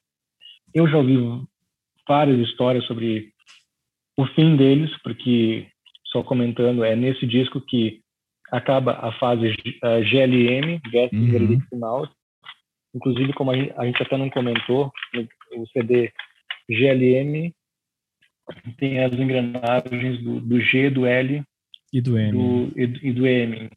Eu 0.74 0.88
já 0.88 0.98
ouvi 0.98 1.18
várias 2.08 2.40
histórias 2.48 2.86
sobre 2.86 3.34
o 4.20 4.26
fim 4.34 4.56
deles, 4.56 4.92
porque, 5.04 5.68
só 6.06 6.22
comentando, 6.24 6.84
é 6.84 6.96
nesse 6.96 7.26
disco 7.26 7.62
que 7.62 8.02
acaba 8.52 8.94
a 8.94 9.12
fase 9.14 9.48
uh, 9.48 10.04
GLM, 10.04 10.82
Gessinger, 10.92 11.42
uhum. 11.42 11.62
E 11.72 11.76
Maltz. 11.76 12.14
Inclusive, 12.94 13.34
como 13.34 13.52
a 13.52 13.56
gente, 13.56 13.74
a 13.78 13.86
gente 13.86 14.02
até 14.02 14.18
não 14.18 14.30
comentou, 14.30 14.92
o 15.56 15.68
CD 15.68 16.12
GLM 16.68 17.54
tem 18.78 19.00
as 19.00 19.14
engrenagens 19.14 20.24
do, 20.24 20.42
do 20.42 20.60
G, 20.60 20.90
do 20.90 21.06
L 21.06 21.44
e 21.94 22.02
do 22.02 22.18
M. 22.18 22.32
Do, 22.32 22.80
e, 22.80 23.10
e 23.10 23.14
do 23.14 23.28
M 23.28 23.70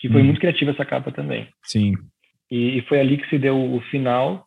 que 0.00 0.08
foi 0.08 0.22
hum. 0.22 0.24
muito 0.24 0.40
criativa 0.40 0.70
essa 0.70 0.84
capa 0.84 1.12
também. 1.12 1.46
Sim. 1.62 1.94
E, 2.50 2.78
e, 2.78 2.82
foi 2.82 2.98
ali 2.98 3.18
que 3.18 3.28
se 3.28 3.38
deu 3.38 3.74
o 3.74 3.80
final. 3.82 4.46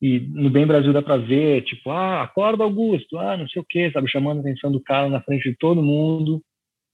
E 0.00 0.20
no 0.20 0.50
Bem 0.50 0.66
Brasil 0.66 0.92
dá 0.92 1.00
para 1.00 1.16
ver, 1.16 1.62
tipo, 1.62 1.90
ah, 1.90 2.22
acorda 2.22 2.64
Augusto, 2.64 3.18
ah, 3.18 3.36
não 3.36 3.48
sei 3.48 3.62
o 3.62 3.66
quê, 3.66 3.90
sabe, 3.90 4.10
chamando 4.10 4.38
a 4.38 4.40
atenção 4.40 4.70
do 4.70 4.80
cara 4.80 5.08
na 5.08 5.22
frente 5.22 5.48
de 5.50 5.56
todo 5.56 5.82
mundo, 5.82 6.42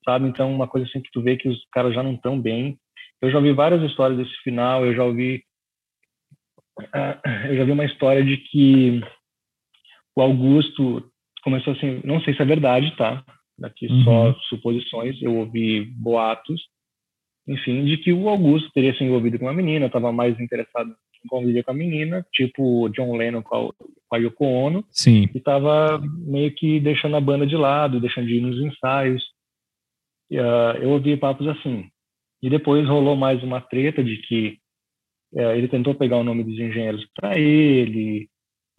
sabe? 0.05 0.29
Então, 0.29 0.55
uma 0.55 0.69
coisa 0.69 0.87
assim 0.87 1.01
que 1.01 1.11
tu 1.11 1.21
vê 1.21 1.37
que 1.37 1.49
os 1.49 1.65
caras 1.73 1.95
já 1.95 2.03
não 2.03 2.15
estão 2.15 2.41
bem. 2.41 2.79
Eu 3.21 3.31
já 3.31 3.39
ouvi 3.39 3.53
várias 3.53 3.83
histórias 3.83 4.19
desse 4.19 4.37
final, 4.43 4.85
eu 4.87 4.95
já 4.95 5.05
ouvi 5.05 5.43
uh, 6.79 7.49
eu 7.49 7.57
já 7.57 7.65
vi 7.65 7.73
uma 7.73 7.85
história 7.85 8.25
de 8.25 8.37
que 8.37 9.01
o 10.17 10.23
Augusto 10.23 11.11
começou 11.43 11.73
assim, 11.73 12.01
não 12.05 12.21
sei 12.21 12.35
se 12.35 12.43
é 12.43 12.45
verdade, 12.45 12.95
tá? 12.97 13.25
Aqui 13.65 13.87
uhum. 13.87 14.05
só 14.05 14.35
suposições, 14.49 15.21
eu 15.23 15.37
ouvi 15.37 15.85
boatos 15.97 16.61
enfim, 17.47 17.85
de 17.85 17.97
que 17.97 18.13
o 18.13 18.29
Augusto 18.29 18.71
teria 18.73 18.95
se 18.95 19.03
envolvido 19.03 19.39
com 19.39 19.47
uma 19.47 19.53
menina, 19.53 19.87
estava 19.87 20.13
mais 20.13 20.39
interessado 20.39 20.95
em 21.25 21.29
conviver 21.29 21.63
com 21.63 21.71
a 21.71 21.75
menina, 21.75 22.27
tipo 22.33 22.89
John 22.91 23.17
Lennon 23.17 23.43
com 23.43 23.57
a, 23.57 23.73
com 24.09 24.17
a 24.17 24.19
Yoko 24.19 24.45
Ono, 24.45 24.85
Sim. 24.91 25.29
e 25.35 25.39
estava 25.39 25.99
meio 25.99 26.53
que 26.55 26.81
deixando 26.81 27.17
a 27.17 27.21
banda 27.21 27.47
de 27.47 27.57
lado, 27.57 28.01
deixando 28.01 28.27
de 28.27 28.37
ir 28.37 28.41
nos 28.41 28.59
ensaios. 28.59 29.23
E, 30.31 30.39
uh, 30.39 30.77
eu 30.81 30.91
ouvi 30.91 31.17
papos 31.17 31.47
assim. 31.47 31.89
E 32.43 32.51
depois 32.51 32.87
rolou 32.89 33.17
mais 33.17 33.43
uma 33.43 33.61
treta 33.61 34.03
de 34.03 34.17
que 34.19 34.59
uh, 35.35 35.53
ele 35.53 35.69
tentou 35.69 35.95
pegar 35.95 36.17
o 36.17 36.25
nome 36.25 36.43
dos 36.43 36.59
engenheiros 36.59 37.07
para 37.15 37.39
ele, 37.39 38.29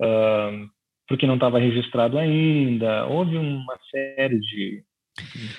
uh, 0.02 0.70
porque 1.08 1.28
não 1.28 1.36
estava 1.36 1.60
registrado 1.60 2.18
ainda. 2.18 3.06
Houve 3.08 3.38
uma 3.38 3.78
série 3.90 4.40
de, 4.40 4.84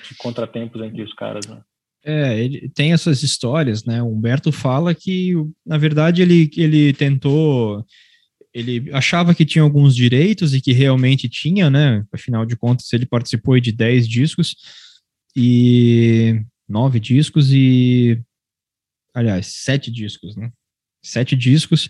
de 0.07 0.17
contratempos 0.17 0.81
entre 0.81 1.01
os 1.01 1.13
caras, 1.13 1.47
né? 1.47 1.61
É, 2.05 2.39
ele 2.39 2.69
tem 2.69 2.93
essas 2.93 3.23
histórias, 3.23 3.83
né? 3.83 4.01
O 4.01 4.07
Humberto 4.07 4.51
fala 4.51 4.93
que, 4.93 5.33
na 5.65 5.77
verdade, 5.77 6.21
ele, 6.21 6.49
ele 6.55 6.93
tentou. 6.93 7.83
Ele 8.53 8.89
achava 8.93 9.33
que 9.33 9.43
tinha 9.43 9.63
alguns 9.63 9.95
direitos 9.95 10.53
e 10.53 10.61
que 10.61 10.71
realmente 10.71 11.27
tinha, 11.27 11.69
né? 11.69 12.05
Afinal 12.11 12.45
de 12.45 12.55
contas, 12.55 12.93
ele 12.93 13.05
participou 13.05 13.59
de 13.59 13.71
10 13.71 14.07
discos 14.07 14.55
e. 15.35 16.41
nove 16.69 16.99
discos 16.99 17.51
e. 17.51 18.21
Aliás, 19.13 19.47
sete 19.47 19.89
discos, 19.91 20.35
né? 20.35 20.51
Sete 21.03 21.35
discos 21.35 21.89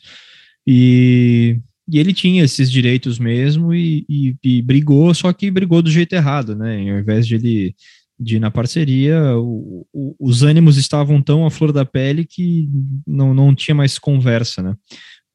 e, 0.68 1.60
e 1.88 2.00
ele 2.00 2.14
tinha 2.14 2.44
esses 2.44 2.72
direitos 2.72 3.20
mesmo 3.20 3.74
e, 3.74 4.06
e, 4.10 4.36
e 4.44 4.62
brigou, 4.62 5.14
só 5.14 5.32
que 5.32 5.52
brigou 5.52 5.82
do 5.82 5.92
jeito 5.92 6.14
errado, 6.14 6.56
né? 6.56 6.92
Ao 6.92 7.00
invés 7.00 7.28
de 7.28 7.36
ele 7.36 7.76
de 8.20 8.40
na 8.40 8.50
parceria, 8.50 9.38
o, 9.38 9.86
o, 9.94 10.16
os 10.20 10.44
ânimos 10.44 10.78
estavam 10.78 11.22
tão 11.22 11.46
à 11.46 11.52
flor 11.52 11.72
da 11.72 11.86
pele 11.86 12.26
que 12.26 12.70
não, 13.06 13.34
não 13.34 13.54
tinha 13.54 13.76
mais 13.76 14.00
conversa, 14.00 14.62
né? 14.62 14.76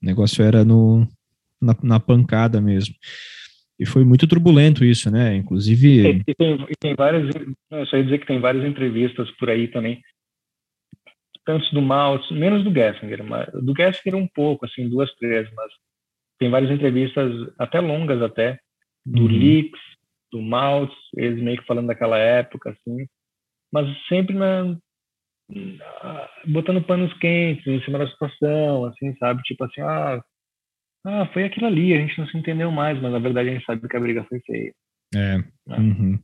O 0.03 0.07
negócio 0.07 0.43
era 0.43 0.65
no, 0.65 1.07
na, 1.61 1.77
na 1.83 2.01
pancada 2.01 2.61
mesmo. 2.61 2.95
E 3.79 3.87
foi 3.87 4.05
muito 4.05 4.27
turbulento 4.27 4.85
isso, 4.85 5.11
né? 5.11 5.37
Inclusive. 5.37 6.23
E 6.27 6.35
tem, 6.35 6.67
e 6.69 6.77
tem 6.79 6.95
várias. 6.95 7.35
Eu 7.71 7.87
só 7.87 7.97
ia 7.97 8.05
dizer 8.05 8.19
que 8.19 8.27
tem 8.27 8.41
várias 8.41 8.65
entrevistas 8.65 9.31
por 9.33 9.49
aí 9.49 9.69
também. 9.69 10.01
Tanto 11.45 11.71
do 11.75 11.81
Maltz, 11.81 12.31
menos 12.31 12.63
do 12.63 12.73
Gessinger, 12.73 13.25
mas 13.25 13.51
do 13.53 13.75
Gessinger 13.75 14.17
um 14.17 14.29
pouco, 14.29 14.67
assim, 14.67 14.89
duas, 14.89 15.11
três, 15.15 15.49
mas 15.55 15.73
tem 16.39 16.51
várias 16.51 16.71
entrevistas, 16.71 17.33
até 17.59 17.81
longas 17.81 18.21
até, 18.23 18.59
do 19.05 19.23
uhum. 19.23 19.29
Leaks, 19.29 19.81
do 20.33 20.41
Maltz, 20.41 20.95
eles 21.17 21.43
meio 21.43 21.59
que 21.59 21.67
falando 21.67 21.89
daquela 21.89 22.19
época, 22.19 22.71
assim, 22.71 23.07
mas 23.73 23.87
sempre 24.09 24.35
na, 24.35 24.77
botando 26.47 26.83
panos 26.83 27.13
quentes 27.19 27.67
em 27.67 27.83
cima 27.83 27.99
da 27.99 28.09
situação, 28.09 28.85
assim, 28.87 29.15
sabe? 29.17 29.43
Tipo 29.43 29.65
assim, 29.65 29.81
ah, 29.81 30.23
ah, 31.07 31.27
foi 31.33 31.45
aquilo 31.45 31.67
ali, 31.67 31.95
a 31.95 31.99
gente 31.99 32.19
não 32.19 32.27
se 32.27 32.37
entendeu 32.37 32.71
mais, 32.71 33.01
mas 33.01 33.13
na 33.13 33.19
verdade 33.19 33.49
a 33.49 33.53
gente 33.53 33.65
sabe 33.65 33.89
que 33.89 33.97
a 33.97 34.01
briga 34.01 34.25
foi 34.25 34.41
feia. 34.41 34.73
É. 35.15 35.39
Né? 35.39 35.77
Uhum. 35.79 36.19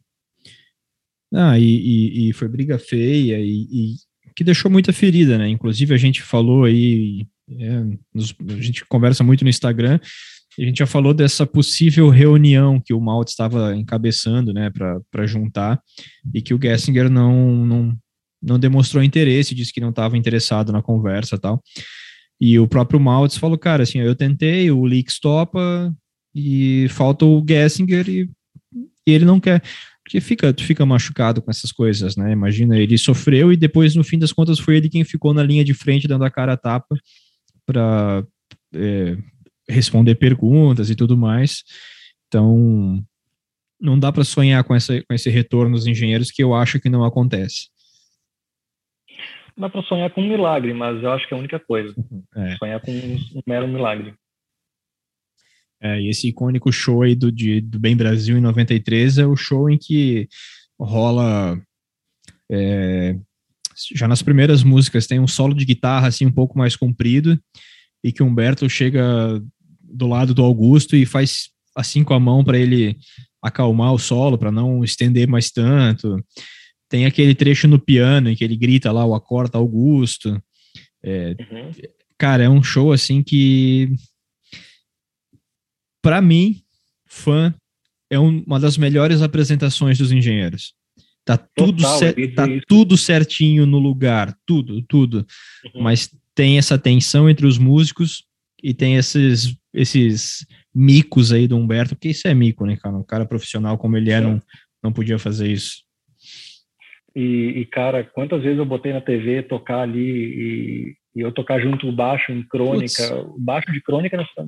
Ah, 1.35 1.59
e, 1.59 1.65
e, 1.65 2.31
e, 2.31 2.33
foi 2.33 2.49
briga 2.49 2.79
feia, 2.79 3.39
e, 3.39 3.67
e, 3.71 3.95
que 4.37 4.45
deixou 4.45 4.71
muita 4.71 4.93
ferida, 4.93 5.37
né? 5.37 5.49
Inclusive 5.49 5.93
a 5.93 5.97
gente 5.97 6.23
falou 6.23 6.65
aí, 6.65 7.27
é, 7.51 7.81
nos, 8.15 8.35
a 8.49 8.63
gente 8.63 8.85
conversa 8.87 9.25
muito 9.25 9.43
no 9.43 9.51
Instagram, 9.51 9.99
a 10.63 10.67
gente 10.67 10.79
já 10.79 10.87
falou 10.87 11.13
dessa 11.13 11.47
possível 11.47 12.09
reunião 12.09 12.81
que 12.81 12.95
o 12.95 13.01
Malt 13.01 13.29
estava 13.29 13.77
encabeçando, 13.77 14.53
né, 14.53 14.71
para 15.11 15.27
juntar, 15.27 15.81
e 16.33 16.41
que 16.41 16.55
o 16.55 16.61
Gessinger 16.61 17.11
não, 17.11 17.67
não, 17.67 17.99
não 18.43 18.59
demonstrou 18.59 19.03
interesse, 19.03 19.55
disse 19.55 19.73
que 19.73 19.81
não 19.81 19.91
estava 19.91 20.17
interessado 20.17 20.73
na 20.73 20.83
conversa 20.83 21.39
tal. 21.39 21.63
E 22.41 22.59
o 22.59 22.69
próprio 22.69 23.01
Maltz 23.01 23.37
falou, 23.37 23.59
cara, 23.59 23.83
assim, 23.83 23.99
eu 23.99 24.15
tentei, 24.15 24.71
o 24.71 24.85
Leaks 24.85 25.19
topa, 25.19 25.95
e 26.35 26.87
falta 26.91 27.25
o 27.25 27.43
Gessinger 27.49 28.07
e, 28.09 28.31
e 29.07 29.11
ele 29.11 29.25
não 29.25 29.41
quer. 29.41 29.63
Porque 30.05 30.21
fica, 30.21 30.53
tu 30.53 30.63
fica 30.63 30.85
machucado 30.85 31.41
com 31.41 31.51
essas 31.51 31.73
coisas, 31.73 32.15
né? 32.15 32.31
Imagina, 32.31 32.79
ele 32.79 32.97
sofreu 32.99 33.53
e 33.53 33.57
depois, 33.57 33.95
no 33.95 34.05
fim 34.05 34.19
das 34.19 34.33
contas, 34.33 34.59
foi 34.59 34.77
ele 34.77 34.89
quem 34.89 35.03
ficou 35.03 35.33
na 35.33 35.43
linha 35.43 35.65
de 35.65 35.75
frente, 35.75 36.07
dando 36.07 36.25
a 36.25 36.31
cara 36.31 36.53
a 36.53 36.57
tapa 36.57 36.95
para 37.65 38.25
é, 38.75 39.17
responder 39.69 40.15
perguntas 40.17 40.91
e 40.91 40.97
tudo 40.97 41.17
mais. 41.17 41.63
Então, 42.29 43.03
não 43.81 43.99
dá 43.99 44.11
para 44.11 44.25
sonhar 44.25 44.63
com, 44.65 44.75
essa, 44.75 45.03
com 45.03 45.15
esse 45.15 45.31
retorno 45.31 45.77
dos 45.77 45.87
engenheiros 45.87 46.31
que 46.31 46.43
eu 46.43 46.55
acho 46.55 46.81
que 46.81 46.89
não 46.89 47.05
acontece. 47.05 47.69
Dá 49.57 49.71
para 49.71 49.83
sonhar 49.83 50.11
com 50.11 50.21
um 50.21 50.29
milagre, 50.29 50.75
mas 50.75 51.03
eu 51.03 51.11
acho 51.11 51.27
que 51.27 51.33
é 51.33 51.37
a 51.37 51.41
única 51.41 51.59
coisa. 51.59 51.95
É. 52.35 52.57
Sonhar 52.57 52.81
com 52.81 52.93
um, 52.93 53.15
um 53.15 53.43
mero 53.47 53.67
milagre. 53.67 54.15
É, 55.81 56.01
e 56.01 56.09
esse 56.09 56.29
icônico 56.29 56.73
show 56.73 57.03
aí 57.03 57.15
do, 57.15 57.31
de, 57.31 57.61
do 57.61 57.79
Bem 57.79 57.97
Brasil 57.97 58.37
em 58.37 58.41
93 58.41 59.19
é 59.19 59.27
o 59.27 59.37
show 59.37 59.71
em 59.71 59.79
que 59.79 60.29
rola. 60.79 61.61
É, 62.51 63.17
já 63.95 64.07
nas 64.07 64.23
primeiras 64.23 64.63
músicas 64.63 65.07
tem 65.07 65.21
um 65.21 65.27
solo 65.27 65.55
de 65.55 65.65
guitarra 65.65 66.09
assim 66.09 66.25
um 66.25 66.33
pouco 66.33 66.57
mais 66.57 66.77
comprido 66.77 67.39
e 68.03 68.13
que 68.13 68.23
Humberto 68.23 68.69
chega 68.71 69.43
do 69.97 70.07
lado 70.07 70.35
do 70.35 70.43
Augusto 70.43 70.95
e 70.95 71.07
faz 71.07 71.51
assim 71.75 72.05
com 72.05 72.15
a 72.15 72.21
mão 72.21 72.45
para 72.45 72.59
ele 72.59 72.97
acalmar 73.43 73.93
o 73.93 73.99
solo, 73.99 74.39
para 74.39 74.51
não 74.51 74.83
estender 74.85 75.29
mais 75.29 75.51
tanto. 75.51 76.23
Tem 76.89 77.07
aquele 77.07 77.35
trecho 77.35 77.67
no 77.67 77.79
piano 77.79 78.31
em 78.31 78.37
que 78.37 78.45
ele 78.45 78.57
grita 78.57 78.93
lá 78.93 79.05
o 79.05 79.15
acorda 79.15 79.59
Augusto. 79.59 80.41
É, 81.03 81.37
uhum. 81.39 81.71
Cara, 82.19 82.45
é 82.45 82.49
um 82.49 82.63
show 82.63 82.93
assim 82.93 83.23
que 83.23 83.91
para 86.03 86.23
mim, 86.23 86.63
fã, 87.05 87.53
é 88.09 88.19
um, 88.19 88.43
uma 88.47 88.61
das 88.61 88.79
melhores 88.79 89.23
apresentações 89.23 89.99
dos 89.99 90.13
engenheiros. 90.13 90.73
Tá 91.25 91.37
tudo, 91.37 91.83
cer 91.99 92.35
tá 92.35 92.47
tudo 92.69 92.97
certinho 92.97 93.67
no 93.67 93.81
lugar, 93.81 94.33
tudo, 94.47 94.81
tudo. 94.83 95.27
Uhum. 95.75 95.83
Mas 95.83 96.09
tem 96.33 96.59
essa 96.59 96.79
tensão 96.79 97.29
entre 97.29 97.45
os 97.45 97.59
músicos 97.59 98.25
e 98.63 98.73
tem 98.73 98.95
esses, 98.95 99.57
esses 99.77 100.47
micos 100.75 101.33
aí 101.33 101.47
do 101.47 101.57
Humberto, 101.57 101.95
porque 101.95 102.09
isso 102.09 102.27
é 102.27 102.35
mico, 102.35 102.65
né, 102.65 102.77
cara? 102.77 102.97
Um 102.97 103.05
cara 103.05 103.27
profissional 103.27 103.77
como 103.77 103.97
ele 103.97 104.11
é, 104.11 104.21
não, 104.21 104.41
não 104.83 104.93
podia 104.93 105.19
fazer 105.19 105.49
isso. 105.49 105.85
E, 107.15 107.61
e, 107.61 107.67
cara, 107.67 108.05
quantas 108.05 108.43
vezes 108.43 108.59
eu 108.59 108.67
botei 108.67 108.93
na 108.93 109.01
TV 109.01 109.43
tocar 109.43 109.81
ali 109.81 110.01
e, 110.01 110.97
e 111.15 111.21
eu 111.21 111.33
tocar 111.33 111.61
junto 111.61 111.89
o 111.89 111.93
baixo 111.93 112.33
em 112.33 112.43
crônica, 112.43 113.09
Putz. 113.09 113.11
o 113.11 113.39
baixo 113.39 113.71
de 113.73 113.81
crônica 113.81 114.17
nessa, 114.17 114.43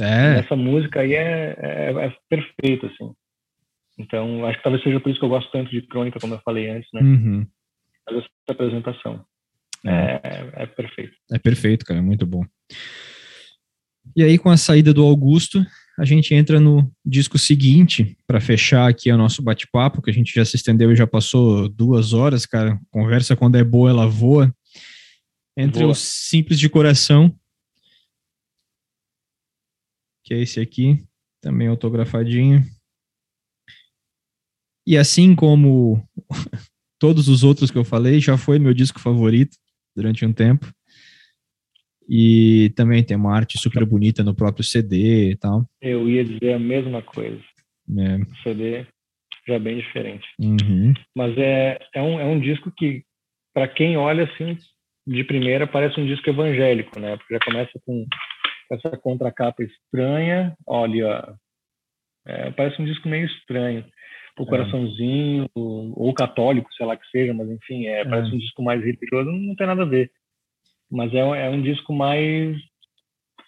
é. 0.00 0.38
Essa 0.38 0.56
música 0.56 1.00
aí 1.00 1.14
é, 1.14 1.56
é, 1.58 2.06
é 2.06 2.16
perfeita, 2.28 2.86
assim. 2.86 3.12
Então, 3.98 4.46
acho 4.46 4.56
que 4.58 4.64
talvez 4.64 4.82
seja 4.82 4.98
por 4.98 5.10
isso 5.10 5.18
que 5.18 5.24
eu 5.24 5.28
gosto 5.28 5.50
tanto 5.52 5.70
de 5.70 5.82
crônica, 5.82 6.18
como 6.18 6.34
eu 6.34 6.40
falei 6.40 6.70
antes, 6.70 6.88
né? 6.92 7.02
Uhum. 7.02 7.46
Mas 8.06 8.16
essa 8.18 8.28
apresentação 8.48 9.24
é, 9.86 10.20
é, 10.24 10.62
é 10.62 10.66
perfeito. 10.66 11.12
É 11.30 11.38
perfeito, 11.38 11.84
cara, 11.84 12.00
é 12.00 12.02
muito 12.02 12.26
bom. 12.26 12.44
E 14.14 14.22
aí, 14.22 14.38
com 14.38 14.50
a 14.50 14.56
saída 14.56 14.92
do 14.92 15.02
Augusto, 15.02 15.64
a 15.98 16.04
gente 16.04 16.34
entra 16.34 16.58
no 16.58 16.90
disco 17.04 17.38
seguinte, 17.38 18.16
para 18.26 18.40
fechar 18.40 18.88
aqui 18.88 19.10
o 19.10 19.16
nosso 19.16 19.42
bate-papo, 19.42 20.02
que 20.02 20.10
a 20.10 20.14
gente 20.14 20.32
já 20.34 20.44
se 20.44 20.56
estendeu 20.56 20.92
e 20.92 20.96
já 20.96 21.06
passou 21.06 21.68
duas 21.68 22.12
horas, 22.12 22.46
cara. 22.46 22.78
Conversa 22.90 23.36
quando 23.36 23.56
é 23.56 23.64
boa, 23.64 23.90
ela 23.90 24.06
voa. 24.06 24.54
Entre 25.56 25.84
os 25.84 25.98
Simples 25.98 26.58
de 26.58 26.68
Coração 26.68 27.34
que 30.24 30.34
é 30.34 30.40
esse 30.40 30.60
aqui, 30.60 31.04
também 31.40 31.68
autografadinho. 31.68 32.64
E 34.86 34.96
assim 34.96 35.34
como 35.34 36.02
todos 36.98 37.28
os 37.28 37.44
outros 37.44 37.70
que 37.70 37.78
eu 37.78 37.84
falei, 37.84 38.20
já 38.20 38.36
foi 38.38 38.58
meu 38.58 38.72
disco 38.72 38.98
favorito 38.98 39.56
durante 39.94 40.24
um 40.24 40.32
tempo. 40.32 40.72
E 42.08 42.72
também 42.76 43.02
tem 43.04 43.16
uma 43.16 43.34
arte 43.34 43.58
super 43.58 43.84
bonita 43.84 44.22
no 44.22 44.34
próprio 44.34 44.64
CD 44.64 45.30
e 45.30 45.36
tal. 45.36 45.64
Eu 45.80 46.08
ia 46.08 46.24
dizer 46.24 46.54
a 46.54 46.58
mesma 46.58 47.02
coisa. 47.02 47.40
É. 47.98 48.16
O 48.16 48.36
CD 48.42 48.86
já 49.46 49.54
é 49.54 49.58
bem 49.58 49.78
diferente. 49.78 50.26
Uhum. 50.38 50.92
Mas 51.16 51.36
é, 51.38 51.78
é, 51.94 52.02
um, 52.02 52.20
é 52.20 52.24
um 52.24 52.40
disco 52.40 52.72
que, 52.76 53.02
para 53.54 53.68
quem 53.68 53.96
olha 53.96 54.24
assim, 54.24 54.56
de 55.06 55.24
primeira, 55.24 55.66
parece 55.66 56.00
um 56.00 56.06
disco 56.06 56.28
evangélico, 56.28 56.98
né? 56.98 57.16
Porque 57.16 57.34
já 57.34 57.40
começa 57.40 57.72
com 57.84 58.06
essa 58.70 58.96
contracapa 58.96 59.62
estranha. 59.62 60.54
Olha, 60.66 61.34
é, 62.26 62.50
parece 62.52 62.80
um 62.80 62.84
disco 62.84 63.08
meio 63.08 63.26
estranho. 63.26 63.84
O 64.38 64.44
é. 64.44 64.46
coraçãozinho, 64.46 65.48
ou 65.54 66.14
católico, 66.14 66.72
sei 66.74 66.86
lá 66.86 66.96
que 66.96 67.06
seja, 67.10 67.34
mas 67.34 67.50
enfim, 67.50 67.86
é, 67.86 68.00
é. 68.00 68.04
parece 68.04 68.34
um 68.34 68.38
disco 68.38 68.62
mais 68.62 68.82
religioso, 68.82 69.30
não 69.30 69.54
tem 69.54 69.66
nada 69.66 69.82
a 69.82 69.86
ver. 69.86 70.10
Mas 70.92 71.12
é, 71.14 71.18
é 71.18 71.50
um 71.50 71.62
disco 71.62 71.92
mais, 71.92 72.56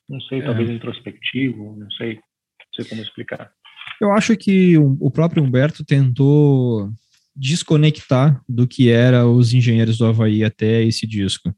não 0.09 0.21
sei, 0.23 0.39
é. 0.39 0.43
talvez 0.43 0.71
introspectivo, 0.71 1.77
não 1.79 1.91
sei, 1.93 2.15
não 2.15 2.23
sei 2.75 2.85
como 2.87 3.03
explicar. 3.03 3.53
Eu 4.01 4.11
acho 4.13 4.37
que 4.37 4.77
o 4.79 5.11
próprio 5.11 5.43
Humberto 5.43 5.85
tentou 5.85 6.91
desconectar 7.37 8.43
do 8.49 8.67
que 8.67 8.91
era 8.91 9.27
os 9.27 9.53
engenheiros 9.53 9.99
do 9.99 10.07
Havaí 10.07 10.43
até 10.43 10.83
esse 10.83 11.07
disco. 11.07 11.55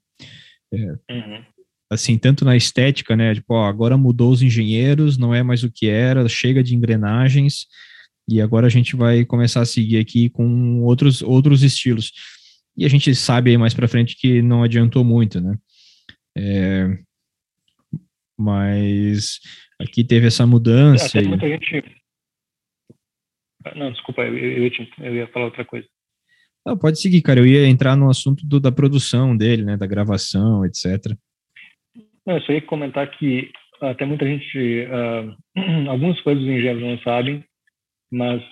É, 0.72 0.78
uhum 1.10 1.44
assim, 1.90 2.18
tanto 2.18 2.44
na 2.44 2.56
estética, 2.56 3.16
né? 3.16 3.34
Tipo, 3.34 3.54
ó, 3.54 3.66
agora 3.66 3.96
mudou 3.96 4.30
os 4.30 4.42
engenheiros, 4.42 5.16
não 5.16 5.34
é 5.34 5.42
mais 5.42 5.62
o 5.62 5.70
que 5.70 5.88
era, 5.88 6.28
chega 6.28 6.62
de 6.62 6.74
engrenagens, 6.74 7.66
e 8.28 8.40
agora 8.40 8.66
a 8.66 8.70
gente 8.70 8.96
vai 8.96 9.24
começar 9.24 9.60
a 9.60 9.66
seguir 9.66 9.98
aqui 9.98 10.28
com 10.28 10.82
outros, 10.82 11.22
outros 11.22 11.62
estilos. 11.62 12.12
E 12.76 12.84
a 12.84 12.88
gente 12.88 13.14
sabe 13.14 13.50
aí 13.50 13.56
mais 13.56 13.72
para 13.72 13.88
frente 13.88 14.16
que 14.16 14.42
não 14.42 14.62
adiantou 14.62 15.04
muito, 15.04 15.40
né? 15.40 15.56
É, 16.36 16.98
mas 18.38 19.40
aqui 19.80 20.04
teve 20.04 20.26
essa 20.26 20.46
mudança. 20.46 21.18
Até 21.18 21.26
muita 21.26 21.48
gente. 21.48 21.84
Não, 23.74 23.90
desculpa, 23.90 24.22
eu, 24.22 24.36
eu, 24.36 24.70
eu 24.98 25.14
ia 25.14 25.26
falar 25.28 25.46
outra 25.46 25.64
coisa. 25.64 25.86
Ah, 26.66 26.76
pode 26.76 27.00
seguir, 27.00 27.22
cara. 27.22 27.40
Eu 27.40 27.46
ia 27.46 27.66
entrar 27.66 27.96
no 27.96 28.10
assunto 28.10 28.44
do, 28.46 28.60
da 28.60 28.72
produção 28.72 29.36
dele, 29.36 29.64
né? 29.64 29.76
Da 29.76 29.86
gravação, 29.86 30.64
etc. 30.64 31.16
Não, 32.26 32.34
eu 32.34 32.42
só 32.42 32.52
ia 32.52 32.62
comentar 32.62 33.08
que 33.10 33.50
até 33.80 34.04
muita 34.04 34.26
gente, 34.26 34.86
uh, 34.86 35.88
alguns 35.88 36.20
fãs 36.20 36.38
dos 36.38 36.46
engenheiros 36.46 36.82
não 36.82 36.98
sabem, 36.98 37.44
mas 38.10 38.42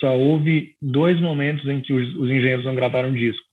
só 0.00 0.16
houve 0.16 0.76
dois 0.80 1.20
momentos 1.20 1.66
em 1.68 1.80
que 1.80 1.92
os, 1.92 2.14
os 2.16 2.30
engenheiros 2.30 2.64
não 2.64 2.74
gravaram 2.74 3.12
disco. 3.12 3.46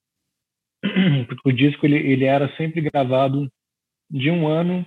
Porque 1.27 1.49
o 1.49 1.53
disco 1.53 1.86
ele, 1.86 1.97
ele 1.97 2.25
era 2.25 2.53
sempre 2.55 2.82
gravado 2.82 3.49
de 4.09 4.32
um 4.32 4.47
ano, 4.47 4.86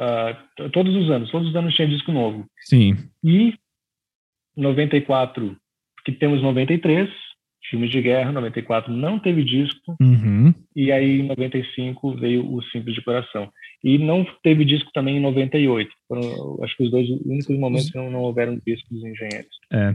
uh, 0.00 0.70
todos 0.70 0.94
os 0.94 1.10
anos, 1.10 1.30
todos 1.30 1.48
os 1.48 1.56
anos 1.56 1.74
tinha 1.74 1.88
disco 1.88 2.12
novo. 2.12 2.46
Sim. 2.60 2.96
E 3.22 3.54
94, 4.56 5.56
que 6.04 6.12
temos 6.12 6.42
93, 6.42 7.08
filmes 7.70 7.90
de 7.90 8.00
guerra, 8.00 8.32
94 8.32 8.92
não 8.92 9.18
teve 9.18 9.44
disco, 9.44 9.96
uhum. 10.00 10.54
e 10.74 10.90
aí 10.92 11.20
em 11.20 11.26
95 11.26 12.16
veio 12.16 12.52
o 12.52 12.62
Simples 12.64 12.94
de 12.94 13.02
Coração. 13.02 13.50
E 13.82 13.98
não 13.98 14.24
teve 14.42 14.64
disco 14.64 14.90
também 14.92 15.16
em 15.16 15.20
98. 15.20 15.90
Foram, 16.08 16.64
acho 16.64 16.76
que 16.76 16.84
os 16.84 16.90
dois 16.90 17.08
únicos 17.08 17.58
momentos 17.58 17.90
que 17.90 17.98
não, 17.98 18.10
não 18.10 18.20
houveram 18.20 18.58
disco 18.66 18.88
dos 18.92 19.04
engenheiros. 19.04 19.50
É. 19.72 19.94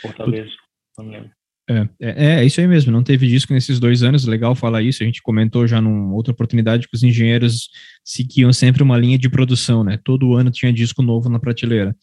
Fortaleza, 0.00 0.52
não 0.96 1.08
lembro. 1.08 1.37
É, 1.70 1.88
é, 2.00 2.24
é, 2.40 2.44
isso 2.46 2.60
aí 2.60 2.66
mesmo, 2.66 2.90
não 2.90 3.02
teve 3.02 3.28
disco 3.28 3.52
nesses 3.52 3.78
dois 3.78 4.02
anos, 4.02 4.24
legal 4.24 4.54
falar 4.54 4.82
isso, 4.82 5.02
a 5.02 5.06
gente 5.06 5.20
comentou 5.20 5.66
já 5.66 5.82
numa 5.82 6.14
outra 6.14 6.32
oportunidade 6.32 6.88
que 6.88 6.96
os 6.96 7.02
engenheiros 7.02 7.68
seguiam 8.02 8.50
sempre 8.54 8.82
uma 8.82 8.96
linha 8.96 9.18
de 9.18 9.28
produção, 9.28 9.84
né, 9.84 9.98
todo 10.02 10.34
ano 10.34 10.50
tinha 10.50 10.72
disco 10.72 11.02
novo 11.02 11.28
na 11.28 11.38
prateleira. 11.38 11.94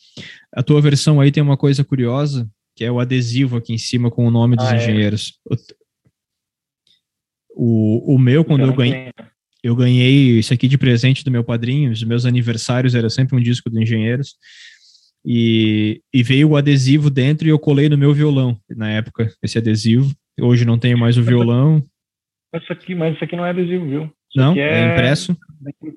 A 0.54 0.62
tua 0.62 0.80
versão 0.82 1.20
aí 1.20 1.32
tem 1.32 1.42
uma 1.42 1.58
coisa 1.58 1.84
curiosa, 1.84 2.48
que 2.76 2.86
é 2.86 2.92
o 2.92 3.00
adesivo 3.00 3.58
aqui 3.58 3.74
em 3.74 3.78
cima 3.78 4.12
com 4.12 4.28
o 4.28 4.32
nome 4.32 4.56
dos 4.56 4.68
ah, 4.68 4.76
é. 4.76 4.78
engenheiros. 4.78 5.34
É. 5.52 5.56
O, 7.58 8.16
o 8.16 8.20
meu, 8.20 8.44
quando 8.44 8.62
eu, 8.62 8.68
eu 8.68 8.76
ganhei, 8.76 9.12
eu 9.64 9.76
ganhei 9.76 10.38
isso 10.38 10.54
aqui 10.54 10.68
de 10.68 10.78
presente 10.78 11.24
do 11.24 11.32
meu 11.32 11.44
padrinho, 11.44 11.92
os 11.92 12.04
meus 12.04 12.26
aniversários 12.26 12.94
era 12.94 13.10
sempre 13.10 13.36
um 13.36 13.42
disco 13.42 13.68
do 13.68 13.82
Engenheiros, 13.82 14.36
e, 15.26 16.02
e 16.14 16.22
veio 16.22 16.50
o 16.50 16.56
adesivo 16.56 17.10
dentro 17.10 17.48
e 17.48 17.50
eu 17.50 17.58
colei 17.58 17.90
no 17.90 17.98
meu 17.98 18.14
violão, 18.14 18.60
na 18.70 18.92
época, 18.92 19.34
esse 19.42 19.58
adesivo. 19.58 20.14
Hoje 20.40 20.66
não 20.66 20.78
tenho 20.78 20.98
mais 20.98 21.18
o 21.18 21.24
violão, 21.24 21.84
Isso 22.54 22.72
aqui, 22.72 22.94
mas 22.94 23.16
isso 23.16 23.24
aqui 23.24 23.36
não 23.36 23.46
é 23.46 23.50
adesivo, 23.50 23.86
viu? 23.86 24.04
Isso 24.04 24.38
não, 24.38 24.54
é, 24.54 24.60
é, 24.60 24.92
impresso? 24.92 25.36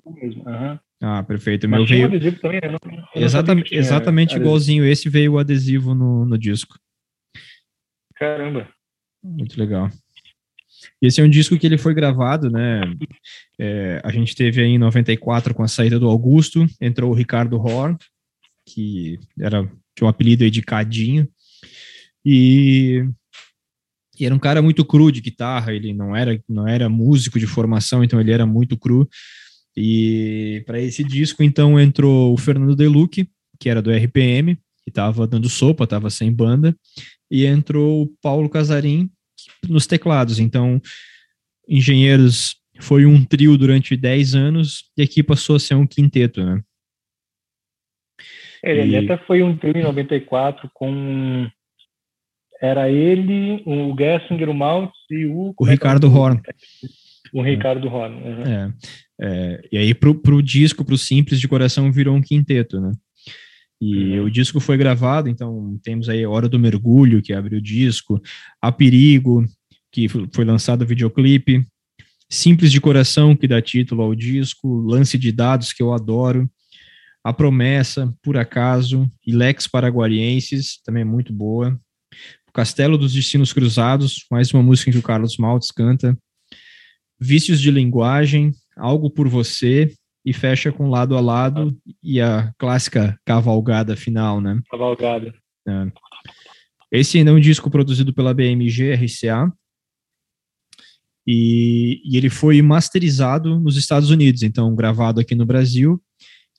Mesmo. 0.06 0.48
Uhum. 0.48 0.78
Ah, 1.02 1.22
perfeito. 1.22 1.68
Meu 1.68 1.84
veio. 1.84 2.06
Adesivo 2.06 2.40
também, 2.40 2.60
né? 2.62 2.78
exatamente 3.14 3.74
exatamente 3.74 4.36
igualzinho 4.36 4.84
esse 4.84 5.08
veio 5.08 5.34
o 5.34 5.38
adesivo 5.38 5.94
no, 5.94 6.24
no 6.24 6.38
disco. 6.38 6.78
Caramba. 8.16 8.68
Muito 9.22 9.58
legal. 9.58 9.90
Esse 11.02 11.20
é 11.20 11.24
um 11.24 11.30
disco 11.30 11.58
que 11.58 11.66
ele 11.66 11.78
foi 11.78 11.92
gravado, 11.92 12.50
né? 12.50 12.80
É, 13.58 14.00
a 14.02 14.10
gente 14.10 14.34
teve 14.34 14.62
aí 14.62 14.70
em 14.70 14.78
94 14.78 15.54
com 15.54 15.62
a 15.62 15.68
saída 15.68 15.98
do 15.98 16.08
Augusto, 16.08 16.64
entrou 16.80 17.10
o 17.10 17.14
Ricardo 17.14 17.58
Horn, 17.58 17.96
que 18.68 19.18
era 19.38 19.62
tinha 19.96 20.06
um 20.06 20.08
apelido 20.08 20.44
aí 20.44 20.50
de 20.50 20.62
Cadinho, 20.62 21.28
e, 22.24 23.04
e, 24.18 24.26
era 24.26 24.34
um 24.34 24.38
cara 24.38 24.60
muito 24.60 24.84
cru 24.84 25.10
de 25.10 25.20
guitarra, 25.20 25.72
ele 25.72 25.92
não 25.92 26.14
era 26.14 26.40
não 26.48 26.66
era 26.66 26.88
músico 26.88 27.38
de 27.38 27.46
formação, 27.46 28.04
então 28.04 28.20
ele 28.20 28.32
era 28.32 28.46
muito 28.46 28.76
cru. 28.76 29.08
E 29.76 30.62
para 30.66 30.80
esse 30.80 31.04
disco 31.04 31.42
então 31.42 31.78
entrou 31.80 32.32
o 32.34 32.36
Fernando 32.36 32.76
Deluque, 32.76 33.28
que 33.58 33.68
era 33.68 33.80
do 33.80 33.90
RPM, 33.90 34.56
que 34.84 34.90
estava 34.90 35.26
dando 35.26 35.48
sopa, 35.48 35.84
estava 35.84 36.10
sem 36.10 36.32
banda, 36.32 36.76
e 37.30 37.44
entrou 37.44 38.02
o 38.02 38.12
Paulo 38.22 38.48
Casarim 38.48 39.10
nos 39.68 39.86
teclados. 39.86 40.38
Então, 40.38 40.80
Engenheiros 41.68 42.56
foi 42.80 43.04
um 43.04 43.24
trio 43.24 43.56
durante 43.58 43.96
10 43.96 44.34
anos 44.34 44.84
e 44.96 45.02
aqui 45.02 45.22
passou 45.22 45.56
a 45.56 45.60
ser 45.60 45.74
um 45.74 45.86
quinteto, 45.86 46.44
né? 46.44 46.62
É, 48.64 48.76
ele 48.76 48.92
e... 48.92 48.96
até 48.96 49.16
foi 49.24 49.42
um 49.42 49.56
trio 49.56 49.78
em 49.78 49.82
94 49.82 50.70
com 50.74 51.48
era 52.60 52.90
ele, 52.90 53.62
o 53.64 53.94
Gessinger, 53.96 54.50
o 54.50 54.54
Maltz 54.54 54.92
e 55.10 55.26
o... 55.26 55.54
O 55.56 55.64
Ricardo 55.64 56.08
é 56.08 56.10
Horn. 56.10 56.40
O 57.32 57.40
Ricardo 57.40 57.86
é. 57.86 57.90
Horn. 57.90 58.16
Uhum. 58.16 58.42
É, 58.42 58.72
é, 59.20 59.68
e 59.70 59.78
aí 59.78 59.94
pro, 59.94 60.14
pro 60.14 60.42
disco, 60.42 60.84
pro 60.84 60.98
Simples 60.98 61.38
de 61.40 61.46
Coração, 61.46 61.92
virou 61.92 62.16
um 62.16 62.20
quinteto, 62.20 62.80
né? 62.80 62.92
E 63.80 64.18
uhum. 64.18 64.24
o 64.24 64.30
disco 64.30 64.58
foi 64.58 64.76
gravado, 64.76 65.28
então 65.28 65.78
temos 65.84 66.08
aí 66.08 66.26
Hora 66.26 66.48
do 66.48 66.58
Mergulho, 66.58 67.22
que 67.22 67.32
abriu 67.32 67.58
o 67.58 67.62
disco, 67.62 68.20
A 68.60 68.72
Perigo, 68.72 69.44
que 69.92 70.08
foi 70.08 70.44
lançado 70.44 70.82
o 70.82 70.86
videoclipe, 70.86 71.64
Simples 72.28 72.72
de 72.72 72.80
Coração, 72.80 73.36
que 73.36 73.46
dá 73.46 73.62
título 73.62 74.02
ao 74.02 74.14
disco, 74.16 74.80
Lance 74.80 75.16
de 75.16 75.30
Dados, 75.30 75.72
que 75.72 75.82
eu 75.82 75.92
adoro, 75.92 76.50
A 77.28 77.32
Promessa, 77.34 78.10
Por 78.22 78.38
Acaso, 78.38 79.06
Ilex 79.26 79.66
Paraguarienses, 79.66 80.80
também 80.82 81.02
é 81.02 81.04
muito 81.04 81.30
boa, 81.30 81.78
o 82.48 82.52
Castelo 82.52 82.96
dos 82.96 83.12
Destinos 83.12 83.52
Cruzados, 83.52 84.24
mais 84.30 84.50
uma 84.50 84.62
música 84.62 84.90
que 84.90 84.96
o 84.96 85.02
Carlos 85.02 85.36
Maltz 85.36 85.70
canta, 85.70 86.16
Vícios 87.20 87.60
de 87.60 87.70
Linguagem, 87.70 88.52
Algo 88.74 89.10
por 89.10 89.28
Você, 89.28 89.94
e 90.24 90.32
fecha 90.32 90.72
com 90.72 90.88
lado 90.88 91.18
a 91.18 91.20
lado 91.20 91.78
e 92.02 92.18
a 92.18 92.50
clássica 92.56 93.20
cavalgada 93.26 93.94
final, 93.94 94.40
né? 94.40 94.62
Cavalgada. 94.70 95.34
É. 95.68 95.92
Esse 96.90 97.18
ainda 97.18 97.30
é 97.30 97.34
um 97.34 97.40
disco 97.40 97.70
produzido 97.70 98.14
pela 98.14 98.32
BMG 98.32 98.94
RCA 98.94 99.52
e, 101.26 102.00
e 102.06 102.16
ele 102.16 102.30
foi 102.30 102.62
masterizado 102.62 103.60
nos 103.60 103.76
Estados 103.76 104.08
Unidos, 104.08 104.42
então 104.42 104.74
gravado 104.74 105.20
aqui 105.20 105.34
no 105.34 105.44
Brasil 105.44 106.02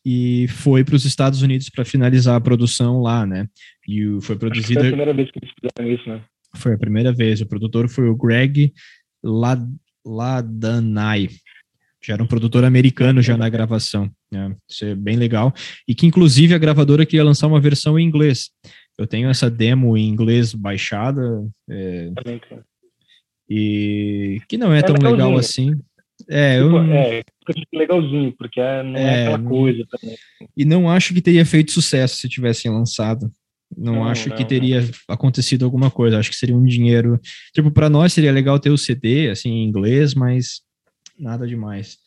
e 0.05 0.47
foi 0.47 0.83
para 0.83 0.95
os 0.95 1.05
Estados 1.05 1.41
Unidos 1.41 1.69
para 1.69 1.85
finalizar 1.85 2.35
a 2.35 2.41
produção 2.41 3.01
lá, 3.01 3.25
né? 3.25 3.47
E 3.87 4.17
foi 4.21 4.35
produzido. 4.37 4.79
Foi 4.79 4.87
a 4.87 4.91
primeira 4.91 5.13
vez 5.13 5.31
que 5.31 5.39
eles 5.39 5.51
fizeram 5.53 5.93
isso, 5.93 6.09
né? 6.09 6.21
Foi 6.55 6.73
a 6.73 6.77
primeira 6.77 7.13
vez. 7.13 7.41
O 7.41 7.45
produtor 7.45 7.87
foi 7.89 8.07
o 8.09 8.15
Greg 8.15 8.73
Ladanai 10.05 11.29
já 12.01 12.13
era 12.13 12.23
um 12.23 12.27
produtor 12.27 12.63
americano 12.63 13.21
já 13.21 13.35
na 13.35 13.49
gravação. 13.49 14.09
Né? 14.31 14.55
Isso 14.69 14.85
é 14.85 14.95
bem 14.95 15.17
legal. 15.17 15.53
E 15.87 15.93
que, 15.93 16.07
inclusive, 16.07 16.53
a 16.53 16.57
gravadora 16.57 17.05
queria 17.05 17.23
lançar 17.23 17.47
uma 17.47 17.59
versão 17.59 17.99
em 17.99 18.05
inglês. 18.05 18.51
Eu 18.97 19.05
tenho 19.05 19.29
essa 19.29 19.49
demo 19.49 19.97
em 19.97 20.07
inglês 20.07 20.53
baixada. 20.53 21.21
É, 21.69 22.11
e 23.49 24.41
que 24.47 24.57
não 24.57 24.71
é, 24.71 24.79
é 24.79 24.81
tão 24.81 24.95
legal 24.95 25.37
assim. 25.37 25.73
É, 26.29 26.61
tipo, 26.61 26.77
eu, 26.77 26.93
é, 26.93 27.23
legalzinho, 27.73 28.31
porque 28.37 28.59
é, 28.59 28.83
não 28.83 28.99
é, 28.99 29.03
é 29.03 29.27
aquela 29.27 29.49
coisa 29.49 29.83
também. 29.89 30.15
E 30.55 30.63
não 30.63 30.89
acho 30.89 31.13
que 31.13 31.21
teria 31.21 31.43
feito 31.43 31.71
sucesso 31.71 32.17
se 32.17 32.29
tivessem 32.29 32.71
lançado. 32.71 33.31
Não, 33.75 33.95
não 33.95 34.05
acho 34.05 34.29
não, 34.29 34.35
que 34.35 34.45
teria 34.45 34.81
não. 34.81 34.89
acontecido 35.07 35.65
alguma 35.65 35.89
coisa. 35.89 36.19
Acho 36.19 36.29
que 36.29 36.35
seria 36.35 36.55
um 36.55 36.63
dinheiro. 36.63 37.19
Tipo, 37.53 37.71
para 37.71 37.89
nós 37.89 38.13
seria 38.13 38.31
legal 38.31 38.59
ter 38.59 38.69
o 38.69 38.77
CD, 38.77 39.29
assim, 39.29 39.49
em 39.49 39.63
inglês, 39.63 40.13
mas 40.13 40.61
nada 41.17 41.47
demais. 41.47 41.97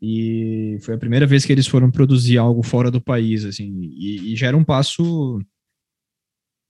E 0.00 0.78
foi 0.82 0.94
a 0.94 0.98
primeira 0.98 1.26
vez 1.26 1.44
que 1.44 1.52
eles 1.52 1.66
foram 1.66 1.90
produzir 1.90 2.38
algo 2.38 2.62
fora 2.62 2.90
do 2.90 3.00
país, 3.00 3.44
assim, 3.44 3.72
e, 3.82 4.32
e 4.32 4.36
já 4.36 4.48
era 4.48 4.56
um 4.56 4.64
passo 4.64 5.40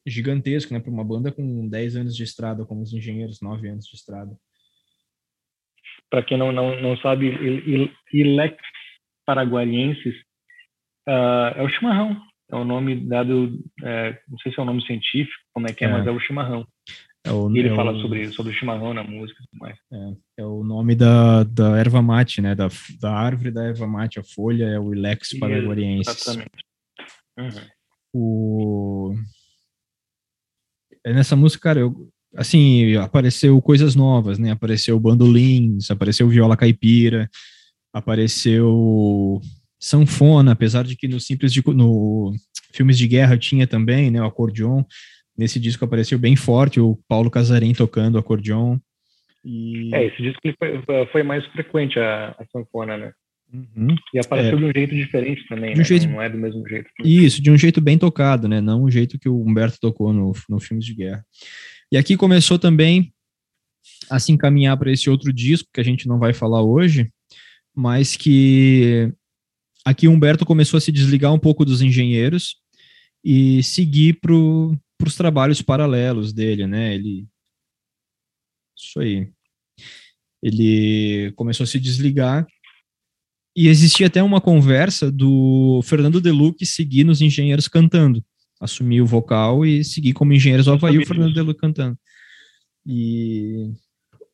gigantesco, 0.06 0.74
né, 0.74 0.80
para 0.80 0.90
uma 0.90 1.04
banda 1.04 1.32
com 1.32 1.66
10 1.66 1.96
anos 1.96 2.16
de 2.16 2.24
estrada, 2.24 2.66
como 2.66 2.82
os 2.82 2.92
engenheiros, 2.92 3.40
9 3.40 3.68
anos 3.68 3.86
de 3.86 3.96
estrada. 3.96 4.36
Para 6.12 6.22
quem 6.22 6.36
não, 6.36 6.52
não, 6.52 6.78
não 6.78 6.94
sabe, 6.98 7.26
Ilex 8.12 8.54
Paraguarienses 9.24 10.14
uh, 11.08 11.56
é 11.56 11.62
o 11.62 11.68
chimarrão, 11.70 12.20
é 12.50 12.56
o 12.56 12.64
nome 12.64 12.96
dado, 12.96 13.58
é, 13.82 14.20
não 14.28 14.36
sei 14.40 14.52
se 14.52 14.60
é 14.60 14.62
o 14.62 14.66
nome 14.66 14.84
científico, 14.84 15.42
como 15.54 15.66
é 15.66 15.72
que 15.72 15.86
é, 15.86 15.88
é. 15.88 15.90
mas 15.90 16.06
é 16.06 16.10
o 16.10 16.20
chimarrão. 16.20 16.66
É 17.24 17.32
o, 17.32 17.50
e 17.50 17.60
ele 17.60 17.70
é 17.70 17.74
fala 17.74 17.92
o, 17.92 18.00
sobre, 18.02 18.28
sobre 18.28 18.52
o 18.52 18.54
chimarrão 18.54 18.92
na 18.92 19.02
música 19.02 19.42
e 19.42 19.46
tudo 19.46 19.58
mais. 19.58 19.78
É, 19.90 20.42
é, 20.42 20.44
o 20.44 20.62
nome 20.62 20.94
da, 20.94 21.44
da 21.44 21.78
erva 21.78 22.02
mate, 22.02 22.42
né? 22.42 22.54
Da, 22.54 22.68
da 23.00 23.10
árvore 23.10 23.50
da 23.50 23.64
erva 23.64 23.86
mate, 23.86 24.20
a 24.20 24.22
folha 24.22 24.66
é 24.66 24.78
o 24.78 24.92
Ilex 24.92 25.38
paraguariensis. 25.38 26.14
Exatamente. 26.14 26.64
Uhum. 27.38 27.68
O... 28.12 29.14
É 31.06 31.14
nessa 31.14 31.34
música, 31.34 31.70
cara, 31.70 31.80
eu, 31.80 32.06
assim, 32.36 32.96
apareceu 32.96 33.60
coisas 33.60 33.94
novas, 33.94 34.38
né? 34.38 34.50
Apareceu 34.50 34.98
bandolins, 34.98 35.90
apareceu 35.90 36.28
viola 36.28 36.56
caipira, 36.56 37.28
apareceu 37.92 39.40
sanfona, 39.78 40.52
apesar 40.52 40.84
de 40.84 40.96
que 40.96 41.08
no 41.08 41.18
simples 41.18 41.52
de, 41.52 41.62
no 41.66 42.32
filmes 42.72 42.96
de 42.96 43.08
guerra 43.08 43.36
tinha 43.36 43.66
também, 43.66 44.10
né, 44.10 44.22
o 44.22 44.26
acordeon. 44.26 44.84
Nesse 45.36 45.58
disco 45.58 45.84
apareceu 45.84 46.18
bem 46.18 46.36
forte 46.36 46.78
o 46.78 46.98
Paulo 47.08 47.30
Casarim 47.30 47.72
tocando 47.72 48.18
acordeon. 48.18 48.78
E... 49.44 49.92
É, 49.92 50.06
esse 50.06 50.22
disco 50.22 50.40
foi, 50.58 51.06
foi 51.10 51.22
mais 51.22 51.44
frequente 51.46 51.98
a, 51.98 52.28
a 52.38 52.46
sanfona, 52.52 52.96
né? 52.96 53.12
Uhum. 53.52 53.94
E 54.14 54.18
apareceu 54.18 54.56
é. 54.56 54.60
de 54.60 54.64
um 54.64 54.72
jeito 54.72 54.94
diferente 54.94 55.46
também, 55.46 55.74
né? 55.76 55.84
jeito... 55.84 56.08
não 56.08 56.22
é 56.22 56.28
do 56.30 56.38
mesmo 56.38 56.66
jeito. 56.66 56.88
Isso, 57.04 57.42
de 57.42 57.50
um 57.50 57.58
jeito 57.58 57.80
bem 57.80 57.98
tocado, 57.98 58.48
né? 58.48 58.60
Não 58.60 58.82
o 58.82 58.90
jeito 58.90 59.18
que 59.18 59.28
o 59.28 59.42
Humberto 59.42 59.78
tocou 59.80 60.12
no, 60.12 60.32
no 60.48 60.58
Filmes 60.58 60.86
de 60.86 60.94
Guerra. 60.94 61.24
E 61.92 61.98
aqui 61.98 62.16
começou 62.16 62.58
também 62.58 63.12
a 64.08 64.18
se 64.18 64.32
encaminhar 64.32 64.78
para 64.78 64.90
esse 64.90 65.10
outro 65.10 65.30
disco 65.30 65.68
que 65.70 65.78
a 65.78 65.84
gente 65.84 66.08
não 66.08 66.18
vai 66.18 66.32
falar 66.32 66.62
hoje, 66.62 67.12
mas 67.76 68.16
que 68.16 69.12
aqui 69.84 70.08
Humberto 70.08 70.46
começou 70.46 70.78
a 70.78 70.80
se 70.80 70.90
desligar 70.90 71.34
um 71.34 71.38
pouco 71.38 71.66
dos 71.66 71.82
engenheiros 71.82 72.56
e 73.22 73.62
seguir 73.62 74.18
para 74.20 74.32
os 74.34 75.16
trabalhos 75.16 75.60
paralelos 75.60 76.32
dele, 76.32 76.66
né? 76.66 76.94
Ele 76.94 77.26
isso 78.74 78.98
aí. 78.98 79.30
Ele 80.42 81.30
começou 81.36 81.64
a 81.64 81.66
se 81.66 81.78
desligar 81.78 82.46
e 83.54 83.68
existia 83.68 84.06
até 84.06 84.22
uma 84.22 84.40
conversa 84.40 85.12
do 85.12 85.82
Fernando 85.84 86.22
Deluque 86.22 86.64
seguir 86.64 87.04
nos 87.04 87.20
engenheiros 87.20 87.68
cantando, 87.68 88.24
assumir 88.62 89.00
o 89.00 89.06
vocal 89.06 89.66
e 89.66 89.84
seguir 89.84 90.12
como 90.12 90.32
engenheiros 90.32 90.66
do 90.66 90.72
Havaí 90.72 90.96
o 90.96 91.06
Fernando 91.06 91.34
Deluque 91.34 91.60
cantando. 91.60 91.98
E 92.86 93.72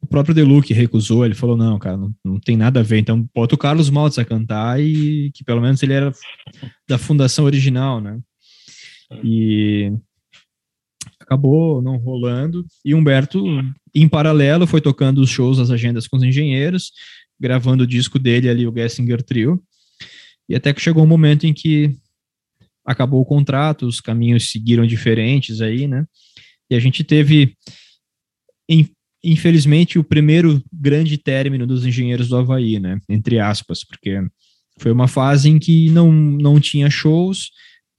o 0.00 0.06
próprio 0.06 0.34
Deluque 0.34 0.74
recusou, 0.74 1.24
ele 1.24 1.34
falou, 1.34 1.56
não, 1.56 1.78
cara, 1.78 1.96
não, 1.96 2.14
não 2.24 2.38
tem 2.38 2.56
nada 2.56 2.80
a 2.80 2.82
ver, 2.82 2.98
então 2.98 3.28
bota 3.34 3.54
o 3.54 3.58
Carlos 3.58 3.88
Maltz 3.88 4.18
a 4.18 4.24
cantar 4.24 4.80
e 4.80 5.30
que 5.34 5.42
pelo 5.42 5.60
menos 5.60 5.82
ele 5.82 5.94
era 5.94 6.12
da 6.86 6.98
fundação 6.98 7.46
original, 7.46 8.00
né? 8.00 8.20
E 9.24 9.90
acabou 11.18 11.80
não 11.80 11.96
rolando. 11.96 12.66
E 12.84 12.94
Humberto, 12.94 13.42
em 13.94 14.08
paralelo, 14.08 14.66
foi 14.66 14.80
tocando 14.80 15.22
os 15.22 15.30
shows, 15.30 15.58
as 15.58 15.70
agendas 15.70 16.06
com 16.06 16.18
os 16.18 16.22
engenheiros, 16.22 16.92
gravando 17.40 17.84
o 17.84 17.86
disco 17.86 18.18
dele 18.18 18.48
ali, 18.48 18.66
o 18.66 18.74
Gessinger 18.74 19.22
Trio. 19.22 19.62
E 20.48 20.54
até 20.54 20.72
que 20.72 20.80
chegou 20.80 21.02
um 21.02 21.06
momento 21.06 21.46
em 21.46 21.54
que 21.54 21.98
acabou 22.88 23.20
o 23.20 23.26
contrato, 23.26 23.86
os 23.86 24.00
caminhos 24.00 24.50
seguiram 24.50 24.86
diferentes 24.86 25.60
aí, 25.60 25.86
né? 25.86 26.06
E 26.70 26.74
a 26.74 26.80
gente 26.80 27.04
teve, 27.04 27.54
infelizmente, 29.22 29.98
o 29.98 30.04
primeiro 30.04 30.62
grande 30.72 31.18
término 31.18 31.66
dos 31.66 31.84
engenheiros 31.84 32.28
do 32.28 32.36
Havaí, 32.36 32.78
né? 32.78 32.98
Entre 33.08 33.38
aspas, 33.38 33.84
porque 33.84 34.20
foi 34.78 34.90
uma 34.90 35.06
fase 35.06 35.50
em 35.50 35.58
que 35.58 35.90
não, 35.90 36.10
não 36.10 36.58
tinha 36.58 36.88
shows, 36.88 37.50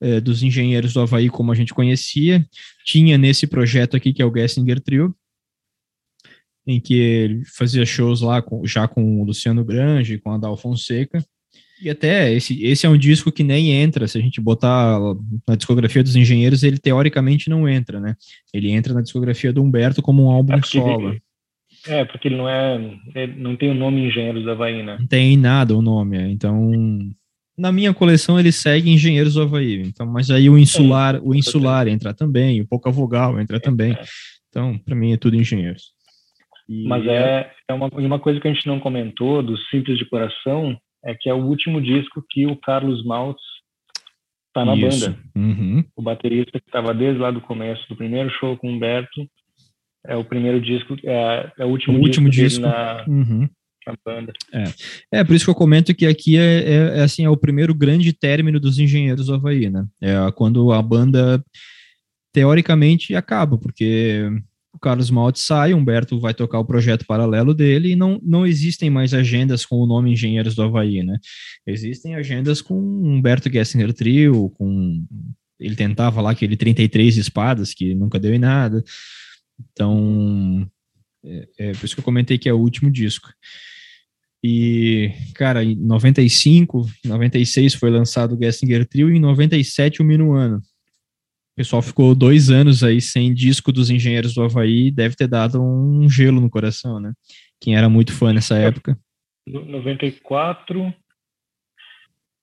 é, 0.02 0.20
dos 0.20 0.42
engenheiros 0.42 0.94
do 0.94 1.02
Havaí, 1.02 1.30
como 1.30 1.52
a 1.52 1.56
gente 1.56 1.74
conhecia. 1.74 2.46
Tinha 2.86 3.18
nesse 3.18 3.46
projeto 3.46 3.96
aqui, 3.96 4.14
que 4.14 4.22
é 4.22 4.26
o 4.26 4.34
Gessinger 4.34 4.80
Trio. 4.80 5.16
em 6.66 6.80
que 6.80 6.94
ele 6.94 7.46
fazia 7.46 7.86
shows 7.86 8.22
lá 8.22 8.42
com, 8.42 8.66
já 8.66 8.88
com 8.88 9.22
o 9.22 9.26
Luciano 9.26 9.64
Grange, 9.64 10.20
com 10.20 10.32
a 10.32 10.38
Dal 10.38 10.56
Fonseca. 10.58 11.24
E 11.82 11.90
até 11.90 12.34
esse, 12.34 12.62
esse 12.64 12.86
é 12.86 12.90
um 12.90 12.98
disco 12.98 13.32
que 13.32 13.44
nem 13.44 13.72
entra, 13.72 14.08
se 14.08 14.18
a 14.18 14.22
gente 14.22 14.42
botar 14.42 15.00
na 15.48 15.56
discografia 15.56 16.04
dos 16.04 16.16
engenheiros, 16.16 16.64
ele 16.64 16.78
teoricamente 16.78 17.50
não 17.50 17.70
entra, 17.70 18.00
né? 18.00 18.16
Ele 18.54 18.72
entra 18.72 18.94
na 18.94 19.02
discografia 19.02 19.54
do 19.54 19.62
Humberto 19.62 20.02
como 20.02 20.26
um 20.26 20.30
álbum 20.30 20.54
é 20.54 20.62
solo. 20.62 21.10
Ele, 21.10 21.22
é, 21.88 22.04
porque 22.04 22.28
ele 22.28 22.36
não 22.36 22.50
é, 22.50 22.76
ele 23.16 23.36
não 23.38 23.56
tem 23.56 23.72
o 23.72 23.74
nome 23.74 24.06
Engenheiros 24.06 24.44
do 24.44 24.52
Havaí, 24.52 24.84
né? 24.84 24.98
Não 25.00 25.08
tem 25.08 25.38
nada 25.38 25.76
o 25.76 25.82
nome, 25.82 26.18
é. 26.18 26.30
então 26.30 26.72
na 27.58 27.72
minha 27.72 27.94
coleção 27.94 28.40
ele 28.40 28.52
segue 28.52 28.90
Engenheiros 28.90 29.36
do 29.36 29.42
Havaí, 29.42 29.82
então, 29.82 30.06
mas 30.06 30.30
aí 30.30 30.50
o 30.50 30.58
insular, 30.58 31.16
é, 31.16 31.20
o 31.22 31.34
insular 31.34 31.88
entra 31.88 32.14
também, 32.14 32.62
o 32.62 32.68
pouca 32.68 32.92
vogal 32.92 33.40
entra 33.40 33.60
também. 33.60 33.94
É. 33.94 34.04
Então, 34.50 34.78
para 34.80 34.96
mim 34.96 35.14
é 35.14 35.18
tudo 35.18 35.36
Engenheiros. 35.36 35.94
E 36.68 36.88
mas 36.88 37.06
é, 37.08 37.52
é 37.68 37.74
uma, 37.74 37.88
uma 37.88 38.20
coisa 38.20 38.40
que 38.40 38.48
a 38.48 38.54
gente 38.54 38.68
não 38.68 38.80
comentou 38.80 39.42
do 39.42 39.58
Simples 39.70 39.98
de 39.98 40.06
Coração, 40.06 40.78
é 41.04 41.16
que 41.16 41.30
é 41.30 41.34
o 41.34 41.46
último 41.46 41.82
disco 41.82 42.24
que 42.30 42.46
o 42.46 42.56
Carlos 42.56 43.06
Maltz 43.06 43.42
está 44.48 44.66
na 44.66 44.76
Isso. 44.76 45.08
banda. 45.08 45.20
Uhum. 45.36 45.84
O 45.96 46.02
baterista 46.02 46.60
que 46.60 46.68
estava 46.68 46.94
desde 46.94 47.20
lá 47.20 47.32
do 47.32 47.42
começo, 47.42 47.88
do 47.88 47.96
primeiro 47.96 48.30
show 48.32 48.58
com 48.58 48.68
o 48.68 48.72
Humberto, 48.72 49.28
é 50.06 50.16
o 50.16 50.24
primeiro 50.24 50.62
disco, 50.62 50.96
é, 51.04 51.52
é 51.60 51.66
o 51.66 51.70
último, 51.70 51.98
o 51.98 52.02
último 52.02 52.30
disco, 52.30 52.48
disco. 52.50 52.62
na, 52.62 53.06
uhum. 53.08 53.50
na, 53.86 53.94
banda. 54.06 54.34
É. 54.54 55.20
é, 55.20 55.24
por 55.24 55.36
isso 55.36 55.46
que 55.46 55.52
eu 55.52 55.56
comento 55.56 55.94
que 55.94 56.06
aqui 56.06 56.38
é, 56.38 56.42
é, 56.42 57.00
é, 57.00 57.02
assim, 57.02 57.26
é 57.26 57.30
o 57.30 57.38
primeiro 57.38 57.74
grande 57.74 58.14
término 58.14 58.60
dos 58.60 58.80
Engenheiros 58.80 59.28
do 59.28 59.36
Havaí, 59.36 59.70
né? 59.70 59.86
É 60.02 60.16
quando 60.36 60.72
a 60.72 60.82
banda 60.82 61.44
teoricamente 62.34 63.16
acaba, 63.16 63.58
porque 63.58 64.30
o 64.80 64.82
Carlos 64.82 65.12
Maltz 65.12 65.42
sai, 65.42 65.74
Humberto 65.74 66.20
vai 66.20 66.34
tocar 66.34 66.58
o 66.58 66.66
projeto 66.66 67.06
paralelo 67.06 67.54
dele 67.54 67.92
e 67.92 67.96
não, 67.98 68.18
não 68.24 68.48
existem 68.48 68.90
mais 68.90 69.14
agendas 69.14 69.66
com 69.66 69.76
o 69.76 69.86
nome 69.86 70.14
Engenheiros 70.14 70.56
do 70.56 70.64
Havaí, 70.64 71.04
né? 71.04 71.20
Existem 71.68 72.16
agendas 72.16 72.62
com 72.62 72.76
Humberto 72.80 73.52
Gessinger 73.52 73.94
Trio, 73.94 74.50
com... 74.52 75.06
Ele 75.60 75.76
tentava 75.76 76.22
lá 76.22 76.32
aquele 76.32 76.56
33 76.56 77.18
espadas, 77.18 77.74
que 77.74 77.94
nunca 77.94 78.18
deu 78.18 78.34
em 78.34 78.40
nada. 78.40 78.82
Então, 79.74 80.66
é, 81.26 81.48
é 81.58 81.72
por 81.74 81.86
isso 81.86 81.96
que 81.96 82.00
eu 82.00 82.06
comentei 82.06 82.38
que 82.38 82.48
é 82.48 82.54
o 82.54 82.60
último 82.60 82.90
disco. 82.90 83.28
E, 84.42 85.12
cara, 85.36 85.62
em 85.62 85.76
95, 85.76 86.90
96 87.04 87.74
foi 87.74 87.90
lançado 87.90 88.36
o 88.36 88.40
Gessinger 88.42 88.88
Trio 88.88 89.12
e 89.12 89.18
em 89.18 89.20
97 89.20 90.02
o 90.02 90.06
Minuano 90.06 90.62
pessoal 91.60 91.82
ficou 91.82 92.16
dois 92.16 92.50
anos 92.50 92.86
aí 92.86 93.02
sem 93.02 93.34
disco 93.34 93.70
dos 93.74 93.90
engenheiros 93.90 94.34
do 94.34 94.42
Havaí, 94.42 94.90
deve 94.90 95.18
ter 95.18 95.28
dado 95.28 95.62
um 95.62 96.10
gelo 96.10 96.40
no 96.40 96.50
coração, 96.50 97.02
né? 97.02 97.12
Quem 97.60 97.76
era 97.76 97.90
muito 97.90 98.14
fã 98.14 98.32
nessa 98.32 98.58
é, 98.58 98.68
época. 98.68 98.98
94, 99.46 100.94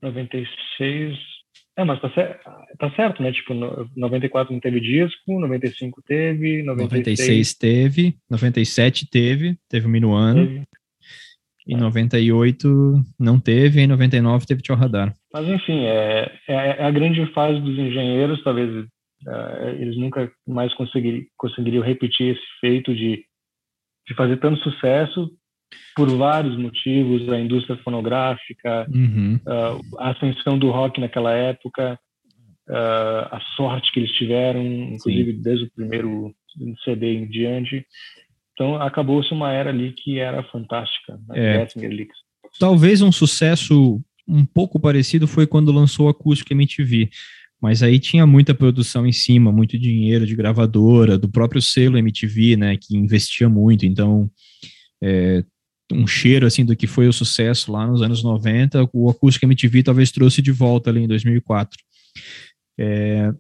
96. 0.03 1.19
É, 1.79 1.85
mas 1.85 1.99
tá, 1.99 2.11
certo, 2.11 2.45
tá 2.79 2.91
certo, 2.95 3.23
né? 3.23 3.33
Tipo, 3.33 3.55
94 3.97 4.53
não 4.53 4.61
teve 4.61 4.81
disco, 4.81 5.41
95 5.41 6.03
teve, 6.03 6.63
96, 6.63 7.19
96 7.19 7.55
teve, 7.55 8.17
97 8.29 9.09
teve, 9.09 9.57
teve 9.67 9.87
o 9.87 9.89
Minuano. 9.89 10.47
Teve. 10.47 10.67
Em 11.67 11.77
98 11.77 13.03
não 13.19 13.41
teve, 13.41 13.81
em 13.81 13.87
99 13.87 14.47
teve 14.47 14.61
Tio 14.61 14.75
Radar. 14.75 15.15
Mas 15.33 15.49
enfim, 15.49 15.85
é, 15.87 16.31
é, 16.47 16.55
é 16.55 16.85
a 16.85 16.91
grande 16.91 17.25
fase 17.33 17.59
dos 17.61 17.79
engenheiros, 17.79 18.45
talvez 18.45 18.87
Uh, 19.27 19.69
eles 19.81 19.97
nunca 19.97 20.31
mais 20.47 20.73
conseguiriam, 20.75 21.25
conseguiriam 21.37 21.83
repetir 21.83 22.37
esse 22.37 22.47
feito 22.61 22.95
de, 22.95 23.25
de 24.07 24.15
fazer 24.15 24.37
tanto 24.39 24.63
sucesso 24.63 25.31
por 25.95 26.09
vários 26.11 26.57
motivos, 26.57 27.29
a 27.29 27.41
indústria 27.41 27.77
fonográfica, 27.79 28.87
uhum. 28.93 29.41
uh, 29.47 29.99
a 29.99 30.11
ascensão 30.11 30.59
do 30.59 30.71
rock 30.71 31.01
naquela 31.01 31.33
época, 31.33 31.99
uh, 32.69 33.35
a 33.35 33.41
sorte 33.57 33.91
que 33.93 34.01
eles 34.01 34.13
tiveram, 34.13 34.63
inclusive 34.65 35.33
Sim. 35.33 35.43
desde 35.43 35.65
o 35.65 35.71
primeiro 35.73 36.35
CD 36.85 37.15
em 37.15 37.29
diante. 37.29 37.85
Então 38.53 38.81
acabou-se 38.81 39.33
uma 39.33 39.53
era 39.53 39.71
ali 39.71 39.93
que 39.93 40.19
era 40.19 40.43
fantástica, 40.45 41.19
né? 41.29 41.55
é. 41.55 41.67
Talvez 42.59 43.03
um 43.03 43.13
sucesso 43.13 44.01
um 44.27 44.45
pouco 44.45 44.81
parecido 44.81 45.27
foi 45.27 45.47
quando 45.47 45.71
lançou 45.71 46.07
o 46.07 46.09
Acústico 46.09 46.53
MTV, 46.53 47.11
mas 47.61 47.83
aí 47.83 47.99
tinha 47.99 48.27
muita 48.27 48.55
produção 48.55 49.07
em 49.07 49.13
cima, 49.13 49.51
muito 49.51 49.79
dinheiro 49.79 50.27
de 50.27 50.37
gravadora, 50.37 51.19
do 51.19 51.29
próprio 51.29 51.63
selo 51.63 51.99
MTV, 51.99 52.57
né, 52.57 52.77
que 52.77 52.97
investia 52.97 53.49
muito, 53.49 53.87
então 53.87 54.31
é, 55.03 55.45
um 55.93 56.07
cheiro 56.07 56.47
assim 56.47 56.65
do 56.65 56.77
que 56.77 56.87
foi 56.87 57.09
o 57.09 57.13
sucesso 57.13 57.71
lá 57.73 57.87
nos 57.87 58.03
anos 58.03 58.23
90, 58.23 58.89
o 58.93 59.09
acústico 59.09 59.47
MTV 59.47 59.83
talvez 59.83 60.11
trouxe 60.11 60.43
de 60.43 60.53
volta 60.53 60.91
ali 60.91 61.03
em 61.03 61.09
2004. 61.09 61.79
É, 62.79 63.33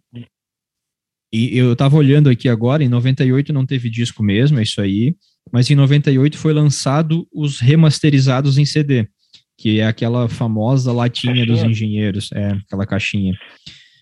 e 1.32 1.56
eu 1.58 1.72
estava 1.72 1.96
olhando 1.96 2.30
aqui 2.30 2.48
agora, 2.48 2.82
em 2.82 2.88
98 2.88 3.52
não 3.52 3.66
teve 3.66 3.90
disco 3.90 4.22
mesmo, 4.22 4.58
é 4.58 4.62
isso 4.62 4.80
aí, 4.80 5.14
mas 5.52 5.70
em 5.70 5.74
98 5.74 6.38
foi 6.38 6.52
lançado 6.52 7.26
os 7.32 7.60
remasterizados 7.60 8.58
em 8.58 8.64
CD, 8.64 9.08
que 9.58 9.80
é 9.80 9.86
aquela 9.86 10.28
famosa 10.28 10.92
latinha 10.92 11.34
caixinha. 11.34 11.54
dos 11.54 11.62
engenheiros, 11.64 12.30
é 12.32 12.52
aquela 12.52 12.86
caixinha. 12.86 13.34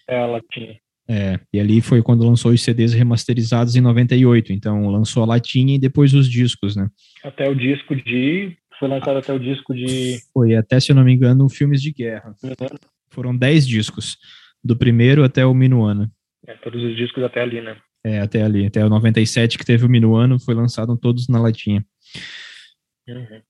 Ela 0.09 0.40
tinha. 0.50 0.78
É, 1.07 1.38
e 1.52 1.61
ali 1.61 1.82
foi 1.82 2.02
quando 2.02 2.26
lançou 2.26 2.50
os 2.50 2.62
CDs 2.62 2.94
remasterizados 2.94 3.76
em 3.76 3.80
98, 3.80 4.52
então 4.52 4.88
lançou 4.88 5.22
a 5.22 5.26
latinha 5.26 5.74
e 5.74 5.78
depois 5.78 6.14
os 6.14 6.30
discos, 6.30 6.76
né? 6.76 6.88
Até 7.22 7.48
o 7.48 7.55
disco 7.55 7.94
de. 7.94 8.57
Foi 8.78 8.88
lançado 8.88 9.18
até 9.18 9.32
o 9.32 9.38
disco 9.38 9.74
de. 9.74 10.18
Foi, 10.32 10.55
até 10.55 10.80
se 10.80 10.92
eu 10.92 10.96
não 10.96 11.05
me 11.05 11.12
engano, 11.12 11.48
filmes 11.48 11.82
de 11.82 11.92
guerra. 11.92 12.34
Uhum. 12.42 12.78
Foram 13.11 13.36
10 13.36 13.66
discos, 13.68 14.16
do 14.62 14.76
primeiro 14.76 15.22
até 15.22 15.44
o 15.44 15.55
Minuano. 15.55 16.11
É, 16.46 16.55
todos 16.55 16.82
os 16.82 16.96
discos 16.96 17.22
até 17.22 17.42
ali, 17.42 17.61
né? 17.61 17.76
É, 18.02 18.20
até 18.20 18.42
ali, 18.42 18.66
até 18.66 18.84
o 18.84 18.88
97 18.88 19.57
que 19.59 19.64
teve 19.64 19.84
o 19.84 19.88
Minuano, 19.88 20.38
foi 20.38 20.55
lançado 20.55 20.96
todos 20.96 21.28
na 21.28 21.38
latinha. 21.38 21.84
Uhum. 23.09 23.40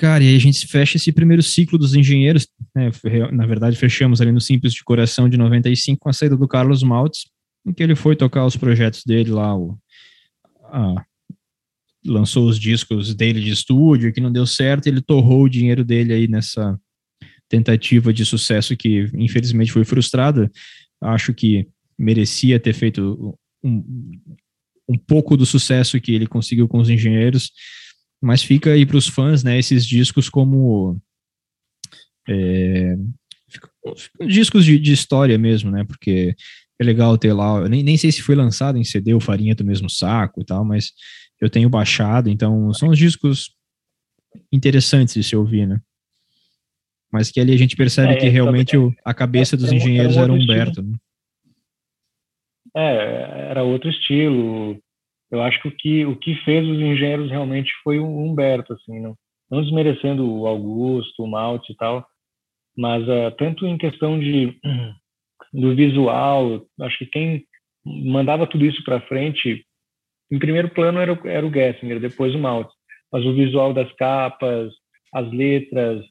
Cara, 0.00 0.24
e 0.24 0.28
aí 0.28 0.36
a 0.36 0.40
gente 0.40 0.66
fecha 0.66 0.96
esse 0.96 1.12
primeiro 1.12 1.42
ciclo 1.42 1.76
dos 1.76 1.94
engenheiros, 1.94 2.48
né, 2.74 2.90
na 3.32 3.44
verdade 3.44 3.76
fechamos 3.76 4.18
ali 4.22 4.32
no 4.32 4.40
Simples 4.40 4.72
de 4.72 4.82
Coração 4.82 5.28
de 5.28 5.36
95 5.36 6.00
com 6.00 6.08
a 6.08 6.12
saída 6.14 6.38
do 6.38 6.48
Carlos 6.48 6.82
Maltz, 6.82 7.28
em 7.66 7.72
que 7.74 7.82
ele 7.82 7.94
foi 7.94 8.16
tocar 8.16 8.46
os 8.46 8.56
projetos 8.56 9.04
dele 9.04 9.30
lá, 9.30 9.54
o, 9.54 9.78
a, 10.72 11.04
lançou 12.02 12.48
os 12.48 12.58
discos 12.58 13.14
dele 13.14 13.42
de 13.42 13.50
estúdio, 13.50 14.10
que 14.10 14.22
não 14.22 14.32
deu 14.32 14.46
certo, 14.46 14.86
ele 14.86 15.02
torrou 15.02 15.42
o 15.42 15.50
dinheiro 15.50 15.84
dele 15.84 16.14
aí 16.14 16.26
nessa 16.26 16.80
tentativa 17.46 18.10
de 18.10 18.24
sucesso 18.24 18.74
que 18.78 19.10
infelizmente 19.12 19.70
foi 19.70 19.84
frustrada, 19.84 20.50
acho 21.02 21.34
que 21.34 21.68
merecia 21.98 22.58
ter 22.58 22.72
feito 22.72 23.38
um, 23.62 24.18
um 24.88 24.96
pouco 24.96 25.36
do 25.36 25.44
sucesso 25.44 26.00
que 26.00 26.14
ele 26.14 26.26
conseguiu 26.26 26.66
com 26.66 26.78
os 26.78 26.88
engenheiros, 26.88 27.52
mas 28.20 28.42
fica 28.42 28.72
aí 28.72 28.84
para 28.84 28.96
os 28.96 29.08
fãs, 29.08 29.42
né, 29.42 29.58
esses 29.58 29.86
discos 29.86 30.28
como 30.28 31.00
é, 32.28 32.96
discos 34.26 34.64
de, 34.64 34.78
de, 34.78 34.92
história 34.92 35.38
mesmo, 35.38 35.70
né, 35.70 35.84
porque 35.84 36.34
é 36.78 36.84
legal 36.84 37.16
ter 37.16 37.32
lá, 37.32 37.68
nem, 37.68 37.82
nem 37.82 37.96
sei 37.96 38.12
se 38.12 38.22
foi 38.22 38.34
lançado 38.34 38.76
em 38.78 38.84
CD 38.84 39.14
o 39.14 39.20
Farinha 39.20 39.54
do 39.54 39.64
mesmo 39.64 39.88
saco 39.88 40.40
e 40.40 40.44
tal, 40.44 40.64
mas 40.64 40.92
eu 41.40 41.48
tenho 41.48 41.68
baixado, 41.68 42.28
então 42.28 42.72
são 42.74 42.90
os 42.90 42.98
discos 42.98 43.54
interessantes 44.52 45.14
de 45.14 45.22
se 45.22 45.34
ouvir, 45.34 45.66
né. 45.66 45.80
Mas 47.12 47.30
que 47.30 47.40
ali 47.40 47.52
a 47.52 47.58
gente 47.58 47.74
percebe 47.74 48.12
é, 48.12 48.16
que 48.16 48.28
realmente 48.28 48.76
o, 48.76 48.94
a 49.04 49.12
cabeça 49.12 49.56
dos 49.56 49.72
engenheiros 49.72 50.16
era, 50.16 50.32
um 50.32 50.36
era 50.36 50.44
Humberto. 50.44 50.82
Né? 50.82 50.96
É, 52.76 53.50
era 53.50 53.64
outro 53.64 53.90
estilo, 53.90 54.80
eu 55.30 55.42
acho 55.42 55.60
que 55.62 55.68
o 55.68 55.76
que, 55.76 56.06
o 56.06 56.16
que 56.16 56.34
fez 56.44 56.66
os 56.66 56.78
engenheiros 56.78 57.30
realmente 57.30 57.70
foi 57.84 57.98
o 57.98 58.06
Humberto, 58.06 58.72
assim, 58.72 59.00
não, 59.00 59.16
não 59.50 59.62
desmerecendo 59.62 60.28
o 60.28 60.46
Augusto, 60.46 61.22
o 61.22 61.26
Malte 61.28 61.72
e 61.72 61.76
tal, 61.76 62.06
mas 62.76 63.02
uh, 63.04 63.30
tanto 63.38 63.66
em 63.66 63.78
questão 63.78 64.18
de 64.18 64.58
do 65.52 65.74
visual, 65.74 66.64
acho 66.80 66.98
que 66.98 67.06
quem 67.06 67.44
mandava 67.84 68.46
tudo 68.46 68.64
isso 68.64 68.82
para 68.84 69.00
frente, 69.00 69.64
em 70.30 70.38
primeiro 70.38 70.68
plano 70.70 71.00
era, 71.00 71.18
era 71.24 71.46
o 71.46 71.52
Gessinger, 71.52 71.98
depois 71.98 72.34
o 72.34 72.38
Malte, 72.38 72.72
mas 73.12 73.24
o 73.24 73.34
visual 73.34 73.74
das 73.74 73.92
capas, 73.94 74.72
as 75.12 75.30
letras, 75.32 76.04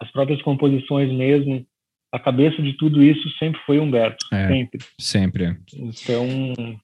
as 0.00 0.10
próprias 0.10 0.42
composições 0.42 1.12
mesmo, 1.12 1.64
a 2.12 2.18
cabeça 2.18 2.60
de 2.60 2.76
tudo 2.76 3.02
isso 3.02 3.28
sempre 3.38 3.60
foi 3.64 3.78
Humberto, 3.78 4.26
é, 4.32 4.48
sempre. 4.48 4.78
Sempre. 4.98 5.56
Então, 5.72 6.26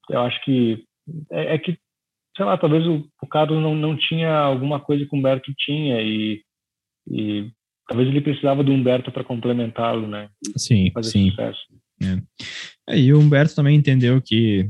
eu 0.09 0.21
acho 0.21 0.41
que 0.45 0.85
é, 1.31 1.55
é 1.55 1.59
que, 1.59 1.79
sei 2.37 2.45
lá, 2.45 2.57
talvez 2.57 2.87
o, 2.87 3.07
o 3.23 3.27
Carlos 3.27 3.63
não, 3.63 3.75
não 3.75 3.97
tinha 3.97 4.31
alguma 4.31 4.81
coisa 4.81 5.05
que 5.05 5.15
o 5.15 5.19
Humberto 5.19 5.53
tinha 5.57 6.01
e, 6.03 6.43
e 7.11 7.51
talvez 7.89 8.09
ele 8.09 8.21
precisava 8.21 8.63
do 8.63 8.73
Humberto 8.73 9.11
para 9.13 9.25
complementá-lo, 9.25 10.07
né? 10.07 10.29
Sim, 10.57 10.93
sim. 11.03 11.33
É. 12.03 12.23
é. 12.91 12.99
E 12.99 13.13
o 13.13 13.19
Humberto 13.19 13.55
também 13.55 13.77
entendeu 13.77 14.21
que 14.21 14.69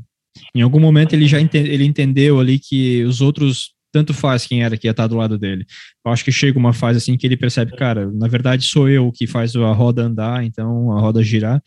em 0.55 0.63
algum 0.63 0.81
momento 0.81 1.15
ele 1.15 1.27
já 1.27 1.41
ente, 1.41 1.57
ele 1.57 1.85
entendeu 1.85 2.39
ali 2.39 2.59
que 2.59 3.03
os 3.05 3.21
outros 3.21 3.75
tanto 3.93 4.13
faz 4.13 4.47
quem 4.47 4.63
era 4.63 4.77
que 4.77 4.87
ia 4.87 4.91
estar 4.91 5.07
do 5.07 5.17
lado 5.17 5.39
dele. 5.39 5.65
Eu 6.05 6.13
acho 6.13 6.23
que 6.23 6.31
chega 6.31 6.59
uma 6.59 6.75
fase 6.75 6.99
assim 6.99 7.17
que 7.17 7.27
ele 7.27 7.37
percebe, 7.37 7.75
cara, 7.77 8.11
na 8.13 8.29
verdade 8.29 8.65
sou 8.65 8.89
eu 8.89 9.11
que 9.11 9.27
faz 9.27 9.57
a 9.57 9.73
roda 9.73 10.03
andar, 10.03 10.45
então 10.45 10.93
a 10.93 11.01
roda 11.01 11.23
girar. 11.23 11.63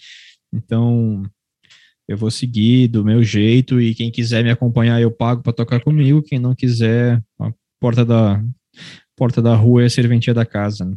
Então 0.54 1.24
eu 2.10 2.18
vou 2.18 2.32
seguir 2.32 2.88
do 2.88 3.06
meu 3.06 3.24
jeito 3.24 3.80
e 3.80 3.94
quem 3.94 4.10
quiser 4.10 4.44
me 4.44 4.50
acompanhar 4.50 5.00
eu 5.00 5.12
pago 5.12 5.44
para 5.44 5.54
tocar 5.54 5.80
comigo, 5.80 6.24
quem 6.24 6.40
não 6.40 6.56
quiser, 6.56 7.24
a 7.40 7.54
porta 7.80 8.04
da 8.04 8.44
porta 9.16 9.44
da 9.44 9.56
rua 9.56 9.84
é 9.84 9.86
a 9.86 9.90
serventia 9.90 10.34
da 10.34 10.44
casa. 10.44 10.86
Né? 10.86 10.96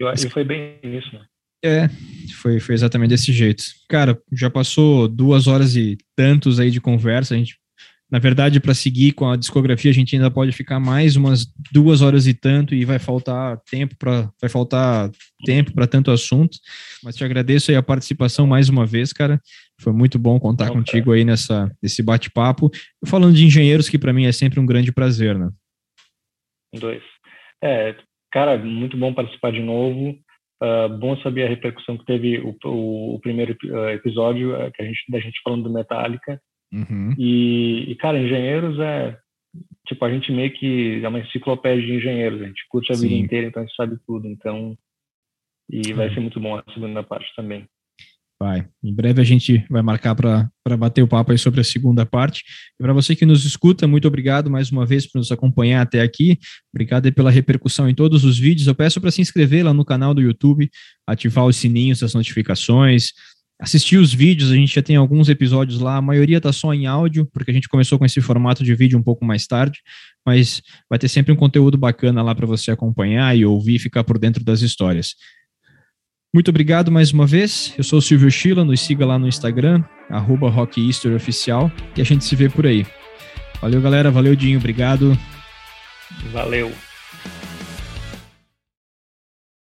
E 0.00 0.30
foi 0.30 0.44
bem 0.44 0.78
isso, 0.82 1.12
né? 1.12 1.26
É, 1.64 1.88
foi, 2.40 2.58
foi 2.58 2.74
exatamente 2.74 3.10
desse 3.10 3.32
jeito. 3.32 3.62
Cara, 3.88 4.18
já 4.32 4.48
passou 4.48 5.06
duas 5.06 5.46
horas 5.46 5.76
e 5.76 5.98
tantos 6.16 6.58
aí 6.58 6.70
de 6.70 6.80
conversa. 6.80 7.34
A 7.34 7.38
gente, 7.38 7.56
na 8.10 8.18
verdade, 8.18 8.58
para 8.60 8.74
seguir 8.74 9.12
com 9.12 9.30
a 9.30 9.36
discografia, 9.36 9.90
a 9.90 9.94
gente 9.94 10.16
ainda 10.16 10.30
pode 10.30 10.50
ficar 10.52 10.80
mais 10.80 11.14
umas 11.14 11.46
duas 11.70 12.00
horas 12.00 12.26
e 12.26 12.34
tanto 12.34 12.74
e 12.74 12.84
vai 12.84 12.98
faltar 12.98 13.60
tempo 13.70 13.94
para 13.96 14.28
vai 14.40 14.50
faltar 14.50 15.10
tempo 15.44 15.72
para 15.72 15.86
tanto 15.86 16.10
assunto. 16.10 16.58
Mas 17.02 17.14
te 17.14 17.22
agradeço 17.22 17.70
aí 17.70 17.76
a 17.76 17.82
participação 17.82 18.44
mais 18.46 18.68
uma 18.68 18.84
vez, 18.84 19.12
cara. 19.12 19.40
Foi 19.82 19.92
muito 19.92 20.18
bom 20.18 20.38
contar 20.38 20.70
contigo 20.70 21.12
aí 21.12 21.24
nessa 21.24 21.70
nesse 21.82 22.02
bate-papo. 22.02 22.70
Falando 23.06 23.34
de 23.34 23.44
engenheiros, 23.44 23.88
que 23.88 23.98
para 23.98 24.12
mim 24.12 24.26
é 24.26 24.32
sempre 24.32 24.60
um 24.60 24.66
grande 24.66 24.92
prazer, 24.92 25.38
né? 25.38 25.50
Dois. 26.74 27.02
É, 27.62 27.94
cara, 28.30 28.56
muito 28.58 28.96
bom 28.96 29.12
participar 29.12 29.52
de 29.52 29.60
novo. 29.60 30.16
Uh, 30.62 30.88
bom 30.96 31.16
saber 31.18 31.44
a 31.44 31.48
repercussão 31.48 31.98
que 31.98 32.04
teve 32.04 32.38
o, 32.38 32.56
o, 32.64 33.14
o 33.16 33.20
primeiro 33.20 33.56
uh, 33.64 33.88
episódio 33.88 34.54
uh, 34.54 34.70
que 34.72 34.80
a 34.80 34.84
gente, 34.84 35.02
da 35.08 35.18
gente 35.18 35.40
falando 35.42 35.64
do 35.64 35.72
Metallica. 35.72 36.40
Uhum. 36.72 37.12
E, 37.18 37.90
e, 37.90 37.94
cara, 37.96 38.18
engenheiros 38.18 38.78
é 38.78 39.18
tipo 39.86 40.04
a 40.04 40.10
gente 40.10 40.32
meio 40.32 40.52
que 40.52 41.04
é 41.04 41.08
uma 41.08 41.18
enciclopédia 41.18 41.84
de 41.84 41.94
engenheiros. 41.94 42.40
A 42.40 42.46
gente 42.46 42.64
curte 42.68 42.92
a 42.92 42.94
Sim. 42.94 43.08
vida 43.08 43.20
inteira, 43.24 43.46
então 43.48 43.62
a 43.62 43.66
gente 43.66 43.74
sabe 43.74 43.98
tudo. 44.06 44.28
Então, 44.28 44.78
e 45.68 45.92
vai 45.92 46.12
ser 46.14 46.20
muito 46.20 46.38
bom 46.38 46.56
a 46.56 46.64
segunda 46.72 47.02
parte 47.02 47.26
também. 47.34 47.66
Vai. 48.42 48.66
Em 48.82 48.92
breve 48.92 49.20
a 49.20 49.24
gente 49.24 49.64
vai 49.70 49.82
marcar 49.82 50.16
para 50.16 50.76
bater 50.76 51.00
o 51.00 51.06
papo 51.06 51.30
aí 51.30 51.38
sobre 51.38 51.60
a 51.60 51.64
segunda 51.64 52.04
parte. 52.04 52.42
E 52.76 52.82
para 52.82 52.92
você 52.92 53.14
que 53.14 53.24
nos 53.24 53.44
escuta, 53.44 53.86
muito 53.86 54.08
obrigado 54.08 54.50
mais 54.50 54.72
uma 54.72 54.84
vez 54.84 55.06
por 55.06 55.18
nos 55.18 55.30
acompanhar 55.30 55.80
até 55.80 56.00
aqui. 56.00 56.40
Obrigado 56.74 57.12
pela 57.12 57.30
repercussão 57.30 57.88
em 57.88 57.94
todos 57.94 58.24
os 58.24 58.36
vídeos. 58.36 58.66
Eu 58.66 58.74
peço 58.74 59.00
para 59.00 59.12
se 59.12 59.20
inscrever 59.20 59.64
lá 59.64 59.72
no 59.72 59.84
canal 59.84 60.12
do 60.12 60.20
YouTube, 60.20 60.68
ativar 61.06 61.46
os 61.46 61.54
sininhos 61.54 62.00
das 62.00 62.14
notificações, 62.14 63.12
assistir 63.60 63.98
os 63.98 64.12
vídeos. 64.12 64.50
A 64.50 64.56
gente 64.56 64.74
já 64.74 64.82
tem 64.82 64.96
alguns 64.96 65.28
episódios 65.28 65.78
lá. 65.78 65.98
A 65.98 66.02
maioria 66.02 66.38
está 66.38 66.52
só 66.52 66.74
em 66.74 66.88
áudio, 66.88 67.28
porque 67.32 67.52
a 67.52 67.54
gente 67.54 67.68
começou 67.68 67.96
com 67.96 68.04
esse 68.04 68.20
formato 68.20 68.64
de 68.64 68.74
vídeo 68.74 68.98
um 68.98 69.04
pouco 69.04 69.24
mais 69.24 69.46
tarde. 69.46 69.78
Mas 70.26 70.60
vai 70.90 70.98
ter 70.98 71.06
sempre 71.06 71.32
um 71.32 71.36
conteúdo 71.36 71.78
bacana 71.78 72.24
lá 72.24 72.34
para 72.34 72.46
você 72.46 72.72
acompanhar 72.72 73.38
e 73.38 73.44
ouvir 73.44 73.76
e 73.76 73.78
ficar 73.78 74.02
por 74.02 74.18
dentro 74.18 74.42
das 74.42 74.62
histórias. 74.62 75.14
Muito 76.34 76.48
obrigado 76.48 76.90
mais 76.90 77.12
uma 77.12 77.26
vez. 77.26 77.74
Eu 77.76 77.84
sou 77.84 77.98
o 77.98 78.02
Silvio 78.02 78.30
Schila, 78.30 78.64
nos 78.64 78.80
siga 78.80 79.04
lá 79.04 79.18
no 79.18 79.28
Instagram, 79.28 79.84
arroba 80.08 80.48
Oficial, 81.14 81.70
e 81.94 82.00
a 82.00 82.04
gente 82.04 82.24
se 82.24 82.34
vê 82.34 82.48
por 82.48 82.66
aí. 82.66 82.86
Valeu, 83.60 83.82
galera. 83.82 84.10
Valeu, 84.10 84.34
Dinho. 84.34 84.58
Obrigado. 84.58 85.16
Valeu. 86.32 86.72